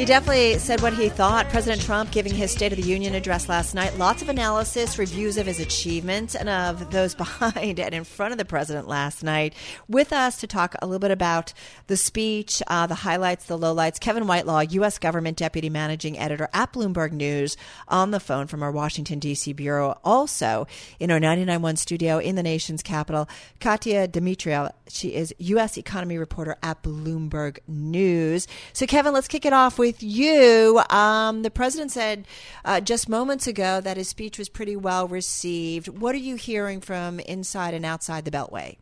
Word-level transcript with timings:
He 0.00 0.06
definitely 0.06 0.58
said 0.58 0.80
what 0.80 0.94
he 0.94 1.10
thought. 1.10 1.50
President 1.50 1.82
Trump 1.82 2.10
giving 2.10 2.34
his 2.34 2.50
State 2.50 2.72
of 2.72 2.80
the 2.80 2.88
Union 2.88 3.14
address 3.14 3.50
last 3.50 3.74
night. 3.74 3.98
Lots 3.98 4.22
of 4.22 4.30
analysis, 4.30 4.98
reviews 4.98 5.36
of 5.36 5.44
his 5.44 5.60
achievements 5.60 6.34
and 6.34 6.48
of 6.48 6.90
those 6.90 7.14
behind 7.20 7.78
and 7.78 7.94
in 7.94 8.04
front 8.04 8.32
of 8.32 8.38
the 8.38 8.46
president 8.46 8.88
last 8.88 9.22
night. 9.22 9.52
With 9.90 10.10
us 10.14 10.40
to 10.40 10.46
talk 10.46 10.74
a 10.80 10.86
little 10.86 11.00
bit 11.00 11.10
about 11.10 11.52
the 11.88 11.98
speech, 11.98 12.62
uh, 12.66 12.86
the 12.86 12.94
highlights, 12.94 13.44
the 13.44 13.58
lowlights. 13.58 14.00
Kevin 14.00 14.26
Whitelaw, 14.26 14.60
U.S. 14.70 14.98
Government 14.98 15.36
Deputy 15.36 15.68
Managing 15.68 16.18
Editor 16.18 16.48
at 16.54 16.72
Bloomberg 16.72 17.12
News, 17.12 17.58
on 17.86 18.10
the 18.10 18.20
phone 18.20 18.46
from 18.46 18.62
our 18.62 18.72
Washington, 18.72 19.18
D.C. 19.18 19.52
bureau. 19.52 19.98
Also 20.02 20.66
in 20.98 21.10
our 21.10 21.20
99.1 21.20 21.76
studio 21.76 22.16
in 22.16 22.36
the 22.36 22.42
nation's 22.42 22.82
capital, 22.82 23.28
Katia 23.58 24.08
Dmitrieva. 24.08 24.72
She 24.88 25.14
is 25.14 25.34
U.S. 25.36 25.76
Economy 25.76 26.16
Reporter 26.16 26.56
at 26.62 26.82
Bloomberg 26.82 27.58
News. 27.68 28.48
So, 28.72 28.86
Kevin, 28.86 29.12
let's 29.12 29.28
kick 29.28 29.44
it 29.44 29.52
off 29.52 29.78
with 29.78 29.89
you. 29.98 30.80
Um, 30.90 31.42
the 31.42 31.50
president 31.50 31.90
said 31.92 32.26
uh, 32.64 32.80
just 32.80 33.08
moments 33.08 33.46
ago 33.46 33.80
that 33.80 33.96
his 33.96 34.08
speech 34.08 34.38
was 34.38 34.48
pretty 34.48 34.76
well 34.76 35.08
received. 35.08 35.88
What 35.88 36.14
are 36.14 36.18
you 36.18 36.36
hearing 36.36 36.80
from 36.80 37.20
inside 37.20 37.74
and 37.74 37.84
outside 37.84 38.24
the 38.24 38.30
Beltway? 38.30 38.76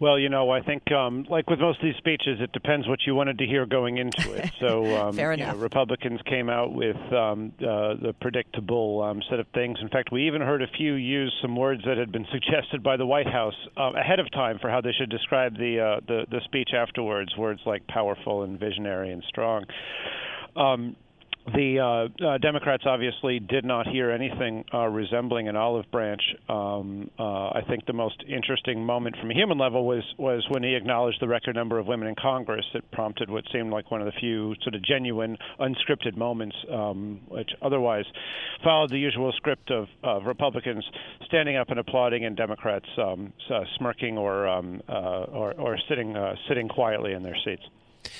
Well, 0.00 0.18
you 0.18 0.30
know, 0.30 0.48
I 0.48 0.62
think 0.62 0.90
um, 0.92 1.26
like 1.28 1.50
with 1.50 1.60
most 1.60 1.78
of 1.78 1.84
these 1.84 1.96
speeches, 1.98 2.40
it 2.40 2.52
depends 2.52 2.88
what 2.88 3.00
you 3.06 3.14
wanted 3.14 3.36
to 3.36 3.46
hear 3.46 3.66
going 3.66 3.98
into 3.98 4.32
it. 4.32 4.50
So, 4.60 4.84
um, 4.96 5.14
Fair 5.14 5.32
enough. 5.32 5.54
You 5.54 5.58
know, 5.58 5.62
Republicans 5.62 6.20
came 6.26 6.50
out 6.50 6.74
with 6.74 6.96
um, 7.12 7.52
uh, 7.60 7.94
the 7.94 8.14
predictable 8.20 9.02
um, 9.02 9.22
set 9.30 9.40
of 9.40 9.46
things. 9.54 9.78
In 9.80 9.88
fact, 9.88 10.12
we 10.12 10.26
even 10.26 10.42
heard 10.42 10.60
a 10.60 10.66
few 10.76 10.94
use 10.94 11.34
some 11.40 11.56
words 11.56 11.82
that 11.86 11.96
had 11.96 12.12
been 12.12 12.26
suggested 12.30 12.82
by 12.82 12.98
the 12.98 13.06
White 13.06 13.26
House 13.26 13.54
uh, 13.78 13.92
ahead 13.92 14.20
of 14.20 14.30
time 14.32 14.58
for 14.60 14.68
how 14.68 14.82
they 14.82 14.92
should 14.92 15.08
describe 15.08 15.56
the, 15.56 15.80
uh, 15.80 16.00
the 16.06 16.26
the 16.30 16.40
speech 16.44 16.70
afterwards. 16.76 17.34
Words 17.38 17.60
like 17.64 17.86
powerful 17.86 18.42
and 18.42 18.60
visionary 18.60 19.12
and 19.12 19.22
strong. 19.28 19.64
Um, 20.56 20.96
the 21.46 21.78
uh, 21.80 22.24
uh, 22.24 22.38
Democrats 22.38 22.84
obviously 22.86 23.40
did 23.40 23.64
not 23.64 23.86
hear 23.86 24.10
anything 24.10 24.64
uh, 24.74 24.86
resembling 24.86 25.48
an 25.48 25.56
olive 25.56 25.90
branch. 25.90 26.20
Um, 26.48 27.10
uh, 27.18 27.48
I 27.48 27.62
think 27.66 27.86
the 27.86 27.94
most 27.94 28.22
interesting 28.28 28.84
moment 28.84 29.16
from 29.18 29.30
a 29.30 29.34
human 29.34 29.56
level 29.56 29.86
was 29.86 30.02
was 30.18 30.46
when 30.50 30.62
he 30.62 30.74
acknowledged 30.74 31.18
the 31.20 31.28
record 31.28 31.56
number 31.56 31.78
of 31.78 31.86
women 31.86 32.08
in 32.08 32.14
Congress. 32.14 32.64
It 32.74 32.84
prompted 32.92 33.30
what 33.30 33.44
seemed 33.52 33.70
like 33.70 33.90
one 33.90 34.02
of 34.02 34.06
the 34.06 34.18
few 34.20 34.54
sort 34.62 34.74
of 34.74 34.84
genuine, 34.84 35.38
unscripted 35.58 36.16
moments, 36.16 36.56
um, 36.70 37.20
which 37.28 37.50
otherwise 37.62 38.04
followed 38.62 38.90
the 38.90 38.98
usual 38.98 39.32
script 39.36 39.70
of, 39.70 39.86
of 40.04 40.24
Republicans 40.24 40.84
standing 41.26 41.56
up 41.56 41.70
and 41.70 41.78
applauding, 41.78 42.24
and 42.26 42.36
Democrats 42.36 42.86
um, 42.98 43.32
uh, 43.50 43.60
smirking 43.78 44.18
or, 44.18 44.46
um, 44.46 44.82
uh, 44.88 45.24
or 45.32 45.54
or 45.54 45.78
sitting 45.88 46.14
sitting 46.48 46.68
quietly 46.68 47.14
in 47.14 47.22
their 47.22 47.36
seats. 47.44 47.62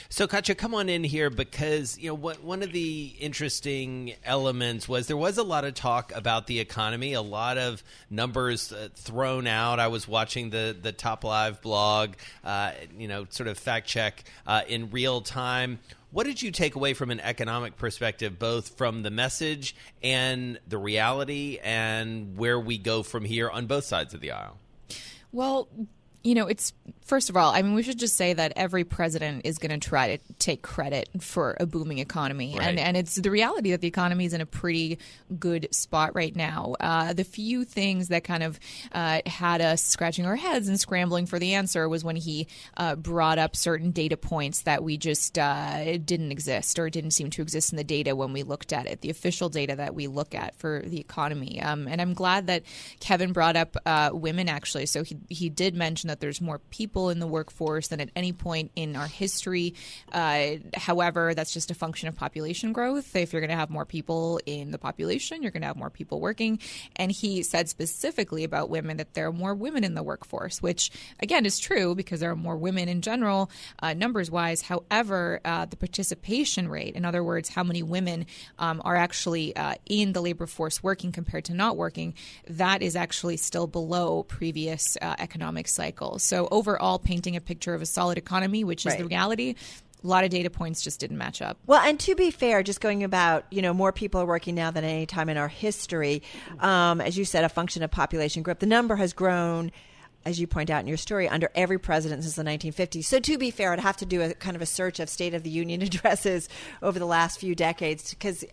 So, 0.09 0.27
Katia, 0.27 0.55
come 0.55 0.75
on 0.75 0.89
in 0.89 1.05
here 1.05 1.31
because 1.31 1.99
you 1.99 2.09
know 2.09 2.15
what. 2.15 2.43
One 2.43 2.63
of 2.63 2.73
the 2.73 3.15
interesting 3.19 4.15
elements 4.25 4.89
was 4.89 5.07
there 5.07 5.17
was 5.17 5.39
a 5.39 5.43
lot 5.43 5.65
of 5.65 5.75
talk 5.75 6.13
about 6.15 6.47
the 6.47 6.59
economy, 6.59 7.13
a 7.13 7.23
lot 7.23 7.59
of 7.59 7.83
numbers 8.09 8.73
uh, 8.73 8.89
thrown 8.95 9.47
out. 9.47 9.79
I 9.79 9.89
was 9.89 10.09
watching 10.09 10.51
the 10.51 10.77
the 10.81 10.93
Top 10.93 11.25
Live 11.25 11.63
blog, 11.63 12.15
uh, 12.45 12.73
you 12.99 13.09
know, 13.09 13.27
sort 13.31 13.49
of 13.49 13.59
fact 13.59 13.87
check 13.87 14.25
uh, 14.47 14.63
in 14.67 14.91
real 14.91 15.21
time. 15.21 15.79
What 16.13 16.27
did 16.27 16.43
you 16.43 16.51
take 16.51 16.75
away 16.75 16.95
from 16.95 17.11
an 17.11 17.21
economic 17.21 17.77
perspective, 17.77 18.39
both 18.39 18.77
from 18.77 19.03
the 19.05 19.11
message 19.11 19.77
and 20.03 20.59
the 20.67 20.79
reality, 20.79 21.61
and 21.63 22.37
where 22.37 22.59
we 22.59 22.79
go 22.79 23.05
from 23.05 23.25
here 23.25 23.49
on 23.49 23.67
both 23.67 23.85
sides 23.85 24.13
of 24.13 24.21
the 24.21 24.33
aisle? 24.33 24.59
Well, 25.31 25.69
you 26.23 26.35
know, 26.35 26.47
it's 26.47 26.73
first 27.11 27.31
of 27.31 27.37
all, 27.37 27.53
I 27.53 27.63
mean, 27.63 27.75
we 27.75 27.83
should 27.83 27.99
just 27.99 28.17
say 28.17 28.35
that 28.35 28.53
every 28.55 28.85
president 28.85 29.43
is 29.45 29.59
going 29.59 29.79
to 29.79 29.89
try 29.89 30.17
to 30.17 30.35
take 30.39 30.63
credit 30.63 31.09
for 31.21 31.57
a 31.59 31.67
booming 31.67 31.99
economy, 31.99 32.57
right. 32.59 32.69
and 32.69 32.79
and 32.79 32.97
it's 32.97 33.15
the 33.15 33.31
reality 33.31 33.71
that 33.71 33.81
the 33.81 33.89
economy 33.89 34.27
is 34.27 34.35
in 34.35 34.41
a 34.41 34.47
pretty 34.47 34.99
good 35.39 35.69
spot 35.75 36.15
right 36.15 36.37
now. 36.37 36.77
Uh, 36.79 37.15
the 37.15 37.25
few 37.25 37.65
things 37.65 38.09
that 38.09 38.23
kind 38.23 38.43
of 38.43 38.61
uh, 38.93 39.21
had 39.25 39.63
us 39.63 39.83
scratching 39.83 40.27
our 40.27 40.37
heads 40.37 40.69
and 40.69 40.79
scrambling 40.79 41.25
for 41.25 41.39
the 41.39 41.55
answer 41.55 41.89
was 41.89 42.05
when 42.05 42.17
he 42.17 42.47
uh, 42.77 42.97
brought 42.97 43.39
up 43.39 43.57
certain 43.57 43.91
data 43.91 44.17
points 44.17 44.63
that 44.63 44.85
we 44.85 44.99
just 44.99 45.39
uh, 45.39 45.97
didn't 45.99 46.33
exist 46.33 46.79
or 46.79 46.91
didn't 46.91 47.13
seem 47.13 47.31
to 47.31 47.41
exist 47.41 47.73
in 47.73 47.77
the 47.79 47.85
data 47.85 48.15
when 48.15 48.33
we 48.35 48.43
looked 48.43 48.75
at 48.75 48.87
it, 48.87 49.01
the 49.01 49.11
official 49.11 49.49
data 49.49 49.75
that 49.77 49.95
we 49.95 50.07
look 50.07 50.35
at 50.35 50.55
for 50.57 50.83
the 50.85 51.01
economy. 51.01 51.63
Um, 51.63 51.89
and 51.89 52.01
I'm 52.01 52.13
glad 52.13 52.47
that 52.49 52.63
Kevin 53.01 53.33
brought 53.33 53.57
up 53.57 53.77
uh, 53.87 54.11
women 54.13 54.49
actually. 54.51 54.85
So 54.85 55.03
he 55.03 55.17
he 55.31 55.49
did 55.49 55.75
mention 55.75 56.10
that 56.11 56.21
there's 56.21 56.41
more 56.41 56.59
people 56.71 57.11
in 57.11 57.21
the 57.21 57.27
workforce 57.27 57.89
than 57.89 58.01
at 58.01 58.11
any 58.17 58.33
point 58.33 58.73
in 58.77 58.97
our 58.97 59.07
history. 59.07 59.75
Uh, 60.13 60.57
however, 60.75 61.35
that's 61.35 61.53
just 61.53 61.71
a 61.71 61.75
function 61.75 62.09
of 62.09 62.17
population 62.17 62.73
growth. 62.73 63.15
If 63.15 63.33
you're 63.33 63.41
going 63.41 63.51
to 63.51 63.57
have 63.57 63.71
more 63.71 63.87
people 63.87 64.41
in 64.45 64.73
the 64.73 64.79
population, 64.79 65.43
you're 65.43 65.53
going 65.53 65.63
to 65.63 65.69
have 65.69 65.77
more 65.77 65.91
people 65.91 66.21
working. 66.21 66.59
And 66.97 67.13
he 67.13 67.43
said 67.43 67.69
specifically 67.69 68.45
about 68.45 68.71
women 68.71 68.97
that 68.97 69.15
there 69.15 69.27
are 69.29 69.33
more 69.33 69.55
women 69.55 69.85
in 69.85 69.95
the 69.95 70.03
workforce, 70.03 70.61
which 70.61 70.91
again 71.21 71.47
is 71.47 71.59
true 71.59 71.95
because 71.95 72.21
there 72.21 72.31
are 72.31 72.37
more 72.37 72.57
women 72.57 72.89
in 72.89 73.01
general, 73.03 73.51
uh, 73.81 73.95
numbers 73.95 74.31
wise. 74.31 74.63
However, 74.63 75.41
uh, 75.45 75.67
the 75.67 75.77
participation 75.77 76.69
rate, 76.69 76.95
in 76.97 77.05
other 77.05 77.23
words, 77.23 77.49
how 77.49 77.63
many 77.63 77.83
women 77.83 78.27
um, 78.59 78.83
are 78.85 78.97
actually 78.97 79.55
uh, 79.55 79.75
in 79.87 80.13
the 80.13 80.21
labor 80.21 80.47
force 80.47 80.83
working 80.83 81.13
compared 81.13 81.45
to 81.47 81.55
not 81.55 81.77
working, 81.77 82.15
that 82.49 82.83
is 82.83 82.97
actually 82.97 83.37
still 83.37 83.69
below 83.69 84.25
previous 84.25 84.97
uh, 85.01 85.15
economic 85.19 85.69
cycles 85.69 86.00
cycles. 86.01 86.23
So 86.23 86.49
overall, 86.51 86.99
painting 86.99 87.37
a 87.37 87.41
picture 87.41 87.75
of 87.75 87.83
a 87.83 87.87
solid 87.87 88.19
economy, 88.19 88.65
which 88.65 88.87
is 88.87 88.93
right. 88.93 88.99
the 88.99 89.07
reality, 89.07 89.55
a 90.03 90.07
lot 90.07 90.25
of 90.25 90.31
data 90.31 90.51
points 90.51 90.83
just 90.83 91.01
didn't 91.01 91.19
match 91.19 91.43
up. 91.43 91.59
Well, 91.67 91.81
and 91.81 92.01
to 92.01 92.15
be 92.15 92.31
fair, 92.31 92.63
just 92.63 92.81
going 92.81 93.05
about, 93.05 93.45
you 93.51 93.61
know, 93.63 93.75
more 93.75 93.93
people 93.93 94.21
are 94.21 94.27
working 94.27 94.55
now 94.55 94.71
than 94.71 94.85
any 94.85 95.07
time 95.07 95.29
in 95.29 95.37
our 95.37 95.49
history. 95.49 96.23
Um, 96.59 97.01
as 97.01 97.19
you 97.19 97.25
said, 97.25 97.45
a 97.45 97.49
function 97.49 97.83
of 97.83 97.91
population 97.91 98.43
growth. 98.43 98.61
The 98.61 98.67
number 98.67 98.97
has 98.97 99.13
grown 99.13 99.73
as 100.25 100.39
you 100.39 100.47
point 100.47 100.69
out 100.69 100.81
in 100.81 100.87
your 100.87 100.99
story, 100.99 101.27
under 101.29 101.51
every 101.55 101.79
president 101.79 102.23
since 102.23 102.37
the 102.37 102.43
1950s. 102.43 103.05
So, 103.05 103.21
to 103.21 103.39
be 103.39 103.51
fair, 103.51 103.73
I'd 103.73 103.81
have 103.81 103.97
to 103.99 104.07
do 104.07 104.21
a 104.21 104.35
kind 104.35 104.55
of 104.55 104.61
a 104.61 104.67
search 104.67 105.01
of 105.01 105.09
State 105.09 105.33
of 105.33 105.43
the 105.43 105.51
Union 105.51 105.81
addresses 105.83 106.49
over 106.83 106.99
the 106.99 107.07
last 107.07 107.41
few 107.41 107.55
decades 107.55 108.11
because 108.11 108.45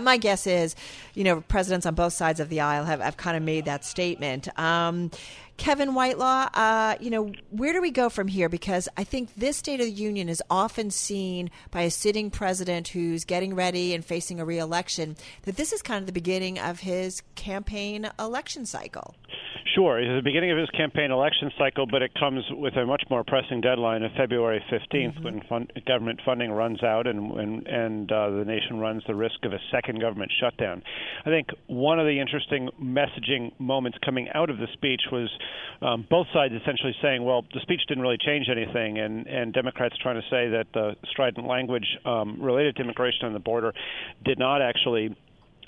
my 0.00 0.16
guess 0.16 0.46
is, 0.46 0.74
you 1.14 1.24
know, 1.24 1.42
presidents 1.42 1.84
on 1.84 1.94
both 1.94 2.14
sides 2.14 2.40
of 2.40 2.48
the 2.48 2.60
aisle 2.60 2.84
have, 2.84 3.00
have 3.00 3.16
kind 3.18 3.36
of 3.36 3.42
made 3.42 3.66
that 3.66 3.84
statement. 3.84 4.48
Um, 4.58 5.10
Kevin 5.60 5.90
Whitelaw, 5.90 6.48
uh, 6.54 6.94
you 7.00 7.10
know, 7.10 7.32
where 7.50 7.74
do 7.74 7.82
we 7.82 7.90
go 7.90 8.08
from 8.08 8.28
here? 8.28 8.48
Because 8.48 8.88
I 8.96 9.04
think 9.04 9.34
this 9.34 9.58
State 9.58 9.78
of 9.78 9.84
the 9.84 9.92
Union 9.92 10.30
is 10.30 10.42
often 10.48 10.90
seen 10.90 11.50
by 11.70 11.82
a 11.82 11.90
sitting 11.90 12.30
president 12.30 12.88
who's 12.88 13.26
getting 13.26 13.54
ready 13.54 13.94
and 13.94 14.02
facing 14.02 14.40
a 14.40 14.44
reelection 14.46 15.18
that 15.42 15.56
this 15.56 15.74
is 15.74 15.82
kind 15.82 16.00
of 16.00 16.06
the 16.06 16.14
beginning 16.14 16.58
of 16.58 16.80
his 16.80 17.22
campaign 17.34 18.08
election 18.18 18.64
cycle. 18.64 19.14
Sure, 19.74 20.00
it's 20.00 20.08
the 20.08 20.22
beginning 20.22 20.50
of 20.50 20.58
his 20.58 20.70
campaign 20.70 21.10
election 21.10 21.50
cycle, 21.56 21.86
but 21.86 22.02
it 22.02 22.12
comes 22.18 22.42
with 22.50 22.74
a 22.76 22.84
much 22.84 23.04
more 23.08 23.22
pressing 23.22 23.60
deadline 23.60 24.02
of 24.02 24.10
February 24.16 24.64
15th, 24.72 25.14
mm-hmm. 25.14 25.22
when 25.22 25.40
fun- 25.48 25.68
government 25.86 26.20
funding 26.24 26.50
runs 26.50 26.82
out 26.82 27.06
and 27.06 27.30
and, 27.38 27.66
and 27.66 28.10
uh, 28.10 28.30
the 28.30 28.44
nation 28.44 28.80
runs 28.80 29.02
the 29.06 29.14
risk 29.14 29.44
of 29.44 29.52
a 29.52 29.58
second 29.70 30.00
government 30.00 30.32
shutdown. 30.40 30.82
I 31.24 31.30
think 31.30 31.48
one 31.66 32.00
of 32.00 32.06
the 32.06 32.18
interesting 32.18 32.70
messaging 32.82 33.52
moments 33.60 33.98
coming 34.04 34.28
out 34.34 34.50
of 34.50 34.58
the 34.58 34.66
speech 34.72 35.02
was 35.12 35.30
um, 35.82 36.06
both 36.08 36.26
sides 36.32 36.54
essentially 36.54 36.94
saying, 37.02 37.24
"Well, 37.24 37.44
the 37.54 37.60
speech 37.60 37.80
didn't 37.88 38.02
really 38.02 38.18
change 38.18 38.48
anything," 38.48 38.98
and 38.98 39.26
and 39.26 39.52
Democrats 39.52 39.96
trying 40.02 40.20
to 40.20 40.26
say 40.28 40.48
that 40.48 40.66
the 40.74 40.96
strident 41.10 41.46
language 41.46 41.86
um, 42.04 42.40
related 42.40 42.76
to 42.76 42.82
immigration 42.82 43.26
on 43.26 43.32
the 43.32 43.38
border 43.40 43.72
did 44.24 44.38
not 44.38 44.62
actually 44.62 45.16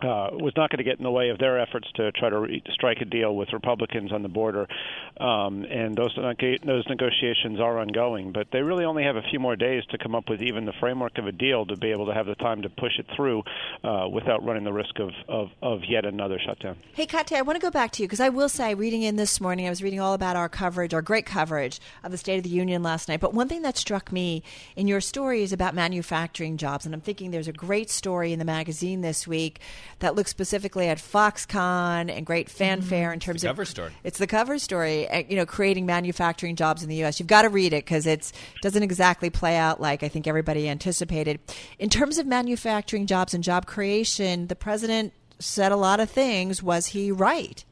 uh, 0.02 0.30
was 0.32 0.52
not 0.56 0.70
going 0.70 0.78
to 0.78 0.84
get 0.84 0.98
in 0.98 1.04
the 1.04 1.10
way 1.10 1.30
of 1.30 1.38
their 1.38 1.60
efforts 1.60 1.88
to 1.94 2.12
try 2.12 2.28
to 2.28 2.40
re- 2.40 2.62
strike 2.72 2.98
a 3.00 3.04
deal 3.04 3.34
with 3.36 3.52
Republicans 3.52 4.12
on 4.12 4.22
the 4.22 4.28
border, 4.28 4.66
um, 5.20 5.64
and 5.64 5.96
those 5.96 6.14
those 6.16 6.84
negotiations 6.88 7.60
are 7.60 7.78
ongoing. 7.78 8.32
But 8.32 8.48
they 8.52 8.60
really 8.60 8.84
only 8.84 9.04
have 9.04 9.16
a 9.16 9.22
few 9.30 9.38
more 9.38 9.56
days 9.56 9.84
to 9.90 9.98
come 9.98 10.14
up 10.14 10.28
with 10.28 10.42
even 10.42 10.64
the 10.64 10.72
framework 10.80 11.18
of 11.18 11.26
a 11.26 11.32
deal 11.32 11.66
to 11.66 11.76
be 11.76 11.90
able 11.90 12.06
to 12.06 12.14
have 12.14 12.26
the 12.26 12.34
time 12.36 12.62
to 12.62 12.68
push 12.68 12.98
it 12.98 13.06
through 13.16 13.42
uh, 13.84 14.08
without 14.12 14.44
running 14.44 14.64
the 14.64 14.72
risk 14.72 14.98
of, 14.98 15.10
of, 15.28 15.48
of 15.62 15.80
yet 15.88 16.04
another 16.04 16.38
shutdown. 16.44 16.76
Hey, 16.94 17.06
Katia, 17.06 17.38
I 17.38 17.42
want 17.42 17.56
to 17.56 17.60
go 17.60 17.70
back 17.70 17.92
to 17.92 18.02
you 18.02 18.08
because 18.08 18.20
I 18.20 18.28
will 18.28 18.48
say, 18.48 18.74
reading 18.74 19.02
in 19.02 19.16
this 19.16 19.40
morning, 19.40 19.66
I 19.66 19.70
was 19.70 19.82
reading 19.82 20.00
all 20.00 20.14
about 20.14 20.36
our 20.36 20.48
coverage, 20.48 20.94
our 20.94 21.02
great 21.02 21.26
coverage 21.26 21.80
of 22.02 22.10
the 22.10 22.18
State 22.18 22.38
of 22.38 22.44
the 22.44 22.50
Union 22.50 22.82
last 22.82 23.08
night. 23.08 23.20
But 23.20 23.34
one 23.34 23.48
thing 23.48 23.62
that 23.62 23.76
struck 23.76 24.12
me 24.12 24.42
in 24.76 24.88
your 24.88 25.00
story 25.00 25.42
is 25.42 25.52
about 25.52 25.74
manufacturing 25.74 26.56
jobs, 26.56 26.86
and 26.86 26.94
I'm 26.94 27.00
thinking 27.00 27.30
there's 27.30 27.48
a 27.48 27.52
great 27.52 27.90
story 27.90 28.32
in 28.32 28.38
the 28.38 28.44
magazine 28.44 29.00
this 29.00 29.26
week 29.26 29.60
that 30.02 30.14
looks 30.14 30.30
specifically 30.30 30.88
at 30.88 30.98
Foxconn 30.98 32.14
and 32.14 32.24
great 32.26 32.48
fanfare 32.48 33.08
mm-hmm. 33.08 33.14
in 33.14 33.20
terms 33.20 33.36
it's 33.36 33.44
of 33.44 33.48
cover 33.48 33.64
story. 33.64 33.92
It's 34.04 34.18
the 34.18 34.26
cover 34.26 34.58
story. 34.58 35.08
Uh, 35.08 35.22
you 35.28 35.36
know, 35.36 35.46
creating 35.46 35.86
manufacturing 35.86 36.54
jobs 36.54 36.82
in 36.82 36.88
the 36.88 36.96
U.S. 36.96 37.18
You've 37.18 37.26
got 37.26 37.42
to 37.42 37.48
read 37.48 37.72
it 37.72 37.84
because 37.84 38.06
it 38.06 38.30
doesn't 38.60 38.82
exactly 38.82 39.30
play 39.30 39.56
out 39.56 39.80
like 39.80 40.02
I 40.02 40.08
think 40.08 40.26
everybody 40.26 40.68
anticipated. 40.68 41.40
In 41.78 41.88
terms 41.88 42.18
of 42.18 42.26
manufacturing 42.26 43.06
jobs 43.06 43.34
and 43.34 43.42
job 43.42 43.66
creation, 43.66 44.48
the 44.48 44.56
president 44.56 45.12
said 45.38 45.72
a 45.72 45.76
lot 45.76 46.00
of 46.00 46.10
things. 46.10 46.62
Was 46.62 46.88
he 46.88 47.10
right? 47.10 47.64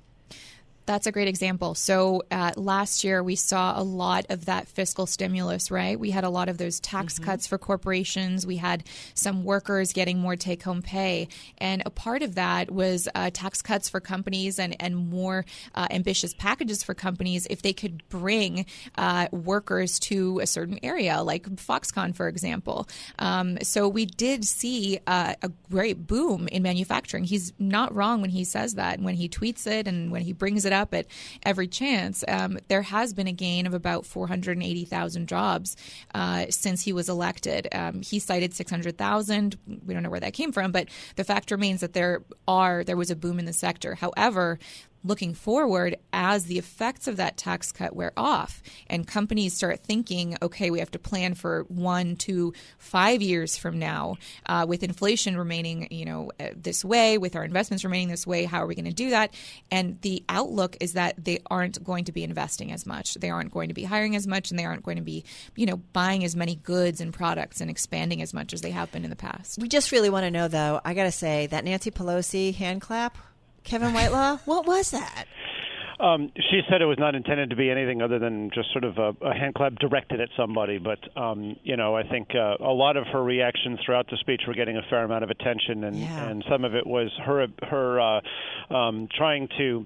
That's 0.90 1.06
a 1.06 1.12
great 1.12 1.28
example. 1.28 1.76
So 1.76 2.24
uh, 2.32 2.50
last 2.56 3.04
year 3.04 3.22
we 3.22 3.36
saw 3.36 3.80
a 3.80 3.82
lot 3.84 4.26
of 4.28 4.46
that 4.46 4.66
fiscal 4.66 5.06
stimulus, 5.06 5.70
right? 5.70 5.96
We 5.96 6.10
had 6.10 6.24
a 6.24 6.28
lot 6.28 6.48
of 6.48 6.58
those 6.58 6.80
tax 6.80 7.14
mm-hmm. 7.14 7.26
cuts 7.26 7.46
for 7.46 7.58
corporations. 7.58 8.44
We 8.44 8.56
had 8.56 8.82
some 9.14 9.44
workers 9.44 9.92
getting 9.92 10.18
more 10.18 10.34
take 10.34 10.64
home 10.64 10.82
pay. 10.82 11.28
And 11.58 11.84
a 11.86 11.90
part 11.90 12.24
of 12.24 12.34
that 12.34 12.72
was 12.72 13.08
uh, 13.14 13.30
tax 13.32 13.62
cuts 13.62 13.88
for 13.88 14.00
companies 14.00 14.58
and, 14.58 14.74
and 14.80 14.96
more 14.96 15.44
uh, 15.76 15.86
ambitious 15.92 16.34
packages 16.34 16.82
for 16.82 16.92
companies 16.92 17.46
if 17.48 17.62
they 17.62 17.72
could 17.72 18.02
bring 18.08 18.66
uh, 18.98 19.28
workers 19.30 20.00
to 20.00 20.40
a 20.40 20.46
certain 20.48 20.80
area, 20.82 21.22
like 21.22 21.44
Foxconn, 21.50 22.16
for 22.16 22.26
example. 22.26 22.88
Um, 23.20 23.58
so 23.62 23.86
we 23.86 24.06
did 24.06 24.44
see 24.44 24.98
uh, 25.06 25.34
a 25.40 25.52
great 25.70 26.08
boom 26.08 26.48
in 26.48 26.64
manufacturing. 26.64 27.22
He's 27.22 27.52
not 27.60 27.94
wrong 27.94 28.22
when 28.22 28.30
he 28.30 28.42
says 28.42 28.74
that, 28.74 28.98
when 28.98 29.14
he 29.14 29.28
tweets 29.28 29.68
it 29.68 29.86
and 29.86 30.10
when 30.10 30.22
he 30.22 30.32
brings 30.32 30.64
it 30.64 30.72
up 30.72 30.79
up 30.80 30.94
at 30.94 31.06
every 31.44 31.68
chance. 31.68 32.24
Um, 32.26 32.58
there 32.68 32.82
has 32.82 33.12
been 33.12 33.26
a 33.26 33.32
gain 33.32 33.66
of 33.66 33.74
about 33.74 34.06
480,000 34.06 35.28
jobs 35.28 35.76
uh, 36.14 36.46
since 36.50 36.82
he 36.82 36.92
was 36.92 37.08
elected. 37.08 37.68
Um, 37.72 38.02
he 38.02 38.18
cited 38.18 38.54
600,000. 38.54 39.56
We 39.86 39.94
don't 39.94 40.02
know 40.02 40.10
where 40.10 40.20
that 40.20 40.32
came 40.32 40.52
from, 40.52 40.72
but 40.72 40.88
the 41.16 41.24
fact 41.24 41.50
remains 41.50 41.80
that 41.80 41.92
there 41.92 42.22
are 42.48 42.82
there 42.84 42.96
was 42.96 43.10
a 43.10 43.16
boom 43.16 43.38
in 43.38 43.44
the 43.44 43.52
sector. 43.52 43.94
However, 43.96 44.58
looking 45.02 45.34
forward 45.34 45.96
as 46.12 46.44
the 46.44 46.58
effects 46.58 47.06
of 47.06 47.16
that 47.16 47.36
tax 47.36 47.72
cut 47.72 47.94
wear 47.94 48.12
off 48.16 48.62
and 48.88 49.06
companies 49.06 49.54
start 49.54 49.80
thinking, 49.80 50.36
okay, 50.42 50.70
we 50.70 50.78
have 50.78 50.90
to 50.90 50.98
plan 50.98 51.34
for 51.34 51.64
one, 51.68 52.16
two, 52.16 52.52
five 52.78 53.22
years 53.22 53.56
from 53.56 53.78
now 53.78 54.16
uh, 54.46 54.66
with 54.68 54.82
inflation 54.82 55.36
remaining, 55.36 55.88
you 55.90 56.04
know, 56.04 56.30
uh, 56.38 56.48
this 56.54 56.84
way, 56.84 57.18
with 57.18 57.36
our 57.36 57.44
investments 57.44 57.84
remaining 57.84 58.08
this 58.08 58.26
way, 58.26 58.44
how 58.44 58.62
are 58.62 58.66
we 58.66 58.74
going 58.74 58.84
to 58.84 58.92
do 58.92 59.10
that? 59.10 59.32
And 59.70 60.00
the 60.02 60.22
outlook 60.28 60.76
is 60.80 60.92
that 60.94 61.22
they 61.22 61.40
aren't 61.50 61.82
going 61.82 62.04
to 62.04 62.12
be 62.12 62.22
investing 62.22 62.72
as 62.72 62.84
much. 62.84 63.14
They 63.14 63.30
aren't 63.30 63.52
going 63.52 63.68
to 63.68 63.74
be 63.74 63.84
hiring 63.84 64.16
as 64.16 64.26
much 64.26 64.50
and 64.50 64.58
they 64.58 64.64
aren't 64.64 64.82
going 64.82 64.96
to 64.96 65.02
be, 65.02 65.24
you 65.56 65.66
know, 65.66 65.76
buying 65.76 66.24
as 66.24 66.36
many 66.36 66.56
goods 66.56 67.00
and 67.00 67.12
products 67.12 67.60
and 67.60 67.70
expanding 67.70 68.20
as 68.22 68.34
much 68.34 68.52
as 68.52 68.60
they 68.60 68.70
have 68.70 68.92
been 68.92 69.04
in 69.04 69.10
the 69.10 69.16
past. 69.16 69.58
We 69.58 69.68
just 69.68 69.92
really 69.92 70.10
want 70.10 70.24
to 70.24 70.30
know, 70.30 70.48
though, 70.48 70.80
I 70.84 70.94
got 70.94 71.04
to 71.04 71.12
say, 71.12 71.46
that 71.46 71.64
Nancy 71.64 71.90
Pelosi 71.90 72.54
hand 72.54 72.80
clap 72.80 73.16
Kevin 73.64 73.92
Whitelaw? 73.92 74.38
what 74.44 74.66
was 74.66 74.90
that? 74.90 75.26
Um, 76.00 76.32
she 76.34 76.62
said 76.68 76.80
it 76.80 76.86
was 76.86 76.98
not 76.98 77.14
intended 77.14 77.50
to 77.50 77.56
be 77.56 77.70
anything 77.70 78.00
other 78.00 78.18
than 78.18 78.50
just 78.54 78.72
sort 78.72 78.84
of 78.84 78.96
a, 78.96 79.14
a 79.22 79.34
hand 79.34 79.54
clap 79.54 79.74
directed 79.74 80.20
at 80.20 80.30
somebody. 80.34 80.78
But 80.78 80.98
um, 81.20 81.56
you 81.62 81.76
know, 81.76 81.94
I 81.94 82.04
think 82.04 82.28
uh, 82.34 82.56
a 82.58 82.72
lot 82.72 82.96
of 82.96 83.06
her 83.12 83.22
reactions 83.22 83.78
throughout 83.84 84.08
the 84.10 84.16
speech 84.16 84.42
were 84.48 84.54
getting 84.54 84.78
a 84.78 84.82
fair 84.88 85.04
amount 85.04 85.24
of 85.24 85.30
attention, 85.30 85.84
and, 85.84 85.96
yeah. 85.96 86.28
and 86.28 86.42
some 86.50 86.64
of 86.64 86.74
it 86.74 86.86
was 86.86 87.10
her 87.22 87.46
her 87.68 88.00
uh, 88.00 88.74
um, 88.74 89.08
trying 89.14 89.48
to 89.58 89.84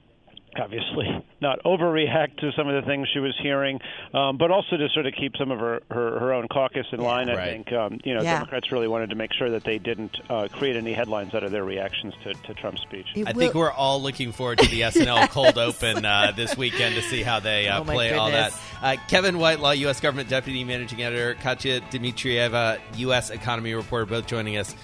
obviously 0.59 1.07
not 1.41 1.63
overreact 1.65 2.39
to 2.39 2.51
some 2.57 2.69
of 2.69 2.83
the 2.83 2.89
things 2.89 3.09
she 3.13 3.21
was 3.21 3.35
hearing, 3.43 3.81
um, 4.13 4.37
but 4.39 4.51
also 4.51 4.77
to 4.77 4.89
sort 4.95 5.07
of 5.07 5.15
keep 5.15 5.37
some 5.37 5.51
of 5.51 5.59
her, 5.59 5.83
her, 5.91 6.19
her 6.19 6.33
own 6.33 6.49
caucus 6.49 6.87
in 6.93 7.01
yeah, 7.01 7.07
line. 7.07 7.29
I 7.31 7.45
think 7.45 7.73
um, 7.73 8.01
you 8.05 8.15
know 8.15 8.23
yeah. 8.23 8.35
Democrats 8.35 8.73
really 8.73 8.89
wanted 8.89 9.11
to 9.11 9.17
make 9.17 9.33
sure 9.33 9.51
that 9.51 9.65
they 9.65 9.79
didn't 9.79 10.17
uh, 10.29 10.49
create 10.53 10.77
any 10.77 10.93
headlines 10.93 11.35
out 11.35 11.45
of 11.45 11.51
their 11.51 11.65
reactions 11.65 12.15
to, 12.25 12.35
to 12.35 12.55
Trump's 12.55 12.83
speech. 12.83 13.07
It 13.15 13.27
I 13.27 13.33
will... 13.33 13.41
think 13.41 13.55
we're 13.55 13.73
all 13.73 14.01
looking 14.01 14.33
forward 14.33 14.59
to 14.59 14.69
the 14.69 14.81
SNL 14.83 15.05
yes. 15.05 15.33
cold 15.33 15.59
open 15.59 16.05
uh, 16.05 16.33
this 16.35 16.57
weekend 16.57 16.95
to 16.97 17.03
see 17.03 17.23
how 17.23 17.41
they 17.41 17.69
uh, 17.69 17.81
oh 17.81 17.85
play 17.85 18.09
goodness. 18.09 18.21
all 18.21 18.31
that. 18.31 18.53
Uh, 18.83 18.97
Kevin 19.09 19.39
Whitelaw, 19.39 19.71
U.S. 19.73 20.01
Government 20.01 20.29
Deputy 20.29 20.65
Managing 20.65 21.03
Editor, 21.03 21.35
Katia 21.35 21.81
Dmitrieva, 21.81 22.81
U.S. 22.97 23.31
Economy 23.31 23.75
Reporter, 23.75 24.07
both 24.07 24.27
joining 24.27 24.57
us 24.57 24.75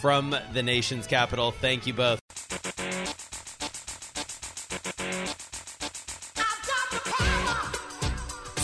from 0.00 0.34
the 0.52 0.62
nation's 0.62 1.06
capital. 1.06 1.50
Thank 1.50 1.86
you 1.86 1.92
both. 1.92 2.20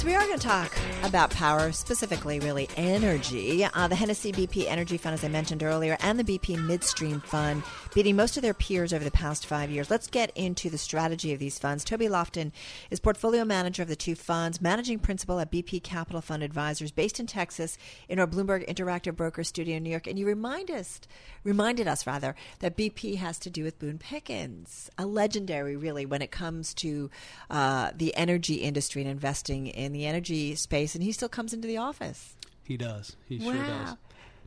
We 0.07 0.15
are 0.15 0.25
going 0.25 0.39
to 0.39 0.47
talk 0.47 0.73
about 1.03 1.31
power, 1.31 1.73
specifically, 1.73 2.39
really 2.39 2.69
energy. 2.77 3.65
Uh, 3.65 3.89
the 3.89 3.97
Hennessy 3.97 4.31
BP 4.31 4.67
Energy 4.69 4.99
Fund, 4.99 5.15
as 5.15 5.25
I 5.25 5.29
mentioned 5.29 5.65
earlier, 5.65 5.97
and 6.01 6.17
the 6.17 6.23
BP 6.23 6.65
Midstream 6.65 7.21
Fund 7.21 7.65
beating 7.93 8.15
most 8.15 8.37
of 8.37 8.43
their 8.45 8.55
peers 8.55 8.93
over 8.93 9.03
the 9.03 9.11
past 9.11 9.47
five 9.47 9.69
years. 9.69 9.91
Let's 9.91 10.07
get 10.07 10.31
into 10.37 10.71
the 10.71 10.79
strategy 10.79 11.33
of 11.33 11.41
these 11.41 11.59
funds. 11.59 11.83
Toby 11.83 12.09
Loftin 12.09 12.53
is 12.89 13.01
portfolio 13.01 13.45
manager 13.45 13.83
of 13.83 13.89
the 13.89 13.97
two 13.97 14.15
funds, 14.15 14.61
managing 14.61 15.01
principal 15.01 15.41
at 15.41 15.51
BP 15.51 15.83
Capital 15.83 16.21
Fund 16.21 16.45
Advisors, 16.45 16.93
based 16.93 17.19
in 17.19 17.27
Texas, 17.27 17.77
in 18.09 18.21
our 18.21 18.29
Bloomberg 18.29 18.65
Interactive 18.69 19.17
Broker 19.17 19.43
Studio 19.43 19.79
in 19.79 19.83
New 19.83 19.91
York. 19.91 20.07
And 20.07 20.21
you 20.21 20.27
remind 20.27 20.71
us, 20.71 21.01
reminded 21.43 21.89
us 21.89 22.07
rather, 22.07 22.37
that 22.61 22.77
BP 22.77 23.17
has 23.17 23.41
to 23.41 23.51
do 23.51 23.65
with 23.65 23.81
Boone 23.81 23.99
Pickens, 23.99 24.89
a 24.99 25.05
legendary, 25.05 25.75
really, 25.75 26.07
when 26.07 26.23
it 26.23 26.31
comes 26.31 26.75
to 26.75 27.11
uh, 27.51 27.91
the 27.93 28.15
energy 28.15 28.57
industry 28.57 29.03
and 29.03 29.11
investing 29.11 29.67
in 29.67 29.96
the 29.97 30.07
energy 30.07 30.55
space. 30.55 30.95
And 30.95 31.03
he 31.03 31.13
still 31.13 31.29
comes 31.29 31.53
into 31.53 31.67
the 31.67 31.77
office. 31.77 32.35
He 32.63 32.77
does. 32.77 33.17
He 33.29 33.39
wow. 33.39 33.53
sure 33.53 33.65
does. 33.65 33.97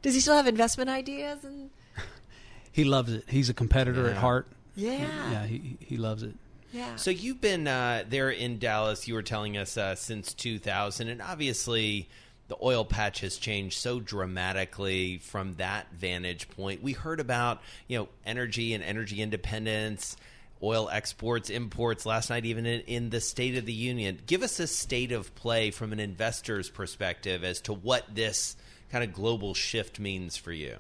Does 0.01 0.13
he 0.13 0.21
still 0.21 0.35
have 0.35 0.47
investment 0.47 0.89
ideas 0.89 1.43
and? 1.43 1.69
he 2.71 2.83
loves 2.83 3.11
it. 3.11 3.25
He's 3.27 3.49
a 3.49 3.53
competitor 3.53 4.03
yeah. 4.03 4.11
at 4.11 4.17
heart. 4.17 4.47
Yeah, 4.75 5.31
yeah, 5.31 5.45
he 5.45 5.77
he 5.81 5.97
loves 5.97 6.23
it. 6.23 6.35
Yeah. 6.71 6.95
So 6.95 7.11
you've 7.11 7.41
been 7.41 7.67
uh, 7.67 8.03
there 8.07 8.29
in 8.29 8.59
Dallas. 8.59 9.07
You 9.07 9.15
were 9.15 9.23
telling 9.23 9.57
us 9.57 9.77
uh, 9.77 9.95
since 9.95 10.33
2000, 10.33 11.09
and 11.09 11.21
obviously 11.21 12.07
the 12.47 12.57
oil 12.61 12.85
patch 12.85 13.21
has 13.21 13.37
changed 13.37 13.77
so 13.77 13.99
dramatically 13.99 15.17
from 15.17 15.55
that 15.55 15.87
vantage 15.93 16.49
point. 16.49 16.81
We 16.81 16.93
heard 16.93 17.19
about 17.19 17.61
you 17.87 17.97
know 17.97 18.09
energy 18.25 18.73
and 18.73 18.83
energy 18.83 19.21
independence, 19.21 20.15
oil 20.61 20.89
exports, 20.91 21.49
imports 21.49 22.05
last 22.05 22.29
night, 22.29 22.45
even 22.45 22.65
in, 22.65 22.81
in 22.81 23.09
the 23.09 23.21
State 23.21 23.57
of 23.57 23.65
the 23.65 23.73
Union. 23.73 24.19
Give 24.25 24.43
us 24.43 24.59
a 24.59 24.67
state 24.67 25.11
of 25.11 25.33
play 25.35 25.71
from 25.71 25.93
an 25.93 25.99
investor's 25.99 26.69
perspective 26.69 27.43
as 27.43 27.61
to 27.61 27.73
what 27.73 28.13
this 28.13 28.57
kind 28.91 29.03
of 29.03 29.13
global 29.13 29.53
shift 29.53 29.99
means 29.99 30.35
for 30.35 30.51
you. 30.51 30.79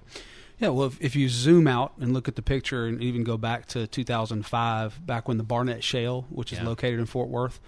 Yeah, 0.59 0.69
well, 0.69 0.87
if, 0.87 1.01
if, 1.01 1.15
you 1.15 1.29
zoom 1.29 1.67
out 1.67 1.93
and 2.01 2.13
look 2.13 2.27
at 2.27 2.35
the 2.35 2.41
picture 2.41 2.85
and 2.85 3.01
even 3.01 3.23
go 3.23 3.37
back 3.37 3.67
to 3.67 3.87
2005, 3.87 5.05
back 5.05 5.27
when 5.27 5.37
the 5.37 5.43
Barnett 5.43 5.83
Shale, 5.85 6.25
which 6.29 6.51
is 6.51 6.59
yeah. 6.59 6.65
located 6.65 6.99
in 6.99 7.05
Fort 7.05 7.29
Worth, 7.29 7.61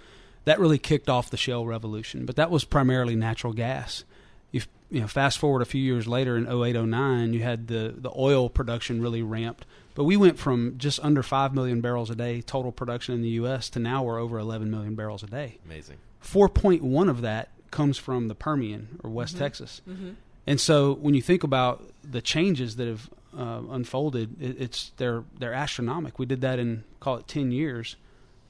that 0.44 0.60
really 0.60 0.78
kicked 0.78 1.08
off 1.08 1.30
the 1.30 1.38
shale 1.38 1.64
revolution. 1.64 2.26
But 2.26 2.36
that 2.36 2.50
was 2.50 2.64
primarily 2.64 3.16
natural 3.16 3.54
gas. 3.54 4.04
If 4.52 4.68
you 4.90 5.00
know, 5.00 5.06
fast 5.06 5.38
forward 5.38 5.62
a 5.62 5.66
few 5.66 5.80
years 5.80 6.06
later 6.06 6.36
in 6.36 6.46
08, 6.46 6.74
09, 6.74 7.32
you 7.32 7.40
had 7.42 7.68
the, 7.68 7.94
the 7.96 8.12
oil 8.14 8.50
production 8.50 9.00
really 9.00 9.22
ramped. 9.22 9.64
But 9.94 10.04
we 10.04 10.16
went 10.16 10.38
from 10.38 10.74
just 10.78 11.00
under 11.00 11.22
5 11.22 11.54
million 11.54 11.80
barrels 11.80 12.10
a 12.10 12.14
day 12.14 12.40
total 12.40 12.72
production 12.72 13.14
in 13.14 13.22
the 13.22 13.28
U.S. 13.30 13.68
to 13.70 13.78
now 13.78 14.02
we're 14.02 14.18
over 14.18 14.38
11 14.38 14.70
million 14.70 14.94
barrels 14.94 15.22
a 15.22 15.26
day. 15.26 15.58
Amazing. 15.66 15.98
4.1 16.24 17.10
of 17.10 17.20
that 17.22 17.50
comes 17.70 17.98
from 17.98 18.28
the 18.28 18.34
Permian 18.34 19.00
or 19.02 19.10
West 19.10 19.34
mm-hmm. 19.34 19.44
Texas. 19.44 19.82
Mm-hmm. 19.88 20.12
And 20.46 20.60
so 20.60 20.94
when 20.94 21.14
you 21.14 21.22
think 21.22 21.44
about 21.44 21.84
the 22.02 22.20
changes 22.20 22.76
that 22.76 22.88
have 22.88 23.10
uh, 23.36 23.62
unfolded, 23.70 24.40
it, 24.42 24.60
it's 24.60 24.92
they're 24.96 25.24
they're 25.38 25.54
astronomical. 25.54 26.16
We 26.18 26.26
did 26.26 26.40
that 26.40 26.58
in 26.58 26.84
call 27.00 27.16
it 27.16 27.28
ten 27.28 27.52
years, 27.52 27.96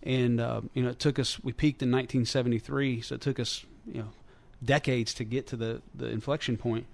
and 0.03 0.41
uh, 0.41 0.63
you 0.75 0.83
know 0.83 0.91
it 0.91 0.99
took 0.99 1.19
us. 1.19 1.43
We 1.43 1.53
peaked 1.53 1.83
in 1.83 1.91
1973, 1.91 3.03
so 3.03 3.15
it 3.17 3.21
took 3.21 3.39
us 3.39 3.65
you 3.87 4.01
know 4.01 4.09
decades 4.65 5.13
to 5.15 5.25
get 5.25 5.47
to 5.49 5.57
the 5.57 5.83
the 5.95 6.07
inflection 6.07 6.57
point. 6.57 6.87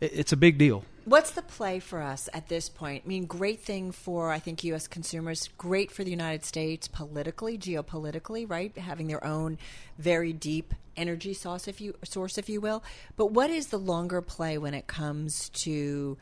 It, 0.00 0.12
it's 0.14 0.32
a 0.32 0.36
big 0.36 0.58
deal. 0.58 0.84
What's 1.04 1.30
the 1.30 1.42
play 1.42 1.80
for 1.80 2.02
us 2.02 2.28
at 2.34 2.48
this 2.48 2.68
point? 2.68 3.04
I 3.06 3.08
mean, 3.08 3.24
great 3.24 3.60
thing 3.60 3.92
for 3.92 4.30
I 4.30 4.38
think 4.38 4.62
U.S. 4.64 4.86
consumers, 4.86 5.48
great 5.56 5.90
for 5.90 6.04
the 6.04 6.10
United 6.10 6.44
States 6.44 6.86
politically, 6.86 7.56
geopolitically, 7.56 8.48
right? 8.48 8.76
Having 8.76 9.06
their 9.06 9.24
own 9.24 9.56
very 9.96 10.34
deep 10.34 10.74
energy 10.98 11.32
source, 11.32 11.66
if 11.66 11.80
you 11.80 11.94
source, 12.04 12.36
if 12.36 12.50
you 12.50 12.60
will. 12.60 12.84
But 13.16 13.32
what 13.32 13.48
is 13.48 13.68
the 13.68 13.78
longer 13.78 14.20
play 14.20 14.58
when 14.58 14.74
it 14.74 14.86
comes 14.86 15.48
to 15.50 16.18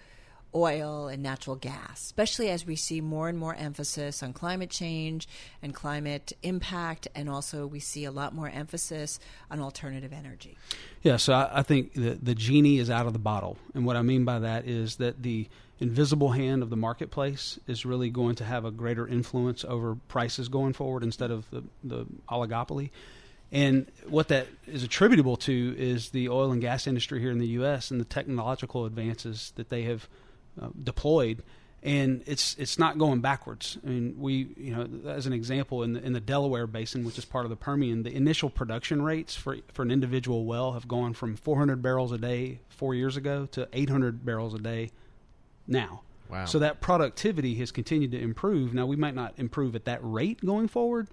oil 0.57 1.09
and 1.09 1.23
natural 1.23 1.55
gas, 1.55 2.03
especially 2.03 2.49
as 2.49 2.65
we 2.65 2.75
see 2.75 3.01
more 3.03 3.29
and 3.29 3.39
more 3.39 3.55
emphasis 3.55 4.23
on 4.23 4.33
climate 4.33 4.71
change 4.71 5.29
and 5.63 5.75
climate 5.75 6.33
impact, 6.43 7.07
and 7.15 7.29
also 7.29 7.67
we 7.67 7.79
see 7.79 8.05
a 8.05 8.11
lot 8.11 8.35
more 8.35 8.49
emphasis 8.49 9.21
on 9.51 9.61
alternative 9.61 10.13
energy. 10.13 10.57
Yeah, 11.03 11.19
so 11.19 11.35
I, 11.35 11.61
I 11.61 11.63
think 11.63 11.93
the, 11.93 12.19
the 12.21 12.35
genie 12.35 12.79
is 12.79 12.89
out 12.89 13.07
of 13.07 13.13
the 13.13 13.19
bottle. 13.19 13.59
And 13.75 13.85
what 13.85 13.97
I 13.97 14.03
mean 14.03 14.25
by 14.25 14.39
that 14.39 14.67
is 14.67 14.97
that 14.97 15.23
the 15.23 15.49
invisible 15.79 16.31
hand 16.31 16.63
of 16.63 16.71
the 16.71 16.77
marketplace 16.77 17.61
is 17.67 17.85
really 17.85 18.09
going 18.09 18.35
to 18.37 18.45
have 18.45 18.65
a 18.65 18.71
greater 18.71 19.07
influence 19.07 19.63
over 19.65 19.95
prices 20.09 20.49
going 20.49 20.73
forward 20.73 21.03
instead 21.03 21.31
of 21.31 21.49
the, 21.51 21.63
the 21.85 22.07
oligopoly. 22.31 22.91
And 23.53 23.87
what 24.09 24.29
that 24.29 24.49
is 24.67 24.83
attributable 24.83 25.37
to 25.39 25.75
is 25.79 26.11
the 26.11 26.29
oil 26.29 26.51
and 26.51 26.61
gas 26.61 26.87
industry 26.87 27.21
here 27.21 27.31
in 27.31 27.39
the 27.39 27.47
U.S. 27.49 27.91
and 27.91 28.01
the 28.01 28.05
technological 28.05 28.87
advances 28.87 29.53
that 29.57 29.69
they 29.69 29.83
have 29.83 30.09
uh, 30.61 30.69
deployed. 30.83 31.43
And 31.83 32.25
it's 32.27 32.57
it's 32.59 32.79
not 32.79 32.99
going 32.99 33.21
backwards. 33.21 33.79
I 33.85 33.91
mean, 33.91 34.17
we 34.19 34.49
you 34.57 34.75
know 34.75 35.11
as 35.11 35.27
an 35.27 35.33
example 35.33 35.85
in 35.85 35.93
the 35.93 36.03
in 36.03 36.15
the 36.15 36.21
Delaware 36.21 36.67
Basin, 36.67 37.05
which 37.05 37.17
is 37.17 37.25
part 37.25 37.45
of 37.45 37.51
the 37.51 37.57
Permian, 37.57 38.03
the 38.03 38.13
initial 38.13 38.51
production 38.51 39.03
rates 39.03 39.37
for 39.37 39.59
for 39.73 39.83
an 39.83 39.93
individual 39.93 40.45
well 40.47 40.73
have 40.73 40.89
gone 40.89 41.13
from 41.13 41.37
400 41.37 41.83
barrels 41.83 42.11
a 42.11 42.19
day 42.19 42.59
four 42.71 42.95
years 42.95 43.17
ago 43.17 43.47
to 43.53 43.69
800 43.73 44.25
barrels 44.25 44.55
a 44.55 44.59
day 44.59 44.91
now. 45.69 46.03
Wow. 46.29 46.47
So 46.47 46.59
that 46.59 46.81
productivity 46.81 47.55
has 47.57 47.71
continued 47.71 48.11
to 48.13 48.19
improve. 48.19 48.75
Now 48.75 48.87
we 48.87 48.97
might 48.97 49.15
not 49.15 49.35
improve 49.37 49.77
at 49.77 49.85
that 49.85 50.01
rate 50.03 50.45
going 50.45 50.67
forward, 50.67 51.07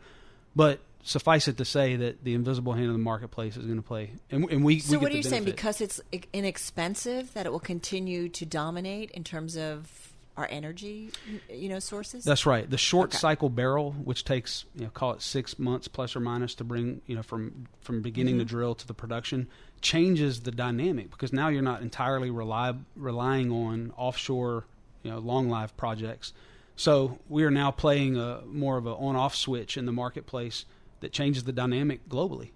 but 0.55 0.79
suffice 1.03 1.48
it 1.48 1.57
to 1.57 1.65
say 1.65 1.95
that 1.98 2.24
the 2.24 2.33
invisible 2.33 2.74
hand 2.74 2.88
of 2.88 2.93
the 2.93 2.98
marketplace 3.00 3.57
is 3.57 3.65
going 3.65 3.77
to 3.77 3.81
play, 3.83 4.12
and, 4.31 4.50
and 4.50 4.63
we. 4.63 4.79
So 4.79 4.93
we 4.93 4.98
what 4.98 5.12
are 5.12 5.15
you 5.15 5.24
benefit. 5.24 5.29
saying? 5.29 5.43
Because 5.45 5.81
it's 5.81 6.01
inexpensive, 6.31 7.33
that 7.33 7.45
it 7.45 7.51
will 7.51 7.60
continue 7.60 8.29
to 8.29 8.45
dominate 8.45 9.12
in 9.12 9.24
terms 9.24 9.57
of 9.57 10.10
our 10.36 10.48
energy, 10.50 11.12
you 11.50 11.69
know, 11.69 11.77
sources. 11.77 12.24
That's 12.24 12.45
right. 12.48 12.67
The 12.67 12.77
short 12.77 13.12
Okay. 13.12 13.17
cycle 13.19 13.50
barrel, 13.50 13.91
which 13.91 14.24
takes 14.25 14.65
you 14.75 14.83
know 14.86 14.89
call 14.89 15.12
it 15.13 15.22
six 15.22 15.60
months 15.60 15.88
plus 15.88 16.15
or 16.15 16.19
minus 16.22 16.55
to 16.55 16.63
bring 16.63 17.01
you 17.05 17.15
know 17.15 17.22
from 17.24 17.67
from 17.81 18.01
beginning 18.01 18.36
Mm-hmm. 18.36 18.39
to 18.39 18.45
drill 18.45 18.75
to 18.75 18.88
the 18.88 18.93
production, 18.95 19.48
changes 19.81 20.41
the 20.41 20.51
dynamic 20.51 21.12
because 21.12 21.31
now 21.33 21.50
you're 21.50 21.62
not 21.62 21.81
entirely 21.81 22.31
rely, 22.31 22.74
relying 22.95 23.51
on 23.51 23.93
offshore 23.98 24.65
you 25.03 25.12
know 25.12 25.19
long 25.19 25.50
live 25.50 25.75
projects. 25.77 26.33
So 26.75 27.19
we 27.29 27.43
are 27.43 27.51
now 27.51 27.69
playing 27.69 28.17
a 28.17 28.41
more 28.48 28.77
of 28.77 28.88
an 28.88 28.93
on 28.93 29.15
off 29.15 29.36
switch 29.36 29.77
in 29.77 29.86
the 29.86 29.91
marketplace 29.91 30.65
that 31.03 31.13
changes 31.13 31.43
the 31.43 31.51
dynamic 31.51 32.10
globally. 32.10 32.50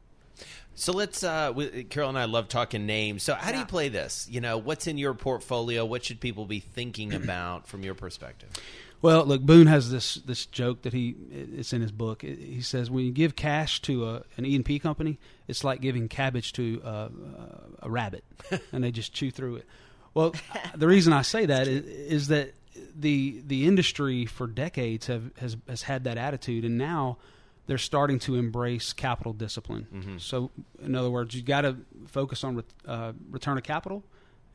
So 0.75 0.93
let's. 0.93 1.23
Uh, 1.23 1.51
we, 1.55 1.85
Carol 1.85 2.09
and 2.09 2.17
I 2.19 2.25
love 2.25 2.49
talking 2.49 2.85
names. 2.85 3.23
So 3.23 3.33
how 3.33 3.51
do 3.51 3.57
you 3.57 3.65
play 3.65 3.89
this? 3.89 4.27
You 4.29 4.41
know, 4.41 4.57
what's 4.57 4.85
in 4.85 4.97
your 4.97 5.15
portfolio? 5.15 5.83
What 5.85 6.05
should 6.05 6.19
people 6.19 6.45
be 6.45 6.59
thinking 6.59 7.13
about 7.23 7.67
from 7.67 7.83
your 7.83 7.95
perspective? 7.95 8.49
Well, 9.01 9.25
look, 9.25 9.41
Boone 9.41 9.67
has 9.67 9.91
this 9.91 10.15
this 10.15 10.45
joke 10.45 10.83
that 10.83 10.93
he 10.93 11.15
it's 11.31 11.73
in 11.73 11.81
his 11.81 11.91
book. 11.91 12.21
He 12.21 12.61
says 12.61 12.89
when 12.89 13.05
you 13.05 13.11
give 13.11 13.35
cash 13.35 13.81
to 13.83 14.07
a, 14.07 14.23
an 14.37 14.45
E 14.45 14.55
and 14.55 14.65
P 14.65 14.79
company, 14.79 15.19
it's 15.47 15.63
like 15.63 15.81
giving 15.81 16.07
cabbage 16.07 16.53
to 16.53 16.81
uh, 16.83 17.09
a 17.81 17.89
rabbit, 17.89 18.23
and 18.71 18.83
they 18.83 18.91
just 18.91 19.13
chew 19.13 19.31
through 19.31 19.57
it. 19.57 19.65
Well, 20.13 20.33
the 20.75 20.87
reason 20.87 21.13
I 21.13 21.21
say 21.21 21.45
that 21.45 21.67
is, 21.67 21.85
is 21.85 22.27
that 22.29 22.53
the 22.95 23.41
the 23.45 23.65
industry 23.65 24.25
for 24.25 24.47
decades 24.47 25.07
have 25.07 25.31
has 25.37 25.57
has 25.67 25.83
had 25.83 26.03
that 26.05 26.17
attitude, 26.17 26.65
and 26.65 26.77
now 26.77 27.17
they're 27.67 27.77
starting 27.77 28.17
to 28.19 28.35
embrace 28.35 28.93
capital 28.93 29.33
discipline. 29.33 30.15
So, 30.19 30.49
in 30.81 30.95
other 30.95 31.11
words, 31.11 31.35
you 31.35 31.43
got 31.43 31.61
to 31.61 31.77
focus 32.07 32.43
on 32.43 32.55
ret, 32.55 32.65
uh, 32.87 33.13
return 33.29 33.57
of 33.57 33.63
capital 33.63 34.03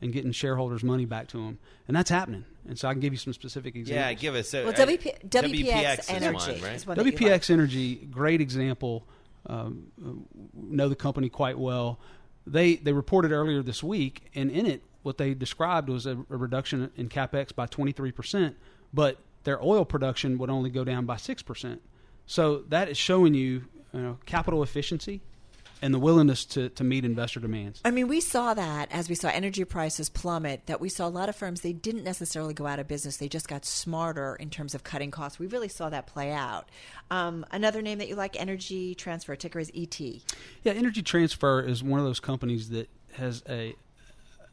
and 0.01 0.11
getting 0.11 0.31
shareholders' 0.31 0.83
money 0.83 1.05
back 1.05 1.27
to 1.29 1.37
them, 1.37 1.59
and 1.87 1.95
that's 1.95 2.09
happening. 2.09 2.43
And 2.67 2.77
so, 2.77 2.87
I 2.89 2.93
can 2.93 2.99
give 2.99 3.13
you 3.13 3.19
some 3.19 3.33
specific 3.33 3.75
examples. 3.75 4.03
Yeah, 4.03 4.13
give 4.13 4.35
us. 4.35 4.53
A, 4.53 4.63
well, 4.65 4.73
WP, 4.73 5.29
WPX, 5.29 5.99
is 5.99 6.09
energy 6.09 6.51
one, 6.51 6.61
right? 6.61 6.75
is 6.75 6.87
one 6.87 6.97
WPX 6.97 7.21
like. 7.21 7.49
Energy, 7.49 7.95
great 7.95 8.41
example. 8.41 9.07
Um, 9.45 9.87
uh, 10.03 10.11
know 10.55 10.89
the 10.89 10.95
company 10.95 11.29
quite 11.29 11.59
well. 11.59 11.99
They 12.47 12.75
they 12.75 12.93
reported 12.93 13.31
earlier 13.31 13.61
this 13.61 13.83
week, 13.83 14.29
and 14.33 14.49
in 14.49 14.65
it, 14.65 14.81
what 15.03 15.17
they 15.17 15.33
described 15.33 15.89
was 15.89 16.05
a, 16.05 16.17
a 16.29 16.37
reduction 16.37 16.89
in 16.97 17.09
capex 17.09 17.53
by 17.55 17.67
twenty 17.67 17.91
three 17.91 18.11
percent, 18.11 18.55
but 18.93 19.17
their 19.43 19.61
oil 19.61 19.85
production 19.85 20.37
would 20.39 20.49
only 20.49 20.69
go 20.69 20.83
down 20.83 21.05
by 21.05 21.17
six 21.17 21.41
percent. 21.43 21.81
So 22.25 22.63
that 22.69 22.89
is 22.89 22.97
showing 22.97 23.33
you, 23.33 23.65
you 23.93 24.01
know, 24.01 24.17
capital 24.25 24.63
efficiency 24.63 25.21
and 25.83 25.93
the 25.93 25.99
willingness 25.99 26.45
to, 26.45 26.69
to 26.69 26.83
meet 26.83 27.03
investor 27.03 27.41
demands. 27.41 27.81
I 27.83 27.91
mean, 27.91 28.07
we 28.07 28.21
saw 28.21 28.53
that 28.53 28.89
as 28.89 29.09
we 29.09 29.15
saw 29.15 29.27
energy 29.27 29.65
prices 29.65 30.07
plummet, 30.07 30.65
that 30.67 30.79
we 30.79 30.87
saw 30.87 31.05
a 31.05 31.09
lot 31.09 31.27
of 31.27 31.35
firms, 31.35 31.59
they 31.59 31.73
didn't 31.73 32.05
necessarily 32.05 32.53
go 32.53 32.65
out 32.65 32.79
of 32.79 32.87
business. 32.87 33.17
They 33.17 33.27
just 33.27 33.49
got 33.49 33.65
smarter 33.65 34.37
in 34.37 34.49
terms 34.49 34.73
of 34.73 34.85
cutting 34.85 35.11
costs. 35.11 35.39
We 35.39 35.47
really 35.47 35.67
saw 35.67 35.89
that 35.89 36.07
play 36.07 36.31
out. 36.31 36.69
Um, 37.11 37.45
another 37.51 37.81
name 37.81 37.97
that 37.97 38.07
you 38.07 38.15
like, 38.15 38.39
Energy 38.39 38.95
Transfer, 38.95 39.35
ticker 39.35 39.59
is 39.59 39.71
ET. 39.75 39.99
Yeah, 39.99 40.71
Energy 40.71 41.01
Transfer 41.01 41.61
is 41.61 41.83
one 41.83 41.99
of 41.99 42.05
those 42.05 42.21
companies 42.21 42.69
that 42.69 42.89
has 43.17 43.43
a 43.49 43.75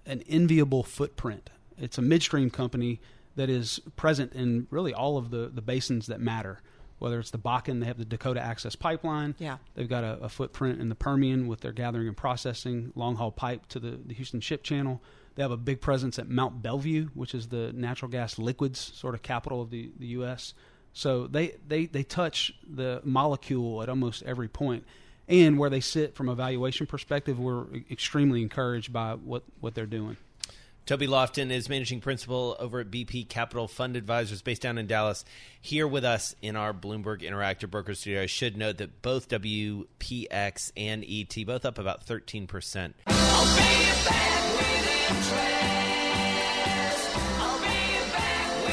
an 0.06 0.22
enviable 0.28 0.82
footprint. 0.82 1.50
It's 1.78 1.96
a 1.96 2.02
midstream 2.02 2.50
company 2.50 3.00
that 3.36 3.48
is 3.48 3.80
present 3.94 4.32
in 4.32 4.66
really 4.70 4.92
all 4.92 5.16
of 5.16 5.30
the, 5.30 5.48
the 5.52 5.62
basins 5.62 6.08
that 6.08 6.20
matter. 6.20 6.60
Whether 7.00 7.18
it's 7.18 7.30
the 7.30 7.38
Bakken, 7.38 7.80
they 7.80 7.86
have 7.86 7.98
the 7.98 8.04
Dakota 8.04 8.40
Access 8.40 8.76
Pipeline. 8.76 9.34
Yeah. 9.38 9.56
They've 9.74 9.88
got 9.88 10.04
a, 10.04 10.18
a 10.22 10.28
footprint 10.28 10.80
in 10.80 10.90
the 10.90 10.94
Permian 10.94 11.48
with 11.48 11.62
their 11.62 11.72
gathering 11.72 12.06
and 12.06 12.16
processing, 12.16 12.92
long 12.94 13.16
haul 13.16 13.32
pipe 13.32 13.66
to 13.68 13.80
the, 13.80 13.98
the 14.04 14.14
Houston 14.14 14.40
Ship 14.40 14.62
Channel. 14.62 15.00
They 15.34 15.42
have 15.42 15.50
a 15.50 15.56
big 15.56 15.80
presence 15.80 16.18
at 16.18 16.28
Mont 16.28 16.62
Belvieu, 16.62 17.08
which 17.14 17.34
is 17.34 17.48
the 17.48 17.72
natural 17.72 18.10
gas 18.10 18.38
liquids 18.38 18.92
sort 18.94 19.14
of 19.14 19.22
capital 19.22 19.62
of 19.62 19.70
the, 19.70 19.90
the 19.98 20.08
U.S. 20.08 20.52
So 20.92 21.26
they, 21.26 21.56
they, 21.66 21.86
they 21.86 22.02
touch 22.02 22.52
the 22.68 23.00
molecule 23.02 23.82
at 23.82 23.88
almost 23.88 24.22
every 24.24 24.48
point. 24.48 24.84
And 25.26 25.58
where 25.58 25.70
they 25.70 25.80
sit 25.80 26.14
from 26.14 26.28
a 26.28 26.34
valuation 26.34 26.86
perspective, 26.86 27.38
we're 27.38 27.64
extremely 27.90 28.42
encouraged 28.42 28.92
by 28.92 29.14
what, 29.14 29.44
what 29.60 29.74
they're 29.74 29.86
doing. 29.86 30.18
Toby 30.90 31.06
Loftin 31.06 31.52
is 31.52 31.68
managing 31.68 32.00
principal 32.00 32.56
over 32.58 32.80
at 32.80 32.90
BP 32.90 33.28
Capital 33.28 33.68
Fund 33.68 33.94
Advisors 33.94 34.42
based 34.42 34.60
down 34.60 34.76
in 34.76 34.88
Dallas. 34.88 35.24
Here 35.60 35.86
with 35.86 36.04
us 36.04 36.34
in 36.42 36.56
our 36.56 36.74
Bloomberg 36.74 37.20
Interactive 37.20 37.70
Broker 37.70 37.94
Studio. 37.94 38.22
I 38.22 38.26
should 38.26 38.56
note 38.56 38.78
that 38.78 39.00
both 39.00 39.28
WPX 39.28 40.72
and 40.76 41.04
ET 41.08 41.46
both 41.46 41.64
up 41.64 41.78
about 41.78 42.04
13%. 42.04 42.94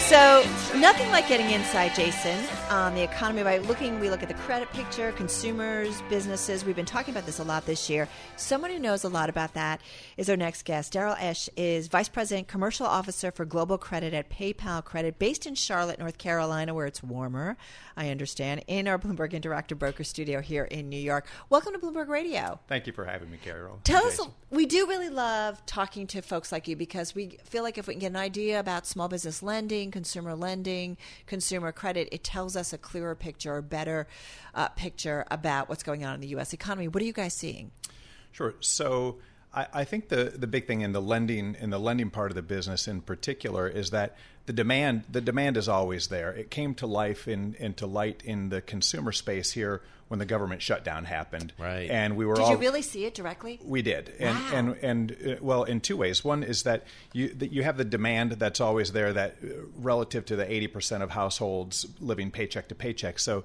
So, 0.08 0.42
nothing 0.74 1.10
like 1.10 1.28
getting 1.28 1.52
inside, 1.52 1.94
Jason, 1.94 2.42
on 2.70 2.96
the 2.96 3.04
economy 3.04 3.44
by 3.44 3.58
looking. 3.58 4.00
We 4.00 4.10
look 4.10 4.24
at 4.24 4.30
the 4.30 4.36
credit 4.36 4.72
picture, 4.72 5.12
consumers, 5.12 6.02
businesses. 6.08 6.64
We've 6.64 6.78
been 6.78 6.86
talking 6.86 7.14
about 7.14 7.26
this 7.26 7.40
a 7.40 7.44
lot 7.44 7.66
this 7.66 7.90
year. 7.90 8.08
Someone 8.38 8.72
who 8.72 8.80
knows 8.80 9.04
a 9.04 9.10
lot 9.10 9.28
about 9.28 9.56
that 9.56 9.82
is 10.16 10.30
our 10.30 10.38
next 10.38 10.64
guest. 10.64 10.94
Darrell 10.94 11.18
Esch 11.20 11.50
is 11.58 11.90
Vice 11.90 12.08
President, 12.08 12.48
Commercial 12.48 12.86
Officer 12.86 13.32
for 13.32 13.44
Global 13.44 13.78
Credit 13.78 14.14
at 14.14 14.30
PayPal 14.30 14.82
Credit, 14.82 15.20
based 15.20 15.46
in 15.46 15.56
Charlotte, 15.56 16.00
North 16.00 16.18
Carolina, 16.18 16.74
where 16.74 16.86
it's 16.86 17.04
warmer, 17.04 17.58
I 17.98 18.10
understand, 18.10 18.64
in 18.68 18.88
our 18.88 19.00
Bloomberg 19.00 19.32
Interactive 19.32 19.80
Broker 19.80 20.04
Studio 20.04 20.40
here 20.40 20.66
in 20.66 20.88
New 20.88 21.00
York. 21.00 21.26
Welcome 21.50 21.74
to 21.74 21.80
Bloomberg 21.80 22.08
Radio. 22.08 22.60
Thank 22.68 22.86
you 22.86 22.94
for 22.94 23.04
having 23.04 23.32
me, 23.32 23.38
Carol. 23.44 23.80
Tell 23.84 24.06
us, 24.06 24.20
we 24.52 24.68
do 24.68 24.88
really 24.88 25.10
love 25.10 25.66
talking 25.66 26.06
to 26.08 26.22
folks 26.22 26.52
like 26.52 26.68
you 26.68 26.76
because 26.76 27.16
we 27.16 27.40
feel 27.44 27.64
like 27.64 27.80
if 27.80 27.88
we 27.88 27.96
can 27.96 28.00
get 28.00 28.12
an 28.12 28.18
idea 28.18 28.60
about 28.60 28.86
small 28.86 29.08
business 29.08 29.42
lending, 29.42 29.90
consumer 29.90 30.36
lending, 30.36 30.96
consumer 31.26 31.72
credit, 31.72 32.08
it 32.12 32.24
tells 32.24 32.56
us 32.56 32.72
a 32.72 32.78
clearer 32.78 33.16
picture, 33.16 33.58
a 33.58 33.64
better 33.64 34.08
uh, 34.54 34.68
picture 34.70 35.26
about 35.32 35.68
what's 35.68 35.84
going 35.84 36.06
on 36.06 36.14
in 36.14 36.22
the 36.22 36.28
U.S. 36.28 36.54
economy. 36.54 36.88
What 36.88 37.02
are 37.02 37.06
you 37.06 37.14
guys 37.14 37.34
seeing? 37.34 37.72
Sure. 38.32 38.54
So 38.60 39.18
I, 39.58 39.68
I 39.74 39.84
think 39.86 40.10
the, 40.10 40.26
the 40.26 40.48
big 40.48 40.68
thing 40.68 40.82
in 40.82 40.92
the 40.92 41.02
lending 41.02 41.56
in 41.60 41.70
the 41.72 41.80
lending 41.80 42.10
part 42.12 42.32
of 42.32 42.36
the 42.36 42.42
business 42.44 42.88
in 42.88 43.02
particular 43.02 43.68
is 43.68 43.90
that 43.90 44.16
the 44.46 44.54
demand 44.54 45.04
the 45.10 45.22
demand 45.22 45.58
is 45.58 45.68
always 45.68 46.08
there. 46.08 46.32
It 46.32 46.52
came 46.52 46.76
to 46.76 46.88
life 46.88 47.28
in 47.28 47.56
into 47.60 47.88
light 47.88 48.22
in 48.24 48.50
the 48.50 48.62
consumer 48.62 49.12
space 49.12 49.52
here 49.52 49.82
when 50.08 50.20
the 50.20 50.26
government 50.26 50.62
shutdown 50.62 51.04
happened. 51.04 51.52
Right. 51.60 51.90
And 51.90 52.16
we 52.16 52.26
were 52.26 52.36
Did 52.36 52.44
all 52.44 52.52
you 52.52 52.58
really 52.58 52.82
see 52.82 53.04
it 53.06 53.14
directly? 53.14 53.60
We 53.64 53.82
did, 53.82 54.14
and 54.20 54.38
Wow. 54.38 54.52
and 54.54 54.76
and 54.82 55.12
uh, 55.12 55.36
well, 55.42 55.64
in 55.64 55.82
two 55.82 55.98
ways. 55.98 56.24
One 56.24 56.44
is 56.44 56.64
that 56.64 56.86
you 57.12 57.30
that 57.34 57.52
you 57.52 57.64
have 57.64 57.78
the 57.78 57.84
demand 57.86 58.34
that's 58.34 58.62
always 58.62 58.92
there, 58.92 59.12
that 59.12 59.36
uh, 59.44 59.48
relative 59.76 60.24
to 60.28 60.36
the 60.36 60.50
eighty 60.50 60.68
percent 60.68 61.04
of 61.04 61.10
households 61.10 61.86
living 62.00 62.32
paycheck 62.32 62.70
to 62.70 62.76
paycheck. 62.76 63.20
So 63.20 63.44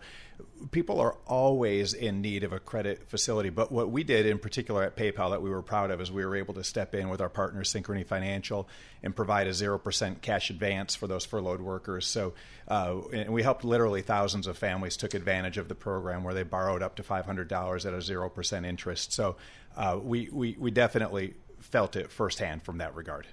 people 0.70 1.00
are 1.00 1.16
always 1.26 1.92
in 1.92 2.20
need 2.20 2.44
of 2.44 2.52
a 2.52 2.60
credit 2.60 3.08
facility. 3.08 3.50
But 3.50 3.72
what 3.72 3.90
we 3.90 4.04
did 4.04 4.26
in 4.26 4.38
particular 4.38 4.82
at 4.84 4.96
PayPal 4.96 5.30
that 5.30 5.42
we 5.42 5.50
were 5.50 5.62
proud 5.62 5.90
of 5.90 6.00
is 6.00 6.12
we 6.12 6.24
were 6.24 6.36
able 6.36 6.54
to 6.54 6.64
step 6.64 6.94
in 6.94 7.08
with 7.08 7.20
our 7.20 7.28
partner 7.28 7.62
Synchrony 7.62 8.06
Financial 8.06 8.68
and 9.02 9.14
provide 9.14 9.46
a 9.48 9.52
zero 9.52 9.78
percent 9.78 10.22
cash 10.22 10.50
advance 10.50 10.94
for 10.94 11.06
those 11.06 11.24
furloughed 11.24 11.60
workers. 11.60 12.06
So 12.06 12.34
uh, 12.68 13.00
and 13.12 13.32
we 13.32 13.42
helped 13.42 13.64
literally 13.64 14.02
thousands 14.02 14.46
of 14.46 14.56
families 14.56 14.96
took 14.96 15.14
advantage 15.14 15.58
of 15.58 15.68
the 15.68 15.74
program 15.74 16.22
where 16.22 16.34
they 16.34 16.44
borrowed 16.44 16.82
up 16.82 16.96
to 16.96 17.02
five 17.02 17.26
hundred 17.26 17.48
dollars 17.48 17.84
at 17.86 17.94
a 17.94 18.00
zero 18.00 18.28
percent 18.28 18.64
interest. 18.64 19.12
So 19.12 19.36
uh, 19.76 19.98
we, 20.00 20.28
we 20.32 20.56
we 20.58 20.70
definitely 20.70 21.34
felt 21.60 21.96
it 21.96 22.10
firsthand 22.10 22.62
from 22.62 22.78
that 22.78 22.94
regard. 22.94 23.26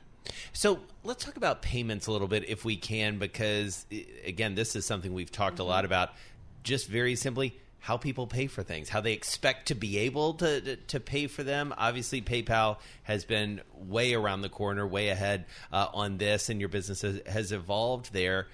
So 0.54 0.80
let's 1.04 1.26
talk 1.26 1.38
about 1.38 1.62
payments 1.62 2.08
a 2.08 2.12
little 2.12 2.28
bit 2.28 2.48
if 2.48 2.64
we 2.64 2.76
can, 2.76 3.18
because 3.18 3.86
again, 4.26 4.54
this 4.54 4.76
is 4.76 4.86
something 4.86 5.14
we've 5.14 5.32
talked 5.32 5.56
mm-hmm. 5.56 5.64
a 5.64 5.66
lot 5.66 5.86
about. 5.86 6.10
Just 6.64 6.88
very 6.88 7.16
simply, 7.16 7.58
how 7.80 7.98
people 7.98 8.28
pay 8.28 8.48
for 8.48 8.62
things, 8.62 8.90
how 8.90 9.02
they 9.02 9.14
expect 9.14 9.70
to 9.70 9.76
be 9.76 9.98
able 10.00 10.34
to, 10.36 10.62
to, 10.62 10.76
to 10.76 11.00
pay 11.00 11.28
for 11.28 11.44
them. 11.44 11.74
Obviously, 11.78 12.22
PayPal 12.22 12.78
has 13.04 13.26
been 13.26 13.62
way 13.74 14.14
around 14.14 14.42
the 14.42 14.50
corner, 14.50 14.86
way 14.86 15.10
ahead 15.10 15.46
uh, 15.72 15.88
on 15.94 16.18
this, 16.18 16.50
and 16.50 16.60
your 16.60 16.70
business 16.70 17.02
has, 17.02 17.22
has 17.26 17.52
evolved 17.52 18.12
there. 18.14 18.48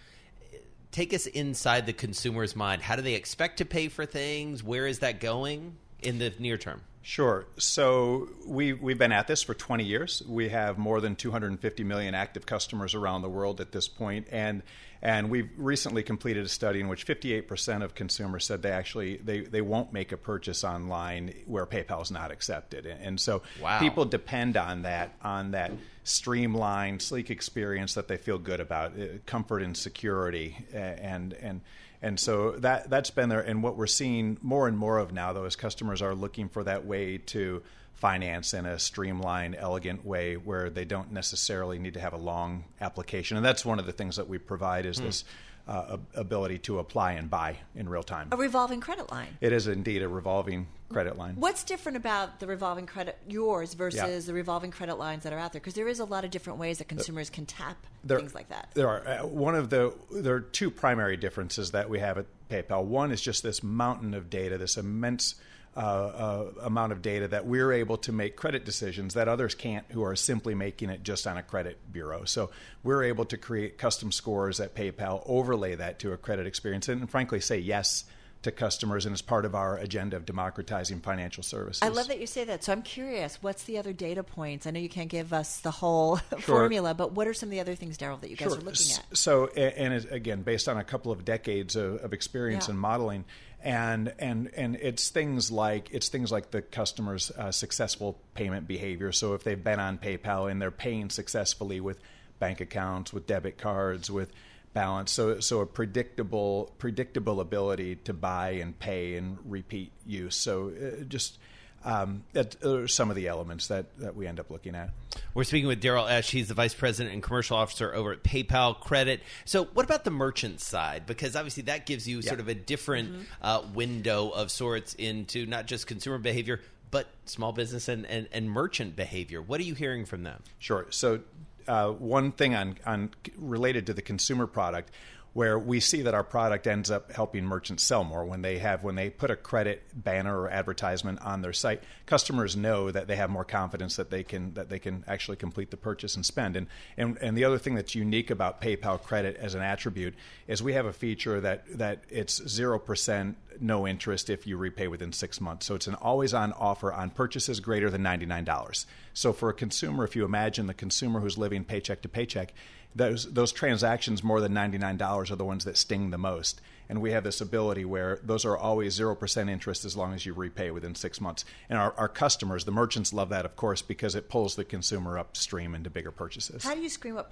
Take 0.91 1.13
us 1.13 1.25
inside 1.25 1.85
the 1.85 1.93
consumer's 1.93 2.55
mind. 2.55 2.81
How 2.81 2.95
do 2.95 3.01
they 3.01 3.15
expect 3.15 3.57
to 3.57 3.65
pay 3.65 3.89
for 3.89 4.05
things? 4.05 4.63
Where 4.63 4.87
is 4.87 4.99
that 4.99 5.19
going 5.19 5.75
in 6.01 6.19
the 6.19 6.31
near 6.39 6.57
term? 6.57 6.81
Sure. 7.07 7.45
So 7.59 8.29
we 8.47 8.73
we've 8.73 8.97
been 8.97 9.11
at 9.11 9.27
this 9.27 9.43
for 9.43 9.53
20 9.53 9.83
years. 9.83 10.23
We 10.27 10.49
have 10.49 10.79
more 10.79 10.99
than 10.99 11.15
250 11.15 11.83
million 11.83 12.15
active 12.15 12.47
customers 12.47 12.95
around 12.95 13.21
the 13.21 13.29
world 13.29 13.61
at 13.61 13.71
this 13.71 13.87
point, 13.87 14.25
and 14.31 14.63
and 15.03 15.29
we've 15.29 15.51
recently 15.55 16.01
completed 16.01 16.43
a 16.43 16.49
study 16.49 16.79
in 16.79 16.87
which 16.87 17.05
58% 17.05 17.83
of 17.83 17.93
consumers 17.93 18.43
said 18.43 18.63
they 18.63 18.71
actually 18.71 19.17
they, 19.17 19.41
they 19.41 19.61
won't 19.61 19.93
make 19.93 20.13
a 20.13 20.17
purchase 20.17 20.63
online 20.63 21.31
where 21.45 21.67
PayPal 21.67 22.01
is 22.01 22.09
not 22.09 22.31
accepted. 22.31 22.87
And 22.87 23.21
so 23.21 23.43
wow. 23.61 23.77
people 23.77 24.05
depend 24.05 24.57
on 24.57 24.81
that 24.81 25.13
on 25.21 25.51
that 25.51 25.73
streamlined, 26.03 27.03
sleek 27.03 27.29
experience 27.29 27.93
that 27.93 28.07
they 28.07 28.17
feel 28.17 28.39
good 28.39 28.59
about, 28.59 28.99
uh, 28.99 29.19
comfort 29.27 29.61
and 29.61 29.77
security, 29.77 30.57
and 30.73 31.33
and 31.33 31.61
and 32.05 32.19
so 32.19 32.51
that 32.59 32.87
that's 32.87 33.09
been 33.09 33.29
there. 33.29 33.41
And 33.41 33.63
what 33.63 33.75
we're 33.75 33.87
seeing 33.87 34.37
more 34.43 34.67
and 34.67 34.77
more 34.77 34.99
of 34.99 35.11
now, 35.11 35.33
though, 35.33 35.45
is 35.45 35.55
customers 35.55 36.03
are 36.03 36.13
looking 36.13 36.49
for 36.49 36.63
that 36.63 36.85
way 36.85 37.17
to 37.17 37.63
finance 37.95 38.53
in 38.53 38.67
a 38.67 38.77
streamlined, 38.77 39.55
elegant 39.57 40.05
way 40.05 40.35
where 40.37 40.69
they 40.69 40.85
don't 40.85 41.11
necessarily 41.11 41.79
need 41.79 41.95
to 41.95 41.99
have 41.99 42.13
a 42.13 42.17
long 42.17 42.65
application. 42.79 43.37
And 43.37 43.45
that's 43.45 43.65
one 43.65 43.79
of 43.79 43.87
the 43.87 43.91
things 43.91 44.17
that 44.17 44.29
we 44.29 44.37
provide 44.37 44.85
is 44.85 44.99
hmm. 44.99 45.05
this 45.05 45.25
uh, 45.67 45.97
ability 46.13 46.59
to 46.59 46.79
apply 46.79 47.13
and 47.13 47.29
buy 47.29 47.57
in 47.75 47.89
real 47.89 48.03
time. 48.03 48.27
A 48.31 48.37
revolving 48.37 48.81
credit 48.81 49.11
line. 49.11 49.37
It 49.41 49.51
is 49.51 49.67
indeed 49.67 50.03
a 50.03 50.07
revolving 50.07 50.67
credit 50.89 51.17
line. 51.17 51.35
What's 51.37 51.63
different 51.63 51.97
about 51.97 52.39
the 52.39 52.47
revolving 52.47 52.85
credit 52.85 53.17
yours 53.27 53.73
versus 53.73 53.99
yeah. 53.99 54.19
the 54.27 54.33
revolving 54.33 54.71
credit 54.71 54.95
lines 54.95 55.23
that 55.23 55.33
are 55.33 55.39
out 55.39 55.53
there? 55.53 55.59
Because 55.59 55.73
there 55.73 55.87
is 55.87 55.99
a 55.99 56.05
lot 56.05 56.23
of 56.23 56.31
different 56.31 56.59
ways 56.59 56.77
that 56.77 56.87
consumers 56.87 57.29
can 57.29 57.45
tap 57.45 57.77
there, 58.03 58.19
things 58.19 58.35
like 58.35 58.49
that. 58.49 58.69
There 58.75 58.87
are 58.87 59.07
uh, 59.07 59.25
one 59.25 59.55
of 59.55 59.69
the 59.69 59.93
there 60.11 60.35
are 60.35 60.41
two 60.41 60.69
primary 60.69 61.17
differences 61.17 61.71
that 61.71 61.89
we 61.89 61.99
have 61.99 62.17
at 62.17 62.25
PayPal. 62.49 62.83
One 62.83 63.11
is 63.11 63.21
just 63.21 63.41
this 63.41 63.63
mountain 63.63 64.13
of 64.13 64.29
data, 64.29 64.57
this 64.57 64.77
immense 64.77 65.35
uh, 65.75 65.79
uh, 65.79 66.51
amount 66.63 66.93
of 66.93 67.01
data 67.01 67.27
that 67.27 67.45
we're 67.45 67.73
able 67.73 67.97
to 67.97 68.13
make 68.13 68.37
credit 68.37 68.63
decisions 68.63 69.13
that 69.13 69.27
others 69.27 69.53
can't 69.55 69.85
who 69.91 70.03
are 70.03 70.15
simply 70.15 70.55
making 70.55 70.89
it 70.89 71.03
just 71.03 71.27
on 71.27 71.37
a 71.37 71.43
credit 71.43 71.77
bureau. 71.91 72.23
So 72.23 72.49
we're 72.83 73.03
able 73.03 73.25
to 73.25 73.37
create 73.37 73.77
custom 73.77 74.11
scores 74.11 74.59
at 74.61 74.73
PayPal, 74.73 75.21
overlay 75.25 75.75
that 75.75 75.99
to 75.99 76.13
a 76.13 76.17
credit 76.17 76.47
experience, 76.47 76.87
and, 76.87 77.01
and 77.01 77.09
frankly 77.09 77.41
say 77.41 77.57
yes 77.59 78.05
to 78.45 78.51
customers 78.51 79.07
and 79.07 79.13
as 79.13 79.23
part 79.23 79.43
of 79.43 79.55
our 79.55 79.77
agenda 79.77 80.15
of 80.15 80.25
democratizing 80.25 81.01
financial 81.01 81.41
services. 81.41 81.81
I 81.81 81.87
love 81.89 82.07
that 82.09 82.19
you 82.19 82.27
say 82.27 82.43
that. 82.43 82.63
So 82.63 82.73
I'm 82.73 82.83
curious, 82.83 83.39
what's 83.41 83.63
the 83.63 83.79
other 83.79 83.91
data 83.91 84.21
points? 84.23 84.67
I 84.67 84.71
know 84.71 84.79
you 84.79 84.87
can't 84.87 85.09
give 85.09 85.33
us 85.33 85.61
the 85.61 85.71
whole 85.71 86.17
sure. 86.29 86.39
formula, 86.39 86.93
but 86.93 87.11
what 87.13 87.27
are 87.27 87.33
some 87.33 87.47
of 87.47 87.51
the 87.51 87.59
other 87.59 87.73
things, 87.73 87.97
Darrell, 87.97 88.17
that 88.17 88.29
you 88.29 88.35
guys 88.35 88.49
sure. 88.49 88.59
are 88.59 88.61
looking 88.61 88.91
at? 88.93 89.17
So, 89.17 89.47
and 89.47 90.05
again, 90.11 90.43
based 90.43 90.69
on 90.69 90.77
a 90.77 90.83
couple 90.83 91.11
of 91.11 91.25
decades 91.25 91.75
of, 91.75 91.95
of 92.03 92.13
experience 92.13 92.67
yeah. 92.67 92.75
in 92.75 92.77
modeling, 92.77 93.25
and 93.65 94.13
and 94.19 94.51
and 94.55 94.75
it's 94.75 95.09
things 95.09 95.51
like 95.51 95.89
it's 95.91 96.07
things 96.09 96.31
like 96.31 96.51
the 96.51 96.61
customer's 96.61 97.31
uh, 97.31 97.51
successful 97.51 98.17
payment 98.35 98.67
behavior. 98.67 99.11
So 99.11 99.33
if 99.33 99.43
they've 99.43 99.61
been 99.61 99.79
on 99.79 99.97
PayPal 99.97 100.49
and 100.49 100.61
they're 100.61 100.69
paying 100.69 101.09
successfully 101.09 101.81
with 101.81 101.99
bank 102.37 102.61
accounts, 102.61 103.11
with 103.11 103.25
debit 103.25 103.57
cards, 103.57 104.11
with 104.11 104.31
balance. 104.75 105.11
So 105.11 105.39
so 105.39 105.61
a 105.61 105.65
predictable 105.65 106.75
predictable 106.77 107.41
ability 107.41 107.95
to 108.03 108.13
buy 108.13 108.51
and 108.51 108.77
pay 108.77 109.15
and 109.15 109.39
repeat 109.43 109.91
use. 110.05 110.35
So 110.35 110.69
uh, 110.69 111.03
just 111.05 111.39
um, 111.85 112.23
that 112.33 112.61
are 112.65 112.87
some 112.87 113.09
of 113.09 113.15
the 113.15 113.27
elements 113.27 113.67
that, 113.67 113.97
that 113.99 114.15
we 114.15 114.25
end 114.25 114.39
up 114.39 114.49
looking 114.49 114.75
at. 114.75 114.89
We're 115.33 115.43
speaking 115.43 115.67
with 115.67 115.79
Darrell 115.79 116.07
Esch. 116.07 116.31
He's 116.31 116.47
the 116.47 116.55
vice 116.55 116.73
president 116.73 117.13
and 117.13 117.23
commercial 117.23 117.55
officer 117.55 117.93
over 117.93 118.11
at 118.11 118.23
PayPal 118.23 118.77
Credit. 118.77 119.21
So, 119.45 119.65
what 119.65 119.85
about 119.85 120.03
the 120.03 120.11
merchant 120.11 120.59
side? 120.59 121.05
Because 121.05 121.35
obviously, 121.35 121.63
that 121.63 121.85
gives 121.85 122.07
you 122.07 122.21
sort 122.21 122.39
of 122.39 122.47
a 122.47 122.55
different 122.55 123.11
mm-hmm. 123.11 123.23
uh, 123.41 123.61
window 123.73 124.29
of 124.29 124.51
sorts 124.51 124.95
into 124.95 125.45
not 125.45 125.67
just 125.67 125.85
consumer 125.85 126.17
behavior, 126.17 126.59
but 126.89 127.07
small 127.25 127.53
business 127.53 127.87
and, 127.87 128.05
and, 128.07 128.27
and 128.31 128.49
merchant 128.49 128.95
behavior. 128.95 129.41
What 129.41 129.61
are 129.61 129.63
you 129.63 129.75
hearing 129.75 130.05
from 130.05 130.23
them? 130.23 130.41
Sure. 130.57 130.87
So, 130.89 131.21
uh, 131.67 131.89
one 131.91 132.31
thing 132.31 132.55
on, 132.55 132.77
on 132.85 133.11
related 133.37 133.85
to 133.87 133.93
the 133.93 134.01
consumer 134.01 134.47
product 134.47 134.91
where 135.35 135.59
we 135.59 135.81
see 135.81 136.01
that 136.01 136.13
our 136.13 136.23
product 136.23 136.65
ends 136.65 136.89
up 136.89 137.11
helping 137.11 137.43
merchants 137.43 137.83
sell 137.83 138.05
more. 138.05 138.23
When 138.23 138.41
they 138.41 138.57
have 138.59 138.85
when 138.85 138.95
they 138.95 139.09
put 139.09 139.29
a 139.29 139.35
credit 139.35 139.83
banner 139.93 140.39
or 140.39 140.49
advertisement 140.49 141.21
on 141.21 141.41
their 141.41 141.51
site 141.51 141.83
customers 142.05 142.55
know 142.55 142.89
that 142.89 143.07
they 143.07 143.17
have 143.17 143.29
more 143.29 143.43
confidence 143.43 143.97
that 143.97 144.09
they 144.09 144.23
can 144.23 144.53
that 144.53 144.69
they 144.69 144.79
can 144.79 145.03
actually 145.09 145.35
complete 145.35 145.71
the 145.71 145.77
purchase 145.77 146.15
and 146.15 146.25
spend. 146.25 146.55
And 146.55 146.67
and, 146.95 147.17
and 147.17 147.37
the 147.37 147.43
other 147.43 147.57
thing 147.57 147.75
that's 147.75 147.93
unique 147.93 148.29
about 148.29 148.61
PayPal 148.61 149.03
credit 149.03 149.35
as 149.35 149.55
an 149.55 149.61
attribute 149.61 150.15
is 150.47 150.63
we 150.63 150.71
have 150.71 150.85
a 150.85 150.93
feature 150.93 151.41
that 151.41 151.65
that 151.79 152.05
it's 152.07 152.39
0% 152.39 153.35
no 153.59 153.85
interest 153.85 154.29
if 154.29 154.47
you 154.47 154.55
repay 154.55 154.87
within 154.87 155.11
6 155.11 155.41
months. 155.41 155.65
So 155.65 155.75
it's 155.75 155.87
an 155.87 155.95
always 155.95 156.33
on 156.33 156.53
offer 156.53 156.93
on 156.93 157.09
purchases 157.09 157.59
greater 157.59 157.89
than 157.89 158.03
$99 158.03 158.85
so 159.13 159.33
for 159.33 159.49
a 159.49 159.53
consumer 159.53 160.05
if 160.05 160.15
you 160.15 160.23
imagine 160.23 160.67
the 160.67 160.73
consumer 160.73 161.19
who's 161.19 161.37
living 161.37 161.65
paycheck 161.65 162.01
to 162.03 162.09
paycheck 162.09 162.53
those 162.95 163.31
those 163.33 163.51
transactions 163.51 164.23
more 164.23 164.39
than 164.39 164.53
ninety 164.53 164.77
nine 164.77 164.97
dollars 164.97 165.29
are 165.31 165.35
the 165.35 165.45
ones 165.45 165.65
that 165.65 165.77
sting 165.77 166.11
the 166.11 166.17
most. 166.17 166.61
And 166.87 167.01
we 167.01 167.11
have 167.11 167.23
this 167.23 167.41
ability 167.41 167.83
where 167.83 168.19
those 168.23 168.45
are 168.45 168.55
always 168.55 168.93
zero 168.93 169.15
percent 169.15 169.49
interest 169.49 169.85
as 169.85 169.97
long 169.97 170.13
as 170.13 170.25
you 170.25 170.33
repay 170.33 170.69
within 170.69 170.93
six 170.93 171.19
months. 171.19 171.43
And 171.67 171.79
our, 171.79 171.93
our 171.97 172.07
customers, 172.07 172.63
the 172.63 172.71
merchants, 172.71 173.11
love 173.11 173.29
that, 173.29 173.43
of 173.43 173.55
course, 173.55 173.81
because 173.81 174.13
it 174.13 174.29
pulls 174.29 174.55
the 174.55 174.63
consumer 174.63 175.17
upstream 175.17 175.73
into 175.73 175.89
bigger 175.89 176.11
purchases. 176.11 176.63
How 176.63 176.75
do 176.75 176.81
you 176.81 176.89
screen 176.89 177.15
what 177.15 177.31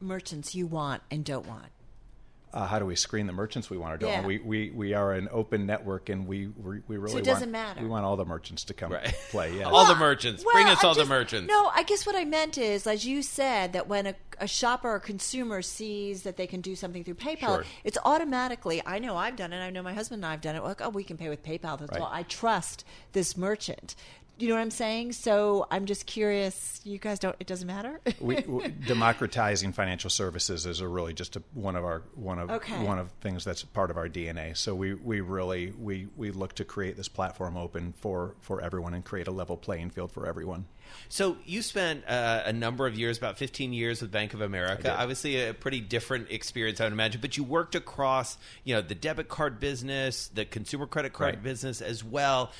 merchants 0.00 0.54
you 0.54 0.66
want 0.66 1.02
and 1.10 1.24
don't 1.24 1.46
want? 1.46 1.68
Uh, 2.52 2.66
how 2.66 2.78
do 2.78 2.86
we 2.86 2.96
screen 2.96 3.26
the 3.26 3.32
merchants 3.32 3.70
we 3.70 3.78
want 3.78 3.98
to 3.98 4.06
do? 4.06 4.10
Yeah. 4.10 4.26
We, 4.26 4.38
we 4.38 4.70
we 4.70 4.94
are 4.94 5.12
an 5.12 5.28
open 5.30 5.66
network, 5.66 6.08
and 6.08 6.26
we 6.26 6.48
we, 6.48 6.80
we 6.88 6.96
really 6.96 7.12
so 7.12 7.18
it 7.18 7.24
doesn't 7.24 7.52
want, 7.52 7.52
matter. 7.52 7.82
We 7.82 7.88
want 7.88 8.04
all 8.04 8.16
the 8.16 8.24
merchants 8.24 8.64
to 8.64 8.74
come 8.74 8.92
right. 8.92 9.14
play. 9.30 9.56
Yeah, 9.56 9.64
all 9.66 9.72
well, 9.72 9.86
the 9.86 9.94
merchants. 9.94 10.44
Well, 10.44 10.54
Bring 10.54 10.66
us 10.66 10.82
all 10.82 10.94
just, 10.94 11.08
the 11.08 11.14
merchants. 11.14 11.48
No, 11.48 11.70
I 11.72 11.84
guess 11.84 12.04
what 12.04 12.16
I 12.16 12.24
meant 12.24 12.58
is, 12.58 12.86
as 12.86 13.06
you 13.06 13.22
said, 13.22 13.72
that 13.74 13.86
when 13.86 14.06
a, 14.06 14.14
a 14.38 14.48
shopper 14.48 14.90
or 14.90 14.98
consumer 14.98 15.62
sees 15.62 16.22
that 16.22 16.36
they 16.36 16.48
can 16.48 16.60
do 16.60 16.74
something 16.74 17.04
through 17.04 17.14
PayPal, 17.14 17.56
sure. 17.56 17.64
it's 17.84 17.98
automatically. 18.04 18.82
I 18.84 18.98
know 18.98 19.16
I've 19.16 19.36
done 19.36 19.52
it. 19.52 19.60
I 19.60 19.70
know 19.70 19.82
my 19.82 19.94
husband 19.94 20.24
and 20.24 20.32
I've 20.32 20.40
done 20.40 20.56
it. 20.56 20.64
Like, 20.64 20.80
oh, 20.80 20.88
we 20.88 21.04
can 21.04 21.16
pay 21.16 21.28
with 21.28 21.44
PayPal. 21.44 21.78
That's 21.78 21.92
right. 21.92 22.00
all. 22.00 22.10
I 22.10 22.24
trust 22.24 22.84
this 23.12 23.36
merchant. 23.36 23.94
You 24.40 24.48
know 24.48 24.54
what 24.54 24.62
I'm 24.62 24.70
saying? 24.70 25.12
So 25.12 25.66
I'm 25.70 25.84
just 25.84 26.06
curious. 26.06 26.80
You 26.82 26.98
guys 26.98 27.18
don't. 27.18 27.36
It 27.38 27.46
doesn't 27.46 27.66
matter. 27.66 28.00
we, 28.20 28.36
we, 28.46 28.68
democratizing 28.68 29.72
financial 29.72 30.08
services 30.08 30.64
is 30.64 30.80
a 30.80 30.88
really 30.88 31.12
just 31.12 31.36
a, 31.36 31.42
one 31.52 31.76
of 31.76 31.84
our 31.84 32.02
one 32.14 32.38
of 32.38 32.50
okay. 32.50 32.82
one 32.82 32.98
of 32.98 33.10
things 33.20 33.44
that's 33.44 33.62
part 33.62 33.90
of 33.90 33.98
our 33.98 34.08
DNA. 34.08 34.56
So 34.56 34.74
we, 34.74 34.94
we 34.94 35.20
really 35.20 35.72
we 35.78 36.08
we 36.16 36.30
look 36.30 36.54
to 36.54 36.64
create 36.64 36.96
this 36.96 37.08
platform 37.08 37.56
open 37.56 37.92
for 37.92 38.34
for 38.40 38.62
everyone 38.62 38.94
and 38.94 39.04
create 39.04 39.28
a 39.28 39.32
level 39.32 39.56
playing 39.58 39.90
field 39.90 40.10
for 40.10 40.26
everyone. 40.26 40.64
So 41.08 41.36
you 41.44 41.62
spent 41.62 42.04
uh, 42.08 42.42
a 42.46 42.52
number 42.52 42.86
of 42.86 42.98
years, 42.98 43.18
about 43.18 43.38
15 43.38 43.72
years, 43.72 44.00
with 44.00 44.10
Bank 44.10 44.34
of 44.34 44.40
America. 44.40 44.96
Obviously, 44.98 45.36
a 45.36 45.54
pretty 45.54 45.80
different 45.80 46.30
experience, 46.30 46.80
I 46.80 46.84
would 46.84 46.92
imagine. 46.92 47.20
But 47.20 47.36
you 47.36 47.44
worked 47.44 47.74
across, 47.76 48.38
you 48.64 48.74
know, 48.74 48.80
the 48.80 48.96
debit 48.96 49.28
card 49.28 49.60
business, 49.60 50.28
the 50.28 50.44
consumer 50.44 50.86
credit 50.86 51.12
card 51.12 51.34
right. 51.34 51.42
business 51.42 51.80
as 51.80 52.02
well 52.02 52.50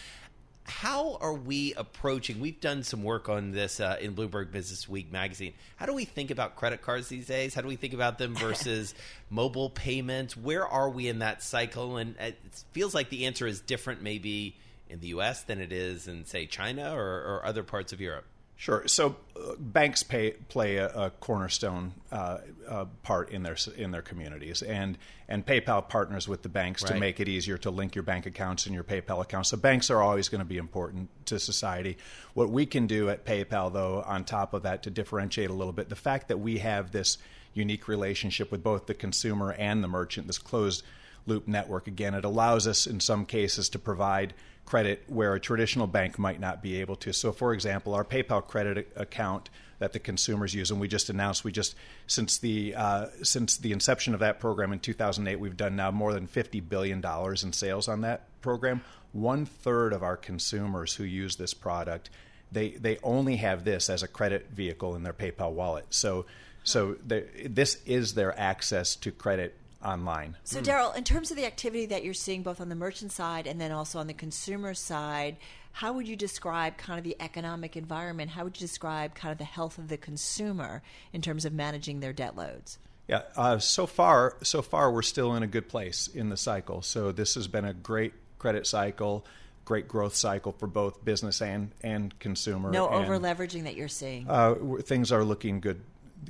how 0.71 1.19
are 1.21 1.35
we 1.35 1.75
approaching? 1.75 2.41
We've 2.41 2.61
done 2.61 2.85
some 2.85 3.03
work 3.03 3.29
on 3.29 3.51
this 3.51 3.81
uh, 3.81 3.97
in 4.01 4.15
Bloomberg 4.15 4.53
Business 4.53 4.89
Week 4.89 5.11
magazine. 5.11 5.53
How 5.77 5.85
do 5.85 5.93
we 5.93 6.05
think 6.05 6.31
about 6.31 6.55
credit 6.57 6.81
cards 6.81 7.09
these 7.09 7.27
days? 7.27 7.55
How 7.55 7.61
do 7.61 7.69
we 7.69 7.77
think 7.77 7.93
about 7.93 8.19
them 8.19 8.35
versus 8.37 8.95
mobile 9.29 9.69
payments? 9.69 10.37
Where 10.37 10.67
are 10.67 10.89
we 10.89 11.09
in 11.09 11.19
that 11.19 11.43
cycle? 11.43 11.97
And 11.97 12.15
it 12.19 12.39
feels 12.73 12.95
like 12.95 13.11
the 13.11 13.27
answer 13.27 13.47
is 13.47 13.61
different, 13.61 14.01
maybe 14.01 14.57
in 14.89 15.01
the 15.01 15.09
U.S. 15.09 15.43
than 15.43 15.61
it 15.61 15.73
is 15.73 16.07
in, 16.09 16.25
say, 16.25 16.47
China 16.47 16.95
or, 16.97 17.03
or 17.03 17.43
other 17.45 17.65
parts 17.65 17.93
of 17.93 18.01
Europe. 18.01 18.25
Sure. 18.61 18.87
So 18.89 19.17
uh, 19.35 19.55
banks 19.59 20.03
pay, 20.03 20.33
play 20.33 20.77
a, 20.77 20.89
a 20.89 21.11
cornerstone 21.13 21.95
uh, 22.13 22.41
uh, 22.69 22.85
part 23.03 23.31
in 23.31 23.43
their 23.43 23.57
in 23.75 23.91
their 23.91 24.03
communities, 24.03 24.61
and 24.61 24.99
and 25.31 25.47
PayPal 25.47 25.89
partners 25.89 26.29
with 26.29 26.43
the 26.43 26.51
banks 26.51 26.83
right. 26.83 26.93
to 26.93 27.01
make 27.01 27.21
it 27.21 27.27
easier 27.27 27.57
to 27.57 27.71
link 27.71 27.95
your 27.95 28.03
bank 28.03 28.27
accounts 28.27 28.67
and 28.67 28.75
your 28.75 28.85
PayPal 28.85 29.23
accounts. 29.23 29.49
So 29.49 29.57
banks 29.57 29.89
are 29.89 30.03
always 30.03 30.29
going 30.29 30.41
to 30.41 30.45
be 30.45 30.59
important 30.59 31.09
to 31.25 31.39
society. 31.39 31.97
What 32.35 32.51
we 32.51 32.67
can 32.67 32.87
do 32.87 33.09
at 33.09 33.25
PayPal, 33.25 33.73
though, 33.73 34.03
on 34.07 34.27
top 34.27 34.53
of 34.53 34.65
that, 34.65 34.83
to 34.83 34.91
differentiate 34.91 35.49
a 35.49 35.55
little 35.55 35.73
bit, 35.73 35.89
the 35.89 35.97
fact 35.97 36.29
that 36.29 36.39
we 36.39 36.59
have 36.59 36.91
this 36.91 37.17
unique 37.55 37.89
relationship 37.89 38.53
with 38.53 38.63
both 38.63 38.85
the 38.85 38.93
consumer 38.93 39.53
and 39.53 39.83
the 39.83 39.89
merchant, 39.89 40.27
this 40.27 40.37
closed 40.37 40.83
loop 41.27 41.49
network. 41.49 41.87
Again, 41.87 42.15
it 42.15 42.25
allows 42.25 42.67
us 42.67 42.87
in 42.87 43.01
some 43.01 43.27
cases 43.27 43.69
to 43.71 43.79
provide 43.79 44.35
credit 44.71 45.03
where 45.09 45.35
a 45.35 45.41
traditional 45.41 45.89
bank 45.89 46.17
might 46.17 46.39
not 46.39 46.63
be 46.63 46.81
able 46.81 46.95
to. 46.95 47.13
So, 47.13 47.33
for 47.33 47.53
example, 47.53 47.93
our 47.93 48.05
PayPal 48.05 48.47
credit 48.47 48.93
account 48.95 49.51
that 49.81 49.93
the 49.93 49.99
consumers 49.99 50.55
use, 50.55 50.71
and 50.71 50.79
we 50.81 50.87
just 50.87 51.11
announced 51.11 51.43
we 51.43 51.51
just 51.51 51.75
since 52.07 52.39
the 52.39 52.75
uh, 52.77 53.07
since 53.23 53.57
the 53.57 53.73
inception 53.73 54.15
of 54.15 54.21
that 54.21 54.39
program 54.39 54.73
in 54.73 54.79
2008, 54.79 55.41
we've 55.41 55.57
done 55.57 55.75
now 55.75 55.91
more 55.91 56.13
than 56.13 56.29
50 56.29 56.61
billion 56.61 57.01
dollars 57.01 57.43
in 57.43 57.53
sales 57.53 57.89
on 57.89 58.03
that 58.03 58.27
program. 58.43 58.83
One 59.13 59.45
third 59.45 59.93
of 59.93 60.05
our 60.05 60.17
consumers 60.17 60.95
who 60.95 61.05
use 61.05 61.35
this 61.35 61.53
product, 61.53 62.11
they 62.53 62.71
they 62.71 62.99
only 63.03 63.37
have 63.37 63.65
this 63.65 63.91
as 63.91 64.05
a 64.05 64.09
credit 64.09 64.51
vehicle 64.53 64.95
in 64.95 65.03
their 65.03 65.15
PayPal 65.15 65.53
wallet. 65.53 65.87
So. 65.91 66.27
So 66.63 66.97
this 67.03 67.79
is 67.87 68.13
their 68.13 68.39
access 68.39 68.95
to 68.97 69.11
credit 69.11 69.57
online. 69.85 70.37
So, 70.45 70.61
Darrell, 70.61 70.93
in 70.93 71.05
terms 71.05 71.31
of 71.31 71.37
the 71.37 71.47
activity 71.47 71.87
that 71.87 72.05
you're 72.05 72.15
seeing 72.15 72.43
both 72.43 72.61
on 72.61 72.69
the 72.69 72.75
merchant 72.75 73.13
side 73.13 73.47
and 73.47 73.61
then 73.61 73.73
also 73.73 73.99
on 73.99 74.07
the 74.07 74.15
consumer 74.15 74.75
side, 74.75 75.37
how 75.73 75.93
would 75.93 76.07
you 76.09 76.17
describe 76.17 76.77
kind 76.77 76.99
of 76.99 77.05
the 77.05 77.17
economic 77.21 77.77
environment? 77.77 78.31
How 78.31 78.45
would 78.45 78.61
you 78.61 78.67
describe 78.67 79.15
kind 79.15 79.33
of 79.33 79.39
the 79.39 79.45
health 79.45 79.79
of 79.79 79.89
the 79.89 79.97
consumer 79.97 80.83
in 81.13 81.23
terms 81.23 81.45
of 81.45 81.53
managing 81.53 82.01
their 82.01 82.13
debt 82.13 82.37
loads? 82.37 82.79
Yeah, 83.09 83.23
uh, 83.37 83.59
so 83.59 83.87
far, 83.87 84.37
so 84.43 84.63
far 84.63 84.93
we're 84.93 85.03
still 85.03 85.35
in 85.35 85.43
a 85.43 85.47
good 85.47 85.69
place 85.69 86.09
in 86.09 86.29
the 86.29 86.37
cycle. 86.37 86.83
So 86.83 87.11
this 87.13 87.35
has 87.35 87.49
been 87.49 87.65
a 87.65 87.75
great 87.75 88.13
credit 88.39 88.67
cycle, 88.67 89.27
great 89.65 89.89
growth 89.89 90.15
cycle 90.15 90.53
for 90.53 90.67
both 90.67 91.05
business 91.05 91.41
and 91.41 91.73
and 91.83 92.17
consumer. 92.19 92.71
No 92.71 92.89
over 92.89 93.19
leveraging 93.19 93.65
that 93.65 93.75
you're 93.75 93.89
seeing. 93.89 94.29
Uh, 94.29 94.55
things 94.83 95.11
are 95.11 95.25
looking 95.25 95.61
good, 95.61 95.81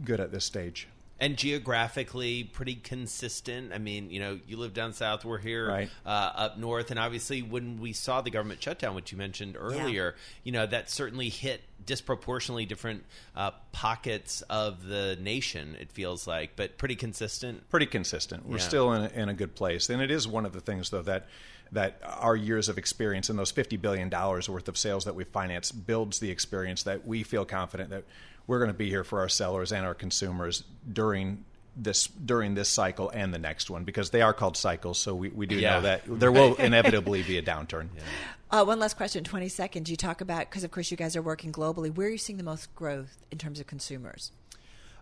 good 0.05 0.21
at 0.21 0.33
this 0.33 0.45
stage 0.45 0.89
and 1.21 1.37
geographically 1.37 2.45
pretty 2.45 2.75
consistent. 2.75 3.73
I 3.73 3.79
mean, 3.79 4.11
you 4.11 4.21
know, 4.21 4.41
you 4.47 4.57
live 4.57 4.73
down 4.73 4.95
south, 4.95 5.25
we're 5.25 5.39
here 5.39 5.69
right. 5.69 5.91
uh, 6.07 6.33
up 6.35 6.59
north, 6.59 6.91
and 6.91 6.99
obviously 6.99 7.43
when 7.43 7.79
we 7.79 7.93
saw 7.93 8.23
the 8.23 8.31
government 8.31 8.63
shutdown, 8.63 8.95
which 8.95 9.13
you 9.13 9.19
mentioned 9.19 9.57
earlier, 9.59 10.15
yeah. 10.17 10.41
you 10.45 10.53
know, 10.53 10.67
that 10.67 10.89
certainly 10.89 11.29
hit 11.29 11.61
disproportionately 11.85 12.65
different 12.65 13.05
uh, 13.37 13.51
pockets 13.73 14.43
of 14.43 14.87
the 14.87 15.19
nation. 15.21 15.77
It 15.79 15.93
feels 15.93 16.27
like, 16.27 16.57
but 16.57 16.79
pretty 16.79 16.97
consistent. 16.97 17.69
Pretty 17.69 17.87
consistent. 17.87 18.47
We're 18.47 18.57
yeah. 18.57 18.63
still 18.63 18.93
in 18.95 19.03
a, 19.03 19.09
in 19.09 19.29
a 19.29 19.35
good 19.35 19.55
place, 19.55 19.91
and 19.91 20.01
it 20.01 20.11
is 20.11 20.27
one 20.27 20.47
of 20.47 20.53
the 20.53 20.61
things 20.61 20.89
though 20.89 21.03
that 21.03 21.27
that 21.73 22.01
our 22.05 22.35
years 22.35 22.69
of 22.69 22.79
experience 22.79 23.31
and 23.31 23.39
those 23.39 23.53
$50 23.53 23.81
billion 23.81 24.11
worth 24.11 24.67
of 24.67 24.77
sales 24.77 25.05
that 25.05 25.15
we 25.15 25.23
finance 25.23 25.71
builds 25.71 26.19
the 26.19 26.29
experience 26.29 26.83
that 26.83 27.07
we 27.07 27.23
feel 27.23 27.45
confident 27.45 27.91
that 27.91 28.03
we're 28.51 28.59
going 28.59 28.71
to 28.73 28.77
be 28.77 28.89
here 28.89 29.05
for 29.05 29.21
our 29.21 29.29
sellers 29.29 29.71
and 29.71 29.87
our 29.87 29.95
consumers 29.95 30.65
during 30.93 31.45
this 31.77 32.09
during 32.09 32.55
this 32.55 32.69
cycle 32.69 33.09
and 33.09 33.33
the 33.33 33.39
next 33.39 33.71
one 33.71 33.85
because 33.85 34.11
they 34.11 34.23
are 34.23 34.33
called 34.33 34.57
cycles. 34.57 34.99
So 34.99 35.15
we, 35.15 35.29
we 35.29 35.47
do 35.47 35.55
yeah. 35.55 35.75
know 35.75 35.81
that 35.83 36.03
there 36.05 36.33
will 36.33 36.55
inevitably 36.59 37.23
be 37.23 37.39
a 37.39 37.43
downturn. 37.43 37.91
Yeah. 37.95 38.03
Uh, 38.51 38.65
one 38.65 38.81
last 38.81 38.97
question, 38.97 39.23
20 39.23 39.49
seconds. 39.49 39.89
You 39.89 39.97
talk 39.97 40.21
about, 40.21 40.51
because 40.51 40.65
of 40.65 40.73
course 40.73 40.91
you 40.91 40.97
guys 40.97 41.15
are 41.15 41.23
working 41.23 41.53
globally, 41.53 41.95
where 41.95 42.09
are 42.09 42.11
you 42.11 42.19
seeing 42.19 42.39
the 42.39 42.43
most 42.43 42.75
growth 42.75 43.25
in 43.31 43.39
terms 43.39 43.61
of 43.61 43.69
consumers 43.69 44.33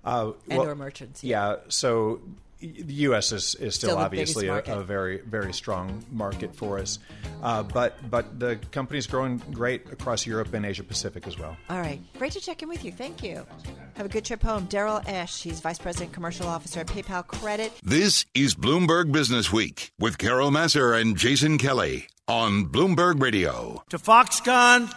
uh, 0.05 0.33
and 0.51 0.59
well, 0.59 0.69
or 0.69 0.75
merchants? 0.75 1.25
Yeah. 1.25 1.53
yeah. 1.53 1.57
So 1.69 2.21
the 2.61 2.95
U.S. 2.95 3.31
is, 3.31 3.55
is 3.55 3.75
still, 3.75 3.91
still 3.91 3.99
obviously 3.99 4.49
a, 4.49 4.57
a, 4.57 4.83
very 4.83 5.19
very 5.19 5.53
strong 5.53 6.05
market 6.11 6.55
for 6.55 6.79
us, 6.79 6.99
uh, 7.43 7.63
but 7.63 7.97
but 8.11 8.41
the 8.41 8.57
company's 8.73 9.07
growing 9.07 9.39
great 9.53 9.91
across 9.93 10.27
Europe 10.27 10.53
and 10.55 10.67
Asia 10.67 10.83
Pacific 10.83 11.27
as 11.27 11.39
well. 11.39 11.57
All 11.71 11.81
right, 11.81 12.01
great 12.19 12.33
to 12.33 12.41
check 12.41 12.63
in 12.63 12.69
with 12.69 12.85
you. 12.85 12.91
Thank 12.91 13.23
you. 13.23 13.47
Have 13.95 14.07
a 14.07 14.09
good 14.09 14.25
trip 14.25 14.43
home, 14.43 14.65
Darrell 14.65 15.01
Esch. 15.07 15.43
He's 15.43 15.61
Vice 15.61 15.79
President 15.79 16.13
Commercial 16.13 16.49
Officer 16.49 16.81
at 16.81 16.89
PayPal 16.89 17.27
Credit. 17.27 17.73
This 17.83 18.27
is 18.35 18.55
Bloomberg 18.55 19.13
Business 19.13 19.53
Week 19.53 19.93
with 19.99 20.19
Carol 20.19 20.51
Massar 20.51 21.01
and 21.01 21.17
Jason 21.17 21.59
Kelly 21.59 22.09
on 22.27 22.67
Bloomberg 22.67 23.23
Radio. 23.23 23.85
To 23.91 23.99
Foxconn 23.99 24.93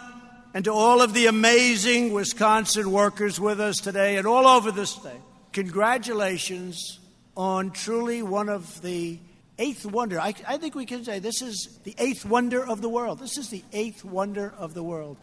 and 0.52 0.64
to 0.64 0.72
all 0.72 1.00
of 1.00 1.14
the 1.14 1.26
amazing 1.26 2.12
Wisconsin 2.12 2.90
workers 2.90 3.38
with 3.38 3.60
us 3.60 3.78
today 3.78 4.16
and 4.16 4.26
all 4.26 4.48
over 4.48 4.72
the 4.72 4.84
state, 4.84 5.20
congratulations 5.52 6.98
on 7.36 7.70
truly 7.70 8.22
one 8.22 8.48
of 8.48 8.82
the 8.82 9.18
eighth 9.58 9.86
wonder. 9.86 10.20
I, 10.20 10.34
I, 10.46 10.58
think 10.58 10.74
we 10.74 10.86
can 10.86 11.04
say 11.04 11.18
this 11.18 11.42
is 11.42 11.78
the 11.84 11.94
eighth 11.98 12.24
wonder 12.24 12.64
of 12.64 12.82
the 12.82 12.88
world. 12.88 13.18
This 13.18 13.38
is 13.38 13.48
the 13.48 13.62
eighth 13.72 14.04
wonder 14.04 14.52
of 14.58 14.74
the 14.74 14.82
world. 14.82 15.16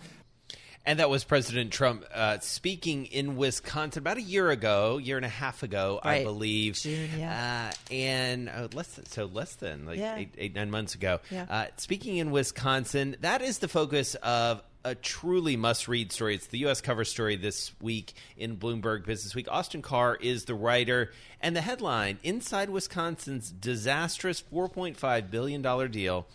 And 0.86 1.00
that 1.00 1.10
was 1.10 1.24
President 1.24 1.72
Trump 1.72 2.06
uh, 2.14 2.40
speaking 2.40 3.06
in 3.08 3.36
Wisconsin 3.36 4.00
about 4.00 4.18
a 4.18 4.22
year 4.22 4.50
ago, 4.50 4.98
year 4.98 5.18
and 5.18 5.26
a 5.26 5.30
half 5.30 5.62
ago, 5.62 6.00
right. 6.04 6.22
I 6.22 6.24
believe. 6.24 6.76
June, 6.76 7.10
yeah. 7.18 7.72
Uh, 7.72 7.94
and 7.94 8.50
uh, 8.50 8.70
less 8.74 8.88
than, 8.94 9.06
so 9.06 9.26
less 9.26 9.56
than 9.56 9.86
like 9.86 10.00
yeah. 10.00 10.16
eight, 10.16 10.34
eight, 10.38 10.56
nine 10.56 10.72
months 10.72 10.96
ago. 10.96 11.20
Yeah. 11.30 11.46
Uh, 11.50 11.66
speaking 11.78 12.18
in 12.18 12.32
Wisconsin, 12.32 13.18
that 13.22 13.42
is 13.42 13.60
the 13.60 13.68
focus 13.68 14.16
of 14.16 14.64
a 14.84 14.96
truly 14.96 15.56
must 15.56 15.88
read 15.88 16.12
story. 16.12 16.36
It's 16.36 16.48
the 16.48 16.60
U.S. 16.60 16.82
cover 16.82 17.04
story 17.04 17.36
this 17.36 17.72
week 17.82 18.14
in 18.38 18.58
Bloomberg 18.58 19.06
Business 19.06 19.36
Week. 19.36 19.48
Austin 19.50 19.82
Carr 19.82 20.16
is 20.16 20.46
the 20.46 20.56
writer. 20.56 21.12
And 21.42 21.56
the 21.56 21.62
headline 21.62 22.20
Inside 22.24 22.70
Wisconsin's 22.70 23.52
disastrous 23.52 24.44
$4.5 24.54 25.32
billion 25.32 25.92
deal 25.92 26.28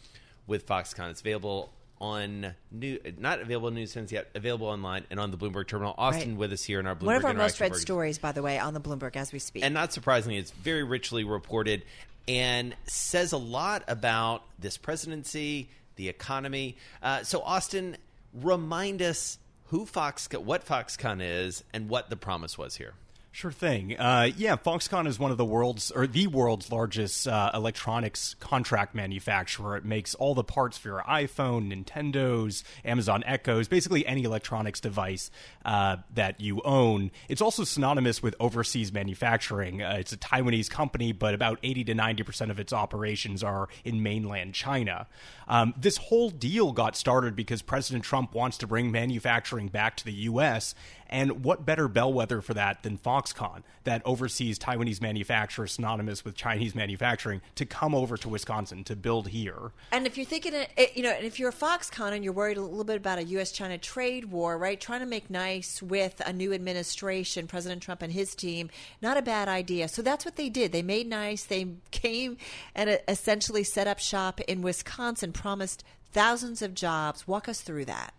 with 0.46 0.66
Foxconn. 0.66 1.10
It's 1.10 1.20
available 1.20 1.70
on 2.00 2.54
new, 2.70 2.98
not 3.18 3.40
available 3.40 3.68
in 3.68 3.74
news 3.74 3.96
yet, 4.10 4.28
available 4.34 4.66
online 4.66 5.04
and 5.10 5.18
on 5.18 5.30
the 5.30 5.36
Bloomberg 5.36 5.66
terminal. 5.66 5.94
Austin 5.96 6.30
right. 6.30 6.38
with 6.38 6.52
us 6.52 6.62
here 6.62 6.80
in 6.80 6.86
our 6.86 6.94
Bloomberg. 6.94 7.06
One 7.06 7.16
of 7.16 7.24
our 7.24 7.34
most 7.34 7.60
read 7.60 7.76
stories, 7.76 8.18
by 8.18 8.32
the 8.32 8.42
way, 8.42 8.58
on 8.58 8.74
the 8.74 8.80
Bloomberg 8.80 9.16
as 9.16 9.32
we 9.32 9.38
speak. 9.38 9.64
And 9.64 9.72
not 9.72 9.92
surprisingly, 9.92 10.38
it's 10.38 10.50
very 10.50 10.82
richly 10.82 11.24
reported 11.24 11.82
and 12.26 12.74
says 12.86 13.32
a 13.32 13.38
lot 13.38 13.84
about 13.88 14.42
this 14.58 14.76
presidency, 14.76 15.68
the 15.96 16.08
economy. 16.08 16.76
Uh, 17.02 17.22
so, 17.22 17.40
Austin, 17.40 17.96
remind 18.34 19.00
us 19.00 19.38
who 19.66 19.86
Fox, 19.86 20.28
what 20.32 20.66
Foxconn 20.66 21.20
is, 21.22 21.64
and 21.72 21.88
what 21.88 22.10
the 22.10 22.16
promise 22.16 22.58
was 22.58 22.76
here. 22.76 22.94
Sure 23.34 23.50
thing. 23.50 23.98
Uh, 23.98 24.30
yeah, 24.36 24.54
Foxconn 24.54 25.08
is 25.08 25.18
one 25.18 25.32
of 25.32 25.36
the 25.38 25.44
world's 25.44 25.90
or 25.90 26.06
the 26.06 26.28
world's 26.28 26.70
largest 26.70 27.26
uh, 27.26 27.50
electronics 27.52 28.34
contract 28.38 28.94
manufacturer. 28.94 29.76
It 29.76 29.84
makes 29.84 30.14
all 30.14 30.36
the 30.36 30.44
parts 30.44 30.78
for 30.78 30.86
your 30.86 31.02
iPhone, 31.02 31.68
Nintendo's, 31.68 32.62
Amazon 32.84 33.24
Echoes, 33.26 33.66
basically 33.66 34.06
any 34.06 34.22
electronics 34.22 34.78
device 34.78 35.32
uh, 35.64 35.96
that 36.14 36.40
you 36.40 36.62
own. 36.64 37.10
It's 37.28 37.42
also 37.42 37.64
synonymous 37.64 38.22
with 38.22 38.36
overseas 38.38 38.92
manufacturing. 38.92 39.82
Uh, 39.82 39.96
it's 39.98 40.12
a 40.12 40.16
Taiwanese 40.16 40.70
company, 40.70 41.10
but 41.10 41.34
about 41.34 41.58
eighty 41.64 41.82
to 41.82 41.94
ninety 41.94 42.22
percent 42.22 42.52
of 42.52 42.60
its 42.60 42.72
operations 42.72 43.42
are 43.42 43.68
in 43.84 44.00
mainland 44.00 44.54
China. 44.54 45.08
Um, 45.48 45.74
this 45.76 45.96
whole 45.96 46.30
deal 46.30 46.70
got 46.70 46.96
started 46.96 47.34
because 47.34 47.62
President 47.62 48.04
Trump 48.04 48.32
wants 48.32 48.58
to 48.58 48.68
bring 48.68 48.92
manufacturing 48.92 49.66
back 49.66 49.96
to 49.96 50.04
the 50.04 50.12
U.S. 50.12 50.76
And 51.08 51.44
what 51.44 51.64
better 51.64 51.88
bellwether 51.88 52.40
for 52.40 52.54
that 52.54 52.82
than 52.82 52.98
Foxconn, 52.98 53.62
that 53.84 54.02
oversees 54.04 54.58
Taiwanese 54.58 55.00
manufacturer 55.00 55.66
synonymous 55.66 56.24
with 56.24 56.34
Chinese 56.34 56.74
manufacturing, 56.74 57.40
to 57.56 57.66
come 57.66 57.94
over 57.94 58.16
to 58.16 58.28
Wisconsin 58.28 58.84
to 58.84 58.96
build 58.96 59.28
here? 59.28 59.72
And 59.92 60.06
if 60.06 60.16
you're 60.16 60.26
thinking, 60.26 60.54
eh, 60.54 60.66
eh, 60.76 60.86
you 60.94 61.02
know, 61.02 61.10
and 61.10 61.24
if 61.24 61.38
you're 61.38 61.50
a 61.50 61.52
Foxconn 61.52 62.12
and 62.12 62.24
you're 62.24 62.32
worried 62.32 62.56
a 62.56 62.62
little 62.62 62.84
bit 62.84 62.96
about 62.96 63.18
a 63.18 63.24
U.S.-China 63.24 63.80
trade 63.80 64.26
war, 64.26 64.58
right? 64.58 64.80
Trying 64.80 65.00
to 65.00 65.06
make 65.06 65.30
nice 65.30 65.82
with 65.82 66.20
a 66.24 66.32
new 66.32 66.52
administration, 66.52 67.46
President 67.46 67.82
Trump 67.82 68.02
and 68.02 68.12
his 68.12 68.34
team, 68.34 68.70
not 69.02 69.16
a 69.16 69.22
bad 69.22 69.48
idea. 69.48 69.88
So 69.88 70.02
that's 70.02 70.24
what 70.24 70.36
they 70.36 70.48
did. 70.48 70.72
They 70.72 70.82
made 70.82 71.08
nice. 71.08 71.44
They 71.44 71.66
came 71.90 72.36
and 72.74 72.90
uh, 72.90 72.96
essentially 73.08 73.64
set 73.64 73.86
up 73.86 73.98
shop 73.98 74.40
in 74.40 74.62
Wisconsin, 74.62 75.32
promised 75.32 75.84
thousands 76.12 76.62
of 76.62 76.74
jobs. 76.74 77.26
Walk 77.26 77.48
us 77.48 77.60
through 77.60 77.84
that. 77.86 78.14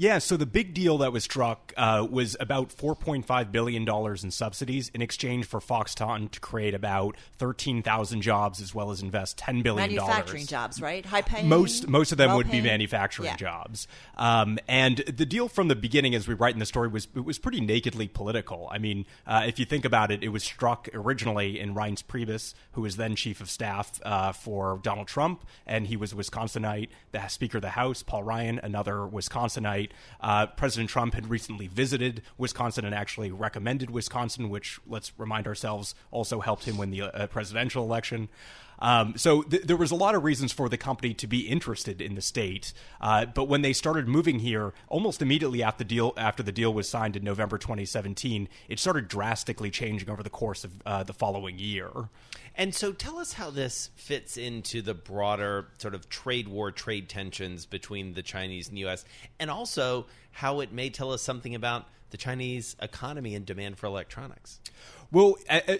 Yeah, 0.00 0.18
so 0.18 0.36
the 0.36 0.46
big 0.46 0.74
deal 0.74 0.98
that 0.98 1.12
was 1.12 1.24
struck 1.24 1.72
uh, 1.76 2.06
was 2.08 2.36
about 2.38 2.68
$4.5 2.68 3.50
billion 3.50 3.88
in 3.88 4.30
subsidies 4.30 4.92
in 4.94 5.02
exchange 5.02 5.44
for 5.44 5.58
Foxconn 5.58 6.30
to 6.30 6.38
create 6.38 6.72
about 6.72 7.16
13,000 7.38 8.22
jobs 8.22 8.62
as 8.62 8.72
well 8.72 8.92
as 8.92 9.02
invest 9.02 9.38
$10 9.38 9.64
billion. 9.64 9.96
Manufacturing 9.96 10.46
jobs, 10.46 10.80
right? 10.80 11.04
High 11.04 11.22
paying? 11.22 11.48
Most, 11.48 11.88
most 11.88 12.12
of 12.12 12.18
them 12.18 12.36
would 12.36 12.48
be 12.48 12.60
manufacturing 12.60 13.26
yeah. 13.26 13.36
jobs. 13.36 13.88
Um, 14.16 14.60
and 14.68 14.98
the 14.98 15.26
deal 15.26 15.48
from 15.48 15.66
the 15.66 15.74
beginning, 15.74 16.14
as 16.14 16.28
we 16.28 16.34
write 16.34 16.52
in 16.54 16.60
the 16.60 16.66
story, 16.66 16.86
was 16.86 17.08
it 17.16 17.24
was 17.24 17.40
pretty 17.40 17.60
nakedly 17.60 18.06
political. 18.06 18.68
I 18.70 18.78
mean, 18.78 19.04
uh, 19.26 19.44
if 19.48 19.58
you 19.58 19.64
think 19.64 19.84
about 19.84 20.12
it, 20.12 20.22
it 20.22 20.28
was 20.28 20.44
struck 20.44 20.88
originally 20.94 21.58
in 21.58 21.74
Reince 21.74 22.04
Priebus, 22.04 22.54
who 22.72 22.82
was 22.82 22.98
then 22.98 23.16
chief 23.16 23.40
of 23.40 23.50
staff 23.50 24.00
uh, 24.04 24.30
for 24.30 24.78
Donald 24.84 25.08
Trump, 25.08 25.44
and 25.66 25.88
he 25.88 25.96
was 25.96 26.12
a 26.12 26.14
Wisconsinite. 26.14 26.88
The 27.10 27.26
Speaker 27.26 27.58
of 27.58 27.62
the 27.62 27.70
House, 27.70 28.04
Paul 28.04 28.22
Ryan, 28.22 28.60
another 28.62 28.98
Wisconsinite. 28.98 29.87
Uh, 30.20 30.46
President 30.46 30.90
Trump 30.90 31.14
had 31.14 31.30
recently 31.30 31.66
visited 31.66 32.22
Wisconsin 32.36 32.84
and 32.84 32.94
actually 32.94 33.30
recommended 33.30 33.90
Wisconsin, 33.90 34.48
which, 34.48 34.80
let's 34.86 35.12
remind 35.18 35.46
ourselves, 35.46 35.94
also 36.10 36.40
helped 36.40 36.64
him 36.64 36.76
win 36.76 36.90
the 36.90 37.02
uh, 37.02 37.26
presidential 37.28 37.84
election. 37.84 38.28
Um, 38.78 39.14
so 39.16 39.42
th- 39.42 39.64
there 39.64 39.76
was 39.76 39.90
a 39.90 39.96
lot 39.96 40.14
of 40.14 40.24
reasons 40.24 40.52
for 40.52 40.68
the 40.68 40.76
company 40.76 41.14
to 41.14 41.26
be 41.26 41.40
interested 41.40 42.00
in 42.00 42.14
the 42.14 42.22
state. 42.22 42.72
Uh, 43.00 43.26
but 43.26 43.44
when 43.44 43.62
they 43.62 43.72
started 43.72 44.08
moving 44.08 44.38
here, 44.38 44.72
almost 44.88 45.22
immediately 45.22 45.62
after 45.62 45.84
the 45.84 45.88
deal 45.88 46.12
after 46.16 46.42
the 46.42 46.52
deal 46.52 46.72
was 46.72 46.88
signed 46.88 47.16
in 47.16 47.24
November 47.24 47.58
2017, 47.58 48.48
it 48.68 48.78
started 48.78 49.08
drastically 49.08 49.70
changing 49.70 50.10
over 50.10 50.22
the 50.22 50.30
course 50.30 50.64
of 50.64 50.72
uh, 50.86 51.02
the 51.02 51.12
following 51.14 51.58
year. 51.58 51.90
And 52.54 52.74
so 52.74 52.92
tell 52.92 53.18
us 53.18 53.34
how 53.34 53.50
this 53.50 53.90
fits 53.94 54.36
into 54.36 54.82
the 54.82 54.94
broader 54.94 55.68
sort 55.78 55.94
of 55.94 56.08
trade 56.08 56.48
war, 56.48 56.72
trade 56.72 57.08
tensions 57.08 57.66
between 57.66 58.14
the 58.14 58.22
Chinese 58.22 58.66
and 58.66 58.76
the 58.76 58.80
U.S., 58.80 59.04
and 59.38 59.48
also 59.48 60.06
how 60.32 60.58
it 60.58 60.72
may 60.72 60.90
tell 60.90 61.12
us 61.12 61.22
something 61.22 61.54
about 61.54 61.86
the 62.10 62.16
Chinese 62.16 62.74
economy 62.80 63.34
and 63.34 63.46
demand 63.46 63.78
for 63.78 63.86
electronics. 63.86 64.60
Well, 65.10 65.36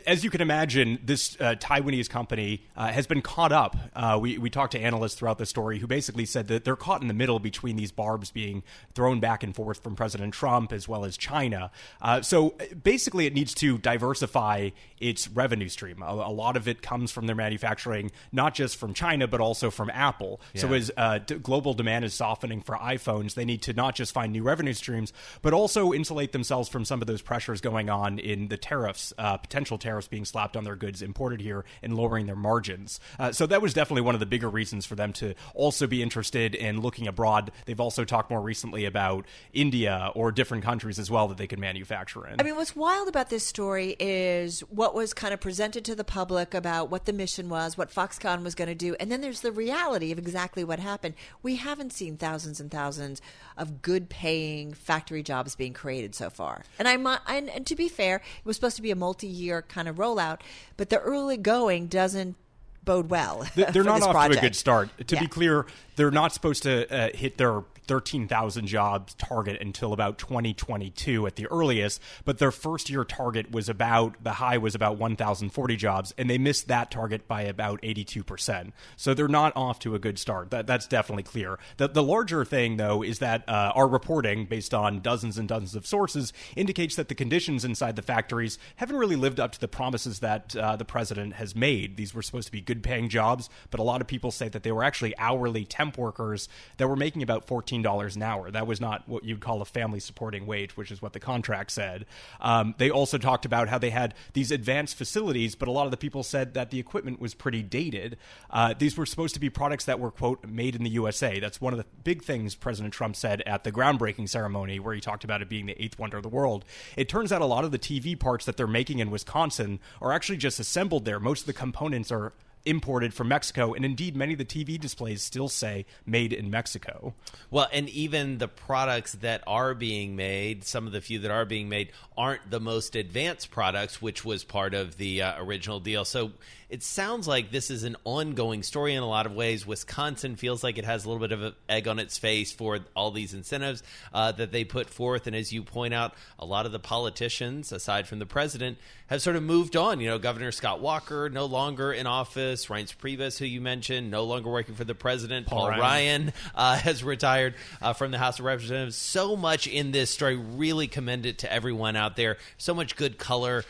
as 0.07 0.25
you 0.25 0.31
can 0.31 0.41
imagine, 0.41 1.01
this 1.05 1.37
uh, 1.39 1.55
Taiwanese 1.57 2.09
company 2.09 2.65
uh, 2.75 2.89
has 2.89 3.07
been 3.07 3.21
caught 3.21 3.53
up. 3.53 3.77
Uh, 3.95 4.19
we, 4.19 4.39
we 4.39 4.49
talked 4.49 4.73
to 4.73 4.81
analysts 4.81 5.17
throughout 5.17 5.37
the 5.37 5.45
story 5.45 5.79
who 5.79 5.87
basically 5.87 6.25
said 6.25 6.49
that 6.49 6.65
they're 6.65 6.77
caught 6.77 7.03
in 7.03 7.09
the 7.09 7.15
middle 7.15 7.39
between 7.39 7.77
these 7.77 7.93
barbs 7.93 8.31
being 8.31 8.63
thrown 8.95 9.21
back 9.21 9.43
and 9.43 9.55
forth 9.55 9.83
from 9.83 9.95
President 9.97 10.33
Trump 10.33 10.73
as 10.73 10.89
well 10.89 11.05
as 11.05 11.19
China. 11.19 11.71
Uh, 12.01 12.23
so 12.23 12.55
basically, 12.83 13.27
it 13.27 13.35
needs 13.35 13.53
to 13.57 13.77
diversify 13.77 14.71
its 14.99 15.29
revenue 15.29 15.69
stream. 15.69 16.03
A, 16.03 16.07
a, 16.07 16.33
lot 16.33 16.57
of 16.57 16.67
it 16.67 16.81
comes 16.81 17.13
from 17.13 17.27
their 17.27 17.37
manufacturing, 17.37 18.11
not 18.33 18.55
just 18.55 18.77
from 18.79 18.95
China, 18.95 19.29
but 19.29 19.43
also 19.43 19.71
from 19.71 19.91
Apple. 19.91 20.41
Yeah. 20.55 20.63
So 20.63 20.73
as 20.73 20.91
uh, 20.97 21.19
d- 21.19 21.35
global 21.35 21.75
demand 21.75 22.07
is 22.07 22.15
softening 22.15 22.63
for 22.63 22.77
iPhones, 22.77 23.35
they 23.35 23.45
need 23.45 23.61
to 23.63 23.75
not 23.75 23.95
just 23.95 24.13
find 24.13 24.33
new 24.33 24.43
revenue 24.43 24.73
streams, 24.73 25.13
but 25.43 25.53
also 25.53 25.93
insulate 25.93 26.33
themselves 26.33 26.71
from 26.71 26.87
some 26.87 27.03
of 27.03 27.07
those 27.07 27.21
pressures 27.21 27.61
going 27.61 27.91
on 27.91 28.19
in 28.19 28.49
the 28.49 28.57
tariffs 28.57 29.13
uh, 29.19 29.37
potential 29.37 29.79
tariffs 29.79 30.09
being 30.09 30.25
slapped 30.25 30.57
on 30.57 30.65
their 30.65 30.77
goods 30.77 31.03
imported 31.03 31.41
here 31.41 31.65
and 31.83 31.95
lowering 31.95 32.27
their 32.27 32.37
margins. 32.37 33.01
Uh, 33.19 33.33
so 33.33 33.47
that 33.47 33.61
was 33.61 33.75
definitely 33.75 34.03
one 34.03 34.15
of 34.15 34.21
the 34.21 34.27
bigger 34.27 34.49
reasons 34.49 34.87
for 34.87 34.95
them 34.95 35.13
to 35.13 35.35
also 35.55 35.87
be 35.87 36.03
interested 36.03 36.55
in 36.55 36.81
looking 36.81 37.07
abroad. 37.07 37.51
They've 37.67 37.81
also 37.81 38.05
talked 38.05 38.31
more 38.31 38.41
recently 38.41 38.85
about 38.85 39.27
India 39.53 40.11
or 40.15 40.33
different 40.33 40.65
countries 40.65 40.99
as 40.99 41.11
well 41.11 41.29
that 41.29 41.37
they 41.37 41.47
could 41.47 41.59
manufacture 41.59 42.27
in. 42.27 42.41
I 42.41 42.43
mean, 42.45 42.57
what's 42.57 42.77
wild 42.77 43.09
about 43.09 43.31
this 43.31 43.47
story 43.47 43.97
is 43.99 44.61
what 44.61 44.95
was 44.95 45.13
kind 45.13 45.35
of 45.35 45.41
presented 45.41 45.85
to 45.87 45.95
the 45.95 46.05
public 46.05 46.55
about 46.55 46.91
what 46.91 47.05
the 47.05 47.13
mission 47.13 47.49
was, 47.49 47.77
what 47.77 47.91
Foxconn 47.91 48.43
was 48.43 48.55
going 48.55 48.69
to 48.69 48.75
do, 48.75 48.95
and 49.01 49.11
then 49.11 49.21
there's 49.21 49.41
the 49.41 49.53
reality 49.53 50.13
of 50.13 50.19
exactly 50.19 50.65
what 50.65 50.79
happened. 50.79 51.15
We 51.43 51.57
haven't 51.57 51.93
seen 51.93 52.17
thousands 52.17 52.61
and 52.61 52.71
thousands 52.71 53.21
of 53.57 53.83
good 53.83 54.09
paying 54.09 54.73
factory 54.73 55.23
jobs 55.23 55.55
being 55.57 55.73
created 55.73 56.15
so 56.15 56.31
far. 56.31 56.65
And 56.79 56.87
I'm 56.87 57.07
and, 57.07 57.49
and 57.49 57.67
to 57.67 57.75
be 57.75 57.89
fair, 57.89 58.17
it 58.17 58.45
was 58.45 58.57
supposed 58.57 58.77
to 58.77 58.83
be 58.83 58.91
a 58.91 58.97
multi-year 59.09 59.63
kind 59.63 59.89
of 59.89 59.97
rollout, 59.97 60.41
but 60.77 60.91
the 60.91 60.99
early 60.99 61.39
going 61.39 61.87
doesn't 61.87 62.37
bode 62.85 63.09
well. 63.09 63.47
They're 63.55 63.83
not 63.95 64.03
off 64.03 64.11
project. 64.11 64.35
to 64.35 64.39
a 64.39 64.43
good 64.43 64.55
start. 64.55 64.91
To 65.07 65.15
yeah. 65.15 65.23
be 65.23 65.29
clear, 65.29 65.65
they're 65.97 66.11
not 66.11 66.35
supposed 66.35 66.65
to 66.65 66.87
uh, 66.95 67.09
hit 67.17 67.39
their 67.39 67.63
13,000 67.89 68.67
jobs 68.67 69.15
target 69.15 69.61
until 69.61 69.93
about 69.93 70.19
2022 70.19 71.27
at 71.27 71.37
the 71.37 71.47
earliest, 71.49 72.01
but 72.25 72.39
their 72.39 72.53
first 72.53 72.91
year 72.91 73.05
target 73.05 73.51
was 73.51 73.69
about 73.69 74.23
the 74.23 74.35
high 74.35 74.59
was 74.59 74.75
about 74.75 74.99
1,040 74.99 75.77
jobs, 75.77 76.15
and 76.19 76.29
they 76.29 76.39
missed 76.39 76.69
that 76.69 76.91
target 76.91 77.27
by 77.27 77.43
about 77.43 77.81
82%. 77.83 78.73
So 78.97 79.15
they're 79.15 79.27
not 79.27 79.53
off 79.57 79.79
to 79.81 79.95
a 79.95 79.99
good 79.99 80.19
start. 80.19 80.51
That, 80.51 80.67
that's 80.67 80.87
definitely 80.87 81.23
clear. 81.23 81.59
The, 81.79 81.89
the 81.89 82.03
larger 82.03 82.45
thing, 82.45 82.77
though, 82.77 83.03
is 83.03 83.19
that 83.21 83.49
uh, 83.49 83.73
our 83.75 83.89
reporting, 83.89 84.45
based 84.45 84.75
on 84.75 85.01
dozens 85.01 85.39
and 85.39 85.49
dozens 85.49 85.75
of 85.75 85.87
sources, 85.87 86.33
indicates 86.55 86.97
that 86.97 87.09
the 87.09 87.15
conditions 87.15 87.65
inside 87.65 87.97
the 87.97 88.03
factories 88.03 88.59
haven't 88.77 88.97
really 88.97 89.17
lived 89.17 89.41
up 89.41 89.53
to 89.53 89.61
the 89.61 89.69
promises 89.69 90.19
that 90.21 90.55
uh, 90.55 90.77
the 90.77 90.85
president 90.85 91.35
has 91.35 91.57
made. 91.57 91.97
These 91.97 92.15
were 92.15 92.23
supposed 92.23 92.47
to 92.47 92.53
be 92.53 92.61
good 92.61 92.83
paying 92.83 93.09
jobs, 93.09 93.49
but 93.71 93.81
a 93.81 93.83
lot 93.83 94.01
of 94.01 94.07
people 94.07 94.31
say 94.31 94.49
that 94.51 94.63
they 94.63 94.73
were 94.73 94.85
actually 94.85 95.17
hourly 95.19 95.65
temp 95.65 95.97
workers 95.97 96.49
that 96.77 96.87
were 96.87 96.97
making 96.97 97.23
about 97.23 97.47
14 97.47 97.78
$15 97.83 98.17
an 98.17 98.23
hour. 98.23 98.51
That 98.51 98.67
was 98.67 98.81
not 98.81 99.09
what 99.09 99.25
you'd 99.25 99.41
call 99.41 99.63
a 99.63 99.65
family 99.65 100.01
supporting 100.01 100.47
wage, 100.47 100.77
which 100.77 100.91
is 100.91 101.03
what 101.03 101.13
the 101.13 101.21
contract 101.21 101.71
said. 101.71 102.07
Um, 102.41 102.75
they 102.79 102.91
also 102.91 103.19
talked 103.19 103.45
about 103.45 103.69
how 103.69 103.79
they 103.79 103.91
had 103.91 104.15
these 104.33 104.51
advanced 104.51 104.97
facilities, 104.97 105.55
but 105.55 105.69
a 105.69 105.71
lot 105.71 105.85
of 105.85 105.91
the 105.91 105.97
people 105.97 106.23
said 106.23 106.55
that 106.55 106.71
the 106.71 106.79
equipment 106.79 107.21
was 107.21 107.35
pretty 107.35 107.63
dated. 107.63 108.17
Uh, 108.51 108.75
these 108.79 108.97
were 108.97 109.07
supposed 109.07 109.35
to 109.35 109.41
be 109.41 109.51
products 109.51 109.85
that 109.85 110.01
were, 110.01 110.11
quote, 110.11 110.45
made 110.47 110.75
in 110.75 110.85
the 110.85 110.91
USA. 110.91 111.41
That's 111.41 111.61
one 111.61 111.73
of 111.73 111.79
the 111.79 111.87
big 112.05 112.23
things 112.23 112.55
President 112.55 112.95
Trump 112.95 113.17
said 113.17 113.43
at 113.43 113.65
the 113.65 113.73
groundbreaking 113.73 114.29
ceremony, 114.29 114.79
where 114.79 114.95
he 114.95 115.01
talked 115.01 115.25
about 115.25 115.43
it 115.43 115.49
being 115.49 115.67
the 115.67 115.83
eighth 115.83 115.99
wonder 115.99 116.17
of 116.17 116.23
the 116.23 116.29
world. 116.29 116.65
It 116.97 117.09
turns 117.09 117.33
out 117.33 117.43
a 117.43 117.47
lot 117.47 117.65
of 117.65 117.71
the 117.71 117.79
TV 117.79 118.19
parts 118.19 118.45
that 118.47 118.57
they're 118.57 118.67
making 118.67 118.99
in 118.99 119.11
Wisconsin 119.11 119.81
are 120.01 120.13
actually 120.13 120.39
just 120.39 120.61
assembled 120.61 121.05
there. 121.05 121.21
Most 121.21 121.41
of 121.41 121.47
the 121.47 121.53
components 121.53 122.11
are 122.11 122.33
imported 122.69 123.15
from 123.15 123.29
Mexico, 123.29 123.73
and 123.73 123.85
indeed, 123.85 124.15
many 124.15 124.35
of 124.35 124.39
the 124.39 124.45
TV 124.45 124.79
displays 124.79 125.23
still 125.23 125.49
say 125.49 125.87
"Made 126.05 126.33
in 126.33 126.51
Mexico." 126.51 127.15
Well, 127.51 127.69
and 127.73 127.89
even 127.89 128.39
the 128.39 128.49
products 128.49 129.13
that 129.15 129.43
are 129.47 129.75
being 129.75 130.17
made, 130.17 130.65
some 130.65 130.87
of 130.87 130.93
the 130.93 131.01
few 131.01 131.19
that 131.21 131.31
are 131.31 131.45
being 131.45 131.69
made, 131.69 131.93
aren't 132.17 132.51
the 132.51 132.61
most 132.61 132.95
advanced 132.95 133.51
products, 133.51 134.03
which 134.03 134.25
was 134.25 134.45
part 134.45 134.75
of 134.75 134.99
the 134.99 135.23
uh, 135.23 135.43
original 135.43 135.81
deal. 135.81 136.05
So 136.05 136.33
it 136.69 136.83
sounds 136.83 137.27
like 137.27 137.51
this 137.51 137.71
is 137.71 137.83
an 137.85 137.97
ongoing 138.05 138.63
story 138.63 138.95
in 138.95 139.03
a 139.03 139.09
lot 139.09 139.25
of 139.25 139.33
ways. 139.33 139.67
Wisconsin 139.67 140.37
feels 140.37 140.63
like 140.63 140.77
it 140.77 140.85
has 140.85 141.05
a 141.05 141.09
little 141.09 141.21
bit 141.21 141.33
of 141.33 141.43
an 141.43 141.55
egg 141.67 141.89
on 141.89 141.99
its 141.99 142.19
face 142.19 142.53
for 142.53 142.81
all 142.95 143.11
these 143.11 143.33
incentives 143.33 143.83
uh, 144.13 144.33
that 144.33 144.53
they 144.53 144.65
put 144.65 144.91
forth. 144.91 145.27
And 145.27 145.35
as 145.35 145.51
you 145.51 145.63
point 145.63 145.95
out, 145.95 146.13
a 146.39 146.45
lot 146.45 146.67
of 146.67 146.73
the 146.73 146.79
politicians, 146.79 147.73
aside 147.73 148.07
from 148.07 148.19
the 148.19 148.27
president, 148.27 148.77
have 149.07 149.23
sort 149.23 149.37
of 149.37 149.43
moved 149.43 149.77
on. 149.77 150.01
You 150.01 150.09
know, 150.09 150.19
Governor 150.19 150.53
Scott 150.53 150.81
Walker, 150.83 151.31
no 151.31 151.47
longer 151.47 151.91
in 151.91 152.07
office. 152.07 152.67
Reince 152.67 152.95
Priebus, 152.95 153.39
who 153.39 153.47
you 153.47 153.63
mentioned, 153.63 154.11
no 154.11 154.25
longer 154.25 154.51
working 154.51 154.75
for 154.75 154.85
the 154.85 154.95
president. 154.95 155.47
Paul, 155.47 155.61
Paul 155.61 155.71
Ryan, 155.71 155.81
Ryan 155.81 156.33
uh, 156.55 156.77
has 156.81 157.03
retired 157.03 157.55
uh, 157.81 157.95
from 157.95 158.11
the 158.11 158.19
House 158.19 158.41
of 158.41 158.45
Representatives. 158.45 158.97
So 158.97 159.37
much 159.37 159.67
in 159.67 159.93
this 159.93 160.11
story. 160.11 160.37
Really 160.37 160.87
commend 160.87 161.25
it 161.25 161.39
to 161.39 161.53
everyone 161.53 161.97
out 161.97 162.17
there. 162.17 162.37
So 162.59 162.75
much 162.75 162.95
good 162.95 163.17
color 163.17 163.65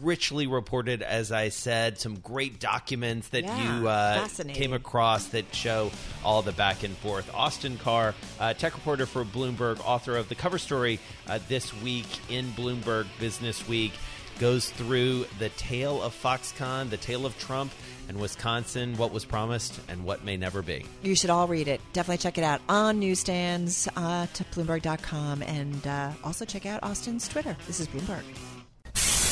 richly 0.00 0.46
reported, 0.46 1.02
as 1.02 1.32
I 1.32 1.48
said. 1.48 1.98
Some 1.98 2.16
great 2.16 2.60
documents 2.60 3.28
that 3.28 3.44
yeah, 3.44 3.80
you 3.80 3.88
uh, 3.88 4.28
came 4.48 4.72
across 4.72 5.28
that 5.28 5.54
show 5.54 5.90
all 6.24 6.42
the 6.42 6.52
back 6.52 6.82
and 6.82 6.96
forth. 6.98 7.32
Austin 7.34 7.78
Carr, 7.78 8.14
uh, 8.38 8.54
tech 8.54 8.74
reporter 8.74 9.06
for 9.06 9.24
Bloomberg, 9.24 9.80
author 9.84 10.16
of 10.16 10.28
the 10.28 10.34
cover 10.34 10.58
story 10.58 11.00
uh, 11.28 11.38
this 11.48 11.74
week 11.82 12.06
in 12.30 12.46
Bloomberg 12.52 13.06
Business 13.18 13.66
Week, 13.68 13.92
goes 14.38 14.70
through 14.70 15.26
the 15.38 15.50
tale 15.50 16.02
of 16.02 16.14
Foxconn, 16.14 16.90
the 16.90 16.96
tale 16.96 17.26
of 17.26 17.38
Trump. 17.38 17.72
And 18.08 18.20
Wisconsin, 18.20 18.96
what 18.96 19.12
was 19.12 19.24
promised 19.24 19.80
and 19.88 20.04
what 20.04 20.24
may 20.24 20.36
never 20.36 20.60
be. 20.60 20.84
You 21.02 21.14
should 21.14 21.30
all 21.30 21.46
read 21.46 21.68
it. 21.68 21.80
Definitely 21.92 22.18
check 22.18 22.36
it 22.36 22.44
out 22.44 22.60
on 22.68 22.98
newsstands 22.98 23.88
uh, 23.96 24.26
to 24.34 24.44
Bloomberg.com 24.44 25.42
and 25.42 25.86
uh, 25.86 26.10
also 26.24 26.44
check 26.44 26.66
out 26.66 26.82
Austin's 26.82 27.28
Twitter. 27.28 27.56
This 27.66 27.78
is 27.78 27.86
Bloomberg. 27.86 28.24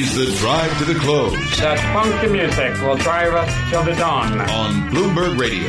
Is 0.00 0.14
the 0.14 0.26
drive 0.38 0.78
to 0.78 0.84
the 0.84 0.94
close. 0.94 1.32
That 1.58 1.78
funky 1.92 2.28
music 2.28 2.80
will 2.82 2.96
drive 2.96 3.34
us 3.34 3.70
till 3.70 3.82
the 3.82 3.96
dawn. 3.96 4.40
On 4.40 4.90
Bloomberg 4.90 5.38
Radio. 5.38 5.68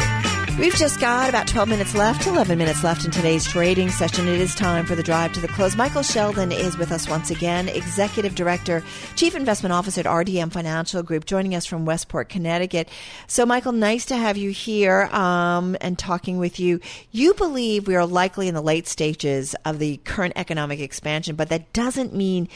We've 0.60 0.76
just 0.76 1.00
got 1.00 1.30
about 1.30 1.48
12 1.48 1.70
minutes 1.70 1.96
left, 1.96 2.28
11 2.28 2.58
minutes 2.58 2.84
left 2.84 3.06
in 3.06 3.12
today's 3.12 3.48
trading 3.48 3.90
session. 3.90 4.28
It 4.28 4.42
is 4.42 4.54
time 4.54 4.86
for 4.86 4.94
the 4.94 5.02
drive 5.02 5.32
to 5.34 5.40
the 5.40 5.48
close. 5.48 5.78
Michael 5.78 6.04
Sheldon 6.04 6.52
is 6.52 6.78
with 6.78 6.92
us 6.92 7.08
once 7.08 7.32
again, 7.32 7.70
Executive 7.70 8.36
Director, 8.36 8.84
Chief 9.16 9.36
Investment 9.36 9.72
Officer 9.72 10.02
at 10.02 10.06
RDM 10.06 10.52
Financial 10.52 11.02
Group, 11.02 11.24
joining 11.24 11.56
us 11.56 11.66
from 11.66 11.86
Westport, 11.86 12.28
Connecticut. 12.28 12.90
So, 13.26 13.46
Michael, 13.46 13.72
nice 13.72 14.04
to 14.08 14.18
have 14.18 14.36
you 14.36 14.52
here 14.52 15.04
um, 15.14 15.78
and 15.80 15.98
talking 15.98 16.38
with 16.40 16.60
you. 16.60 16.82
You 17.12 17.34
believe 17.36 17.88
we 17.88 17.96
are 17.96 18.06
likely 18.06 18.50
in 18.50 18.54
the 18.54 18.62
late 18.62 18.86
stages 18.86 19.56
of 19.64 19.80
the 19.80 19.96
current 20.04 20.34
economic 20.36 20.82
expansion, 20.82 21.38
but 21.38 21.48
that 21.50 21.72
doesn't 21.72 22.14
mean 22.14 22.50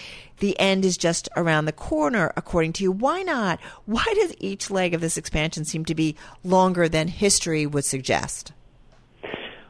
the 0.43 0.59
end 0.59 0.83
is 0.83 0.97
just 0.97 1.29
around 1.37 1.63
the 1.63 1.71
corner, 1.71 2.33
according 2.35 2.73
to 2.73 2.83
you. 2.83 2.91
Why 2.91 3.21
not? 3.23 3.61
Why 3.85 4.03
does 4.13 4.35
each 4.39 4.69
leg 4.69 4.93
of 4.93 4.99
this 4.99 5.15
expansion 5.15 5.63
seem 5.63 5.85
to 5.85 5.95
be 5.95 6.17
longer 6.43 6.89
than 6.89 7.07
history 7.07 7.65
would 7.65 7.85
suggest? 7.85 8.51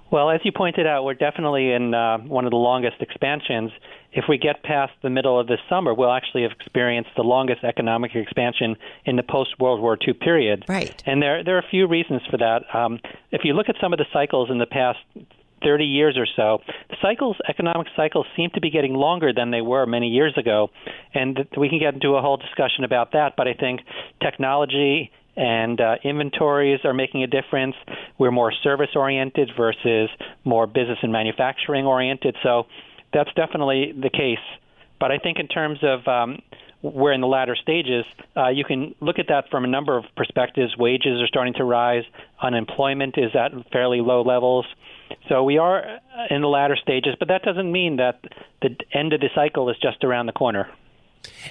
Well, 0.10 0.32
as 0.32 0.42
you 0.44 0.52
pointed 0.52 0.88
out, 0.88 1.04
we're 1.04 1.14
definitely 1.14 1.72
in 1.72 1.94
uh, 1.94 2.18
one 2.18 2.46
of 2.46 2.50
the 2.50 2.58
longest 2.58 2.96
expansions. 3.02 3.72
if 4.14 4.26
we 4.28 4.40
get 4.40 4.64
past 4.64 4.94
the 5.04 5.12
middle 5.12 5.40
of 5.40 5.46
this 5.46 5.60
summer, 5.70 5.94
we'll 5.94 6.12
actually 6.12 6.42
have 6.42 6.52
experienced 6.52 7.12
the 7.16 7.24
longest 7.24 7.64
economic 7.64 8.16
expansion 8.16 8.76
in 9.06 9.16
the 9.16 9.24
post 9.24 9.60
World 9.60 9.80
War 9.80 9.96
II 9.96 10.14
period. 10.14 10.66
Right. 10.68 11.04
And 11.06 11.22
there 11.22 11.44
there 11.44 11.56
are 11.56 11.60
a 11.60 11.70
few 11.70 11.88
reasons 11.88 12.22
for 12.32 12.38
that. 12.38 12.64
Um, 12.74 13.00
if 13.32 13.42
you 13.44 13.54
look 13.54 13.70
at 13.70 13.76
some 13.80 13.94
of 13.94 14.00
the 14.00 14.06
cycles 14.12 14.50
in 14.50 14.58
the 14.58 14.66
past 14.66 15.00
30 15.64 15.86
years 15.86 16.18
or 16.18 16.28
so, 16.36 16.60
cycles, 17.02 17.38
economic 17.48 17.88
cycles, 17.96 18.26
seem 18.36 18.50
to 18.54 18.62
be 18.62 18.70
getting 18.70 18.94
longer 18.94 19.32
than 19.34 19.52
they 19.52 19.62
were 19.62 19.86
many 19.86 20.08
years 20.08 20.34
ago, 20.38 20.70
and 21.14 21.40
we 21.58 21.70
can 21.70 21.80
get 21.80 21.94
into 21.94 22.16
a 22.16 22.22
whole 22.22 22.38
discussion 22.38 22.84
about 22.84 23.14
that. 23.14 23.34
But 23.38 23.48
I 23.48 23.54
think 23.54 23.82
technology 24.22 25.12
and 25.36 25.80
uh, 25.82 25.96
inventories 26.04 26.80
are 26.84 26.94
making 26.94 27.24
a 27.24 27.28
difference. 27.28 27.76
We're 28.20 28.32
more 28.32 28.52
service 28.64 28.90
oriented 28.96 29.52
versus 29.58 30.10
more 30.44 30.68
business 30.68 31.00
and 31.02 31.12
manufacturing 31.12 31.86
oriented. 31.86 32.36
So 32.44 32.64
that's 33.14 33.32
definitely 33.36 33.94
the 34.00 34.10
case. 34.10 34.44
But 35.00 35.12
I 35.12 35.18
think 35.18 35.40
in 35.40 35.48
terms 35.48 35.80
of 35.82 36.08
um, 36.08 36.40
we're 36.84 37.14
in 37.14 37.22
the 37.22 37.28
latter 37.28 37.56
stages, 37.56 38.06
uh, 38.36 38.50
you 38.50 38.66
can 38.66 38.94
look 39.00 39.18
at 39.18 39.28
that 39.30 39.50
from 39.50 39.64
a 39.64 39.68
number 39.68 39.98
of 39.98 40.04
perspectives. 40.18 40.78
Wages 40.78 41.22
are 41.22 41.28
starting 41.28 41.54
to 41.56 41.64
rise, 41.64 42.04
unemployment 42.42 43.18
is 43.18 43.32
at 43.36 43.52
fairly 43.72 44.02
low 44.02 44.22
levels. 44.22 44.66
So 45.30 45.44
we 45.44 45.58
are 45.58 46.00
in 46.30 46.42
the 46.42 46.48
latter 46.48 46.76
stages, 46.76 47.16
but 47.18 47.30
that 47.30 47.44
doesn't 47.44 47.72
mean 47.72 47.98
that 47.98 48.20
the 48.62 48.76
end 48.94 49.14
of 49.14 49.22
the 49.22 49.30
cycle 49.34 49.70
is 49.70 49.78
just 49.82 50.04
around 50.04 50.26
the 50.26 50.34
corner. 50.34 50.70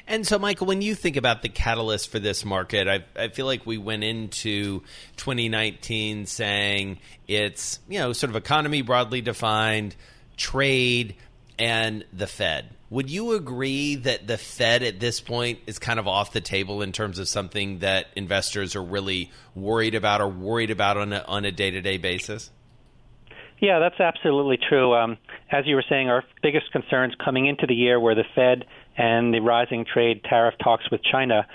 And 0.07 0.27
so, 0.27 0.39
Michael, 0.39 0.67
when 0.67 0.83
you 0.83 0.95
think 0.95 1.17
about 1.17 1.41
the 1.41 1.49
catalyst 1.49 2.11
for 2.11 2.19
this 2.19 2.45
market, 2.45 2.89
I, 2.89 3.05
I 3.17 3.29
feel 3.29 3.47
like 3.47 3.65
we 3.65 3.79
went 3.79 4.05
into 4.05 4.81
2019 5.17 6.27
saying 6.27 6.99
it's, 7.27 7.81
you 7.89 7.99
know, 7.99 8.13
sort 8.13 8.29
of 8.29 8.37
economy 8.37 8.83
broadly 8.83 9.23
defined, 9.23 9.97
trade, 10.37 11.15
and 11.59 12.05
the 12.13 12.27
Fed. 12.27 12.69
Would 12.93 13.09
you 13.09 13.33
agree 13.33 13.95
that 13.95 14.27
the 14.27 14.37
Fed 14.37 14.83
at 14.83 15.01
this 15.01 15.19
point 15.19 15.61
is 15.67 15.79
kind 15.79 15.99
of 15.99 16.07
off 16.07 16.35
the 16.35 16.43
table 16.43 16.83
in 16.83 16.93
terms 16.93 17.19
of 17.19 17.27
something 17.27 17.79
that 17.79 18.09
investors 18.17 18.77
are 18.77 18.83
really 18.83 19.31
worried 19.55 19.95
about 19.95 20.21
or 20.21 20.29
worried 20.29 20.71
about 20.71 20.99
on 20.99 21.15
a, 21.15 21.25
on 21.27 21.47
a 21.47 21.51
day-to-day 21.51 21.97
basis? 21.97 22.51
Yeah, 23.63 23.79
that's 23.79 23.99
absolutely 23.99 24.59
true. 24.69 24.93
Um, 24.93 25.17
as 25.51 25.67
you 25.67 25.75
were 25.75 25.85
saying, 25.89 26.11
our 26.11 26.23
biggest 26.43 26.71
concerns 26.71 27.15
coming 27.25 27.47
into 27.47 27.67
the 27.67 27.75
year 27.75 27.99
were 27.99 28.15
the 28.15 28.27
Fed 28.35 28.67
and 28.99 29.33
the 29.33 29.41
rising 29.41 29.87
trade 29.91 30.23
tariff 30.25 30.57
talks 30.63 30.85
with 30.91 31.01
China. 31.03 31.47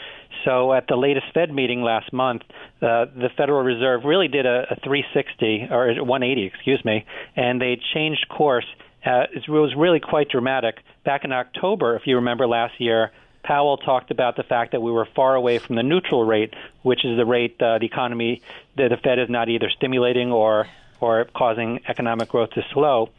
So 0.44 0.74
at 0.74 0.88
the 0.88 0.96
latest 0.96 1.28
Fed 1.36 1.54
meeting 1.54 1.84
last 1.84 2.12
month, 2.12 2.42
uh, 2.82 3.14
the 3.16 3.30
Federal 3.38 3.62
Reserve 3.62 4.06
really 4.06 4.28
did 4.28 4.48
a, 4.48 4.64
a 4.72 4.76
360 4.84 5.68
or 5.70 6.04
180, 6.04 6.48
excuse 6.48 6.84
me, 6.84 7.06
and 7.36 7.62
they 7.62 7.80
changed 7.94 8.26
course. 8.28 8.66
Uh, 9.06 9.24
it 9.34 9.48
was 9.48 9.74
really 9.78 10.00
quite 10.00 10.30
dramatic. 10.30 10.78
Back 11.08 11.24
in 11.24 11.32
October, 11.32 11.96
if 11.96 12.02
you 12.06 12.18
remember 12.18 12.46
last 12.48 12.82
year, 12.82 13.14
Powell 13.42 13.78
talked 13.78 14.12
about 14.12 14.36
the 14.36 14.44
fact 14.44 14.74
that 14.74 14.82
we 14.82 14.92
were 14.92 15.08
far 15.16 15.36
away 15.36 15.58
from 15.58 15.78
the 15.78 15.82
neutral 15.84 16.26
rate, 16.26 16.54
which 16.82 17.06
is 17.06 17.16
the 17.16 17.26
rate 17.26 17.56
uh, 17.62 17.78
the 17.78 17.86
economy, 17.86 18.42
that 18.76 18.90
the 18.90 18.98
Fed 18.98 19.18
is 19.18 19.30
not 19.30 19.48
either 19.48 19.70
stimulating 19.70 20.34
or 20.34 20.68
or 21.00 21.26
causing 21.34 21.80
economic 21.88 22.28
growth 22.28 22.50
to 22.56 22.62
slow. 22.74 23.10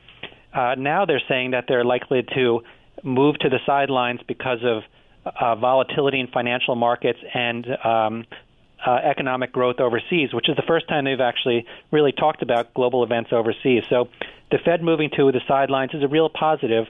Uh, 0.53 0.75
now 0.77 1.07
they're 1.07 1.23
saying 1.31 1.53
that 1.53 1.65
they're 1.67 1.83
likely 1.83 2.23
to 2.35 2.63
move 3.03 3.39
to 3.39 3.49
the 3.49 3.59
sidelines 3.65 4.21
because 4.29 4.59
of 4.63 4.83
uh, 5.25 5.55
volatility 5.55 6.21
in 6.21 6.27
financial 6.27 6.77
markets 6.77 7.21
and 7.33 7.67
um, 7.83 8.27
uh, 8.87 8.97
economic 8.97 9.51
growth 9.51 9.81
overseas, 9.81 10.35
which 10.35 10.51
is 10.51 10.57
the 10.57 10.69
first 10.69 10.87
time 10.89 11.07
they've 11.07 11.23
actually 11.23 11.65
really 11.91 12.13
talked 12.13 12.43
about 12.43 12.75
global 12.75 13.03
events 13.03 13.33
overseas. 13.33 13.85
So 13.89 14.11
the 14.51 14.59
Fed 14.59 14.83
moving 14.83 15.09
to 15.17 15.33
the 15.33 15.41
sidelines 15.49 15.95
is 15.95 16.03
a 16.03 16.09
real 16.09 16.29
positive 16.29 16.87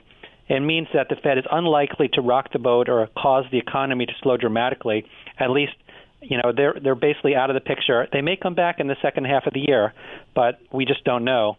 and 0.49 0.65
means 0.65 0.87
that 0.93 1.07
the 1.09 1.15
Fed 1.15 1.37
is 1.37 1.45
unlikely 1.51 2.09
to 2.13 2.21
rock 2.21 2.51
the 2.51 2.59
boat 2.59 2.89
or 2.89 3.07
cause 3.17 3.45
the 3.51 3.59
economy 3.59 4.05
to 4.05 4.13
slow 4.21 4.35
dramatically, 4.35 5.05
at 5.39 5.51
least 5.51 5.73
you 6.21 6.37
know 6.37 6.51
they're 6.55 6.75
they're 6.81 6.95
basically 6.95 7.35
out 7.35 7.49
of 7.49 7.53
the 7.53 7.61
picture. 7.61 8.07
They 8.11 8.21
may 8.21 8.35
come 8.35 8.55
back 8.55 8.79
in 8.79 8.87
the 8.87 8.97
second 9.01 9.25
half 9.25 9.45
of 9.45 9.53
the 9.53 9.61
year, 9.61 9.93
but 10.35 10.59
we 10.71 10.85
just 10.85 11.03
don't 11.05 11.23
know. 11.23 11.57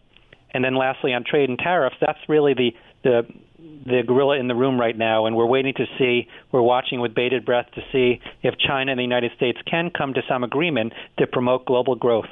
And 0.53 0.63
then 0.63 0.75
lastly, 0.75 1.13
on 1.13 1.23
trade 1.23 1.49
and 1.49 1.57
tariffs, 1.57 1.95
that's 1.99 2.19
really 2.27 2.53
the 2.53 2.71
the 3.03 3.27
the 3.85 4.03
gorilla 4.05 4.37
in 4.37 4.47
the 4.47 4.55
room 4.55 4.79
right 4.79 4.97
now, 4.97 5.25
and 5.25 5.35
we're 5.35 5.45
waiting 5.45 5.73
to 5.75 5.85
see. 5.97 6.27
We're 6.51 6.61
watching 6.61 6.99
with 6.99 7.15
bated 7.15 7.45
breath 7.45 7.67
to 7.75 7.81
see 7.91 8.19
if 8.43 8.55
China 8.57 8.91
and 8.91 8.99
the 8.99 9.03
United 9.03 9.31
States 9.35 9.57
can 9.69 9.89
come 9.89 10.13
to 10.13 10.21
some 10.27 10.43
agreement 10.43 10.93
to 11.17 11.27
promote 11.27 11.65
global 11.65 11.95
growth. 11.95 12.29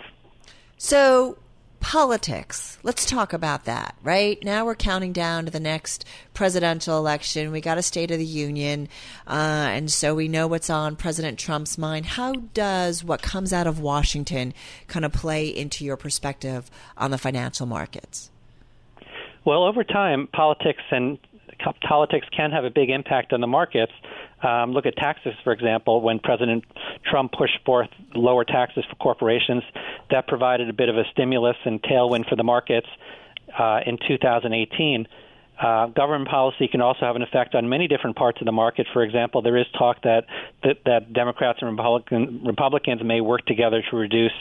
So 0.78 1.38
politics. 1.80 2.78
Let's 2.84 3.06
talk 3.06 3.34
about 3.34 3.65
that, 3.65 3.96
right? 4.04 4.38
Now 4.44 4.65
we're 4.65 4.76
counting 4.76 5.13
down 5.13 5.46
to 5.46 5.52
the 5.52 5.60
next 5.60 6.06
presidential 6.34 6.98
election. 6.98 7.52
We 7.52 7.62
got 7.62 7.78
a 7.78 7.82
State 7.82 8.12
of 8.12 8.18
the 8.20 8.26
Union, 8.26 8.88
uh, 9.28 9.70
and 9.72 9.92
so 9.92 10.15
we 10.15 10.28
know 10.28 10.48
what's 10.48 10.70
on 10.70 10.96
President 10.96 11.39
Trump's 11.39 11.78
mind. 11.78 12.06
How 12.06 12.34
does 12.34 13.04
what 13.04 13.22
comes 13.22 13.54
out 13.54 13.68
of 13.68 13.80
Washington 13.80 14.54
kind 14.88 15.06
of 15.06 15.13
play 15.13 15.48
into 15.48 15.86
your 15.86 15.98
perspective 15.98 16.70
on 16.98 17.12
the 17.12 17.18
financial 17.18 17.65
markets? 17.65 18.30
Well, 19.46 19.63
over 19.63 19.84
time, 19.84 20.28
politics 20.34 20.84
and 20.92 21.18
politics 21.89 22.28
can 22.36 22.52
have 22.52 22.63
a 22.63 22.69
big 22.69 22.91
impact 22.91 23.34
on 23.34 23.41
the 23.41 23.47
markets. 23.47 23.91
Um, 24.43 24.71
look 24.71 24.86
at 24.86 24.95
taxes, 24.95 25.34
for 25.43 25.52
example. 25.52 26.02
When 26.02 26.19
President 26.19 26.63
Trump 27.04 27.32
pushed 27.32 27.58
forth 27.65 27.89
lower 28.15 28.45
taxes 28.45 28.86
for 28.88 28.95
corporations, 28.95 29.63
that 30.12 30.28
provided 30.28 30.69
a 30.69 30.73
bit 30.73 30.88
of 30.88 30.97
a 30.97 31.04
stimulus 31.12 31.58
and 31.65 31.82
tailwind 31.82 32.30
for 32.30 32.36
the 32.36 32.43
markets 32.43 32.88
uh, 33.58 33.80
in 33.86 33.97
2018. 34.08 35.08
Uh, 35.60 35.88
government 35.88 36.30
policy 36.30 36.69
can 36.69 36.80
also 36.80 37.02
have 37.02 37.17
an 37.17 37.21
effect 37.21 37.54
on 37.54 37.67
many 37.67 37.88
different 37.88 38.15
parts 38.15 38.39
of 38.39 38.45
the 38.45 38.52
market. 38.52 38.88
For 38.93 39.04
example, 39.04 39.41
there 39.41 39.58
is 39.58 39.65
talk 39.78 40.02
that 40.04 40.25
that, 40.63 40.78
that 40.86 41.12
Democrats 41.12 41.60
and 41.62 41.71
Republican, 41.71 42.43
Republicans 42.45 43.02
may 43.04 43.19
work 43.19 43.45
together 43.45 43.84
to 43.89 43.97
reduce 43.97 44.32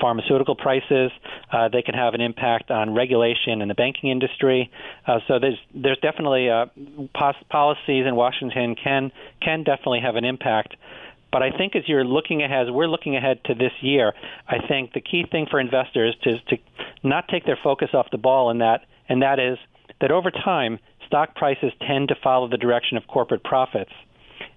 pharmaceutical 0.00 0.54
prices. 0.54 1.10
Uh, 1.50 1.68
they 1.68 1.82
can 1.82 1.94
have 1.94 2.14
an 2.14 2.20
impact 2.20 2.70
on 2.70 2.94
regulation 2.94 3.60
in 3.62 3.68
the 3.68 3.74
banking 3.74 4.10
industry. 4.10 4.70
Uh, 5.06 5.18
so 5.28 5.38
there's 5.38 5.58
there's 5.74 5.98
definitely 5.98 6.50
uh, 6.50 6.66
pos- 7.14 7.42
policies 7.48 8.06
in 8.06 8.16
Washington 8.16 8.74
can 8.74 9.12
can 9.40 9.64
definitely 9.64 10.00
have 10.00 10.16
an 10.16 10.24
impact. 10.24 10.76
But 11.30 11.42
I 11.42 11.50
think 11.50 11.74
as 11.74 11.84
you're 11.88 12.04
looking 12.04 12.42
ahead, 12.42 12.68
as 12.68 12.70
we're 12.70 12.88
looking 12.88 13.16
ahead 13.16 13.42
to 13.44 13.54
this 13.54 13.72
year, 13.80 14.12
I 14.46 14.58
think 14.68 14.92
the 14.92 15.00
key 15.00 15.24
thing 15.30 15.46
for 15.50 15.58
investors 15.58 16.14
is 16.26 16.38
to 16.48 16.58
not 17.02 17.28
take 17.28 17.46
their 17.46 17.58
focus 17.62 17.88
off 17.94 18.08
the 18.12 18.18
ball, 18.18 18.50
in 18.50 18.58
that 18.58 18.84
and 19.08 19.22
that 19.22 19.38
is 19.38 19.58
that 20.00 20.10
over 20.10 20.30
time, 20.30 20.78
stock 21.06 21.34
prices 21.34 21.72
tend 21.86 22.08
to 22.08 22.14
follow 22.22 22.48
the 22.48 22.58
direction 22.58 22.96
of 22.96 23.06
corporate 23.06 23.44
profits. 23.44 23.92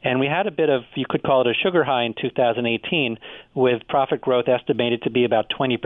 And 0.04 0.20
we 0.20 0.28
had 0.28 0.48
a 0.48 0.52
bit 0.52 0.70
of, 0.70 0.84
you 0.96 1.06
could 1.08 1.24
call 1.24 1.42
it 1.42 1.48
a 1.48 1.54
sugar 1.54 1.84
high 1.84 2.04
in 2.04 2.14
2018, 2.20 3.18
with 3.54 3.88
profit 3.88 4.22
growth 4.22 4.48
estimated 4.48 5.02
to 5.04 5.10
be 5.10 5.26
about 5.26 5.50
20%. 5.50 5.80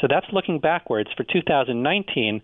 So 0.00 0.06
that's 0.08 0.26
looking 0.32 0.58
backwards. 0.58 1.10
For 1.16 1.24
2019, 1.24 2.42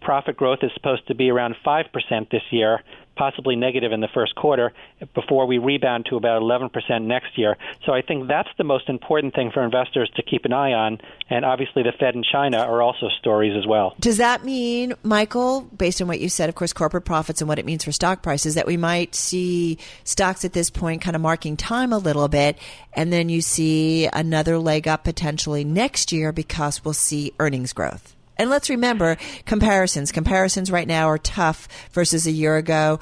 profit 0.00 0.36
growth 0.36 0.60
is 0.62 0.70
supposed 0.74 1.06
to 1.08 1.14
be 1.14 1.30
around 1.30 1.54
5% 1.64 2.30
this 2.30 2.42
year, 2.50 2.82
possibly 3.20 3.54
negative 3.54 3.92
in 3.92 4.00
the 4.00 4.08
first 4.14 4.34
quarter, 4.34 4.72
before 5.14 5.44
we 5.44 5.58
rebound 5.58 6.06
to 6.08 6.16
about 6.16 6.40
11% 6.40 6.70
next 7.02 7.36
year. 7.36 7.54
So 7.84 7.92
I 7.92 8.00
think 8.00 8.28
that's 8.28 8.48
the 8.56 8.64
most 8.64 8.88
important 8.88 9.34
thing 9.34 9.50
for 9.52 9.62
investors 9.62 10.10
to 10.16 10.22
keep 10.22 10.46
an 10.46 10.54
eye 10.54 10.72
on. 10.72 10.98
And 11.28 11.44
obviously, 11.44 11.82
the 11.82 11.92
Fed 12.00 12.14
and 12.14 12.24
China 12.24 12.56
are 12.56 12.80
also 12.80 13.08
stories 13.18 13.54
as 13.58 13.66
well. 13.66 13.94
Does 14.00 14.16
that 14.16 14.42
mean, 14.42 14.94
Michael, 15.02 15.60
based 15.60 16.00
on 16.00 16.08
what 16.08 16.18
you 16.18 16.30
said, 16.30 16.48
of 16.48 16.54
course, 16.54 16.72
corporate 16.72 17.04
profits 17.04 17.42
and 17.42 17.48
what 17.48 17.58
it 17.58 17.66
means 17.66 17.84
for 17.84 17.92
stock 17.92 18.22
prices, 18.22 18.54
that 18.54 18.66
we 18.66 18.78
might 18.78 19.14
see 19.14 19.76
stocks 20.04 20.46
at 20.46 20.54
this 20.54 20.70
point 20.70 21.02
kind 21.02 21.14
of 21.14 21.20
marking 21.20 21.58
time 21.58 21.92
a 21.92 21.98
little 21.98 22.28
bit, 22.28 22.56
and 22.94 23.12
then 23.12 23.28
you 23.28 23.42
see 23.42 24.08
another 24.14 24.58
leg 24.58 24.88
up 24.88 25.04
potentially 25.04 25.62
next 25.62 26.10
year 26.10 26.32
because 26.32 26.86
we'll 26.86 26.94
see 26.94 27.34
earnings 27.38 27.74
growth? 27.74 28.16
And 28.40 28.48
let's 28.48 28.70
remember 28.70 29.18
comparisons. 29.44 30.12
Comparisons 30.12 30.70
right 30.70 30.88
now 30.88 31.10
are 31.10 31.18
tough 31.18 31.68
versus 31.92 32.26
a 32.26 32.30
year 32.30 32.56
ago. 32.56 32.98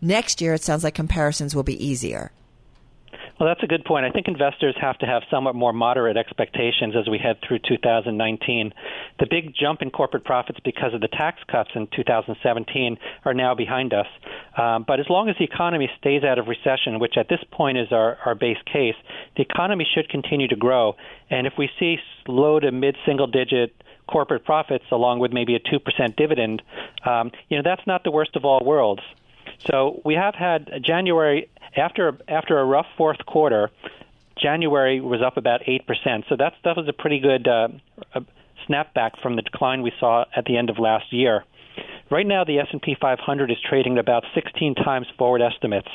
Next 0.00 0.40
year, 0.40 0.54
it 0.54 0.62
sounds 0.62 0.82
like 0.82 0.94
comparisons 0.94 1.54
will 1.54 1.62
be 1.62 1.76
easier. 1.76 2.32
Well, 3.38 3.50
that's 3.50 3.62
a 3.62 3.66
good 3.66 3.84
point. 3.84 4.06
I 4.06 4.10
think 4.10 4.28
investors 4.28 4.74
have 4.80 4.96
to 5.00 5.06
have 5.06 5.24
somewhat 5.30 5.54
more 5.54 5.74
moderate 5.74 6.16
expectations 6.16 6.94
as 6.98 7.06
we 7.06 7.18
head 7.18 7.36
through 7.46 7.58
2019. 7.68 8.72
The 9.20 9.26
big 9.30 9.52
jump 9.54 9.82
in 9.82 9.90
corporate 9.90 10.24
profits 10.24 10.58
because 10.64 10.94
of 10.94 11.02
the 11.02 11.08
tax 11.08 11.38
cuts 11.52 11.68
in 11.74 11.86
2017 11.94 12.96
are 13.26 13.34
now 13.34 13.54
behind 13.54 13.92
us. 13.92 14.06
Um, 14.56 14.86
but 14.88 15.00
as 15.00 15.06
long 15.10 15.28
as 15.28 15.36
the 15.38 15.44
economy 15.44 15.90
stays 16.00 16.24
out 16.24 16.38
of 16.38 16.46
recession, 16.46 16.98
which 16.98 17.18
at 17.18 17.28
this 17.28 17.40
point 17.52 17.76
is 17.76 17.88
our, 17.92 18.16
our 18.24 18.34
base 18.34 18.56
case, 18.64 18.96
the 19.36 19.42
economy 19.42 19.86
should 19.94 20.08
continue 20.08 20.48
to 20.48 20.56
grow. 20.56 20.96
And 21.28 21.46
if 21.46 21.52
we 21.58 21.68
see 21.78 21.98
low 22.26 22.58
to 22.58 22.72
mid 22.72 22.96
single 23.04 23.26
digit 23.26 23.74
corporate 24.08 24.44
profits 24.44 24.84
along 24.90 25.20
with 25.20 25.32
maybe 25.32 25.54
a 25.54 25.60
2% 25.60 26.16
dividend, 26.16 26.62
um, 27.04 27.30
you 27.48 27.56
know, 27.56 27.62
that's 27.62 27.86
not 27.86 28.04
the 28.04 28.10
worst 28.10 28.34
of 28.36 28.44
all 28.44 28.60
worlds. 28.64 29.02
So 29.70 30.00
we 30.04 30.14
have 30.14 30.34
had 30.34 30.82
January 30.82 31.48
after 31.76 32.16
after 32.28 32.58
a 32.58 32.64
rough 32.64 32.86
fourth 32.96 33.24
quarter. 33.26 33.70
January 34.36 35.00
was 35.00 35.20
up 35.20 35.36
about 35.36 35.62
eight 35.66 35.86
percent, 35.86 36.24
so 36.28 36.36
that's 36.36 36.54
that 36.64 36.76
was 36.76 36.86
a 36.88 36.92
pretty 36.92 37.18
good 37.18 37.48
uh, 37.48 37.68
snapback 38.68 39.20
from 39.20 39.36
the 39.36 39.42
decline 39.42 39.82
we 39.82 39.92
saw 39.98 40.24
at 40.34 40.44
the 40.44 40.56
end 40.56 40.70
of 40.70 40.78
last 40.78 41.12
year. 41.12 41.44
Right 42.10 42.26
now, 42.26 42.44
the 42.44 42.58
S&P 42.60 42.96
500 42.98 43.50
is 43.50 43.58
trading 43.68 43.94
at 43.94 43.98
about 43.98 44.24
16 44.34 44.76
times 44.76 45.06
forward 45.18 45.42
estimates. 45.42 45.88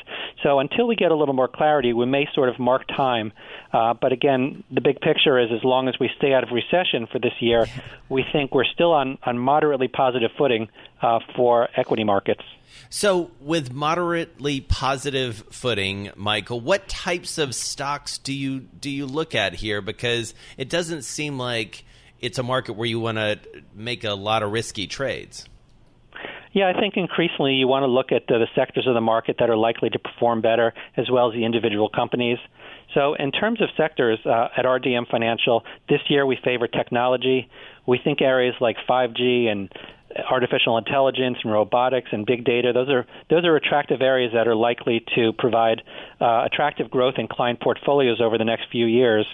So 0.44 0.60
until 0.60 0.86
we 0.86 0.94
get 0.94 1.10
a 1.10 1.14
little 1.16 1.34
more 1.34 1.48
clarity, 1.48 1.92
we 1.92 2.06
may 2.06 2.28
sort 2.34 2.48
of 2.48 2.58
mark 2.60 2.86
time. 2.86 3.32
Uh, 3.72 3.94
but 3.94 4.12
again, 4.12 4.62
the 4.70 4.80
big 4.80 5.00
picture 5.00 5.40
is 5.40 5.50
as 5.52 5.64
long 5.64 5.88
as 5.88 5.96
we 5.98 6.08
stay 6.16 6.32
out 6.32 6.44
of 6.44 6.50
recession 6.52 7.08
for 7.10 7.18
this 7.18 7.32
year, 7.40 7.66
we 8.08 8.24
think 8.32 8.54
we're 8.54 8.64
still 8.64 8.92
on, 8.92 9.18
on 9.24 9.38
moderately 9.38 9.88
positive 9.88 10.30
footing 10.38 10.68
uh, 11.02 11.18
for 11.34 11.68
equity 11.76 12.04
markets. 12.04 12.42
So, 12.90 13.30
with 13.40 13.72
moderately 13.72 14.60
positive 14.60 15.44
footing, 15.50 16.10
Michael, 16.16 16.60
what 16.60 16.88
types 16.88 17.38
of 17.38 17.54
stocks 17.54 18.18
do 18.18 18.32
you 18.32 18.60
do 18.60 18.90
you 18.90 19.06
look 19.06 19.34
at 19.34 19.54
here? 19.54 19.80
Because 19.80 20.34
it 20.56 20.68
doesn't 20.68 21.02
seem 21.02 21.38
like 21.38 21.84
it's 22.20 22.38
a 22.38 22.42
market 22.42 22.72
where 22.72 22.88
you 22.88 22.98
want 22.98 23.18
to 23.18 23.38
make 23.74 24.02
a 24.04 24.14
lot 24.14 24.42
of 24.42 24.50
risky 24.50 24.86
trades. 24.86 25.46
Yeah, 26.54 26.72
I 26.74 26.80
think 26.80 26.96
increasingly 26.96 27.54
you 27.54 27.66
want 27.66 27.82
to 27.82 27.88
look 27.88 28.12
at 28.12 28.28
the, 28.28 28.38
the 28.38 28.46
sectors 28.54 28.86
of 28.86 28.94
the 28.94 29.00
market 29.00 29.36
that 29.40 29.50
are 29.50 29.56
likely 29.56 29.90
to 29.90 29.98
perform 29.98 30.40
better, 30.40 30.72
as 30.96 31.10
well 31.10 31.28
as 31.28 31.34
the 31.34 31.44
individual 31.44 31.88
companies. 31.88 32.38
So, 32.94 33.14
in 33.14 33.32
terms 33.32 33.60
of 33.60 33.70
sectors 33.76 34.20
uh, 34.24 34.48
at 34.56 34.64
RDM 34.64 35.10
Financial, 35.10 35.64
this 35.88 35.98
year 36.08 36.24
we 36.24 36.38
favor 36.44 36.68
technology. 36.68 37.50
We 37.86 37.98
think 38.02 38.22
areas 38.22 38.54
like 38.60 38.76
5G 38.88 39.48
and 39.48 39.68
artificial 40.30 40.78
intelligence 40.78 41.38
and 41.42 41.52
robotics 41.52 42.08
and 42.12 42.24
big 42.24 42.44
data 42.44 42.72
those 42.72 42.88
are 42.88 43.04
those 43.30 43.44
are 43.44 43.56
attractive 43.56 44.00
areas 44.00 44.30
that 44.32 44.46
are 44.46 44.54
likely 44.54 45.04
to 45.12 45.32
provide 45.32 45.82
uh, 46.20 46.44
attractive 46.44 46.88
growth 46.88 47.14
in 47.18 47.26
client 47.26 47.60
portfolios 47.60 48.20
over 48.20 48.38
the 48.38 48.44
next 48.44 48.66
few 48.70 48.86
years. 48.86 49.26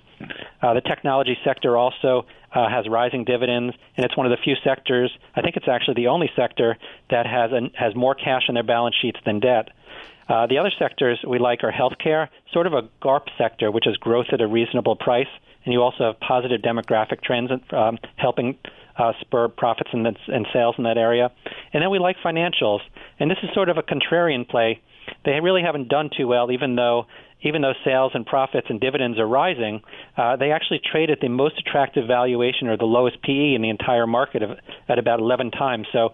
Uh, 0.63 0.73
the 0.73 0.81
technology 0.81 1.37
sector 1.45 1.77
also 1.77 2.25
uh, 2.55 2.69
has 2.69 2.89
rising 2.89 3.25
dividends, 3.25 3.75
and 3.97 4.05
it's 4.05 4.17
one 4.17 4.27
of 4.27 4.31
the 4.31 4.43
few 4.43 4.55
sectors. 4.65 5.11
I 5.35 5.43
think 5.43 5.57
it's 5.57 5.69
actually 5.69 5.95
the 5.95 6.09
only 6.09 6.31
sector 6.35 6.77
that 7.11 7.27
has 7.27 7.51
an, 7.53 7.71
has 7.75 7.95
more 7.95 8.15
cash 8.15 8.43
in 8.49 8.55
their 8.55 8.65
balance 8.65 8.97
sheets 9.01 9.19
than 9.25 9.41
debt. 9.41 9.69
Uh, 10.29 10.47
the 10.47 10.59
other 10.59 10.71
sectors 10.79 11.19
we 11.27 11.39
like 11.39 11.65
are 11.65 11.73
healthcare, 11.73 12.29
sort 12.53 12.67
of 12.67 12.73
a 12.73 12.89
GARP 13.03 13.27
sector, 13.37 13.71
which 13.71 13.87
is 13.87 13.97
growth 13.97 14.27
at 14.33 14.41
a 14.41 14.47
reasonable 14.47 14.95
price, 14.95 15.27
and 15.65 15.73
you 15.73 15.83
also 15.83 16.05
have 16.05 16.21
positive 16.21 16.61
demographic 16.63 17.21
trends 17.23 17.51
um, 17.73 17.99
helping 18.17 18.57
uh, 18.97 19.13
spur 19.21 19.49
profits 19.49 19.91
and, 19.93 20.07
and 20.07 20.47
sales 20.53 20.75
in 20.79 20.85
that 20.85 20.99
area. 20.99 21.31
And 21.73 21.83
then 21.83 21.91
we 21.91 21.99
like 21.99 22.17
financials, 22.25 22.81
and 23.19 23.31
this 23.31 23.39
is 23.43 23.51
sort 23.55 23.69
of 23.69 23.77
a 23.77 23.83
contrarian 23.83 24.49
play. 24.49 24.81
They 25.25 25.41
really 25.41 25.63
haven't 25.63 25.89
done 25.89 26.11
too 26.17 26.29
well, 26.29 26.53
even 26.53 26.77
though 26.77 27.07
even 27.43 27.63
though 27.63 27.73
sales 27.85 28.13
and 28.15 28.27
profits 28.27 28.67
and 28.71 28.81
dividends 28.81 29.19
are 29.19 29.27
rising, 29.27 29.83
uh, 30.17 30.37
they 30.37 30.53
actually 30.53 30.81
trade 30.91 31.11
at 31.11 31.21
the 31.21 31.29
most 31.29 31.59
attractive 31.59 32.07
valuation 32.07 32.69
or 32.69 32.77
the 32.77 32.85
lowest 32.85 33.23
PE 33.23 33.55
in 33.55 33.63
the 33.63 33.71
entire 33.71 34.07
market 34.07 34.43
of, 34.43 34.51
at 34.89 34.99
about 34.99 35.21
11 35.21 35.51
times. 35.53 35.87
So, 35.93 36.11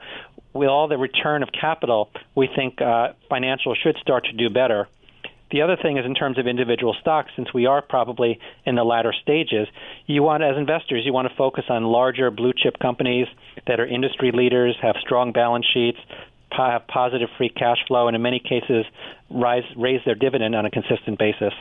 with 0.53 0.69
all 0.69 0.89
the 0.89 0.97
return 0.97 1.43
of 1.43 1.51
capital, 1.53 2.09
we 2.35 2.49
think 2.55 2.81
uh, 2.81 3.09
financials 3.31 3.75
should 3.83 3.97
start 4.01 4.25
to 4.25 4.33
do 4.33 4.49
better. 4.49 4.89
The 5.53 5.63
other 5.63 5.77
thing 5.81 5.97
is 5.97 6.05
in 6.05 6.15
terms 6.15 6.39
of 6.39 6.47
individual 6.49 6.97
stocks, 7.01 7.31
since 7.37 7.55
we 7.55 7.67
are 7.67 7.81
probably 7.81 8.41
in 8.65 8.75
the 8.75 8.83
latter 8.83 9.15
stages, 9.23 9.69
you 10.07 10.23
want, 10.23 10.43
as 10.43 10.57
investors, 10.57 11.03
you 11.05 11.13
want 11.13 11.29
to 11.29 11.35
focus 11.37 11.65
on 11.69 11.85
larger 11.85 12.33
blue 12.33 12.53
chip 12.53 12.79
companies 12.81 13.29
that 13.67 13.79
are 13.79 13.87
industry 13.87 14.33
leaders, 14.33 14.77
have 14.83 14.97
strong 15.01 15.33
balance 15.33 15.67
sheets, 15.73 15.99
have 16.51 16.87
positive 16.87 17.29
free 17.37 17.49
cash 17.49 17.79
flow, 17.87 18.07
and 18.07 18.17
in 18.17 18.23
many 18.23 18.39
cases, 18.39 18.85
rise, 19.31 19.65
raise 19.77 20.01
their 20.05 20.15
dividend 20.15 20.55
on 20.55 20.67
a 20.67 20.71
consistent 20.71 21.19
basis. 21.19 21.53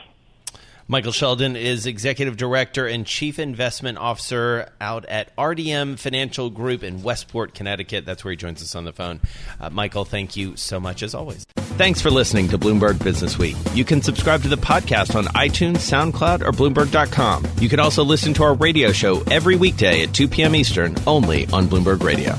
Michael 0.88 1.10
Sheldon 1.10 1.56
is 1.56 1.84
Executive 1.84 2.36
Director 2.36 2.86
and 2.86 3.04
Chief 3.04 3.40
Investment 3.40 3.98
Officer 3.98 4.70
out 4.80 5.04
at 5.06 5.34
RDM 5.34 5.98
Financial 5.98 6.48
Group 6.48 6.84
in 6.84 7.02
Westport, 7.02 7.54
Connecticut. 7.54 8.06
That's 8.06 8.24
where 8.24 8.30
he 8.30 8.36
joins 8.36 8.62
us 8.62 8.76
on 8.76 8.84
the 8.84 8.92
phone. 8.92 9.20
Uh, 9.58 9.68
Michael, 9.70 10.04
thank 10.04 10.36
you 10.36 10.54
so 10.54 10.78
much 10.78 11.02
as 11.02 11.12
always. 11.12 11.44
Thanks 11.56 12.00
for 12.00 12.10
listening 12.10 12.48
to 12.50 12.58
Bloomberg 12.58 13.02
Business 13.02 13.36
Week. 13.36 13.56
You 13.74 13.84
can 13.84 14.00
subscribe 14.00 14.42
to 14.42 14.48
the 14.48 14.56
podcast 14.56 15.16
on 15.16 15.24
iTunes, 15.34 15.78
SoundCloud, 15.78 16.42
or 16.42 16.52
Bloomberg.com. 16.52 17.44
You 17.58 17.68
can 17.68 17.80
also 17.80 18.04
listen 18.04 18.32
to 18.34 18.44
our 18.44 18.54
radio 18.54 18.92
show 18.92 19.22
every 19.22 19.56
weekday 19.56 20.04
at 20.04 20.14
2 20.14 20.28
p.m. 20.28 20.54
Eastern 20.54 20.94
only 21.04 21.46
on 21.46 21.66
Bloomberg 21.66 22.04
Radio. 22.04 22.36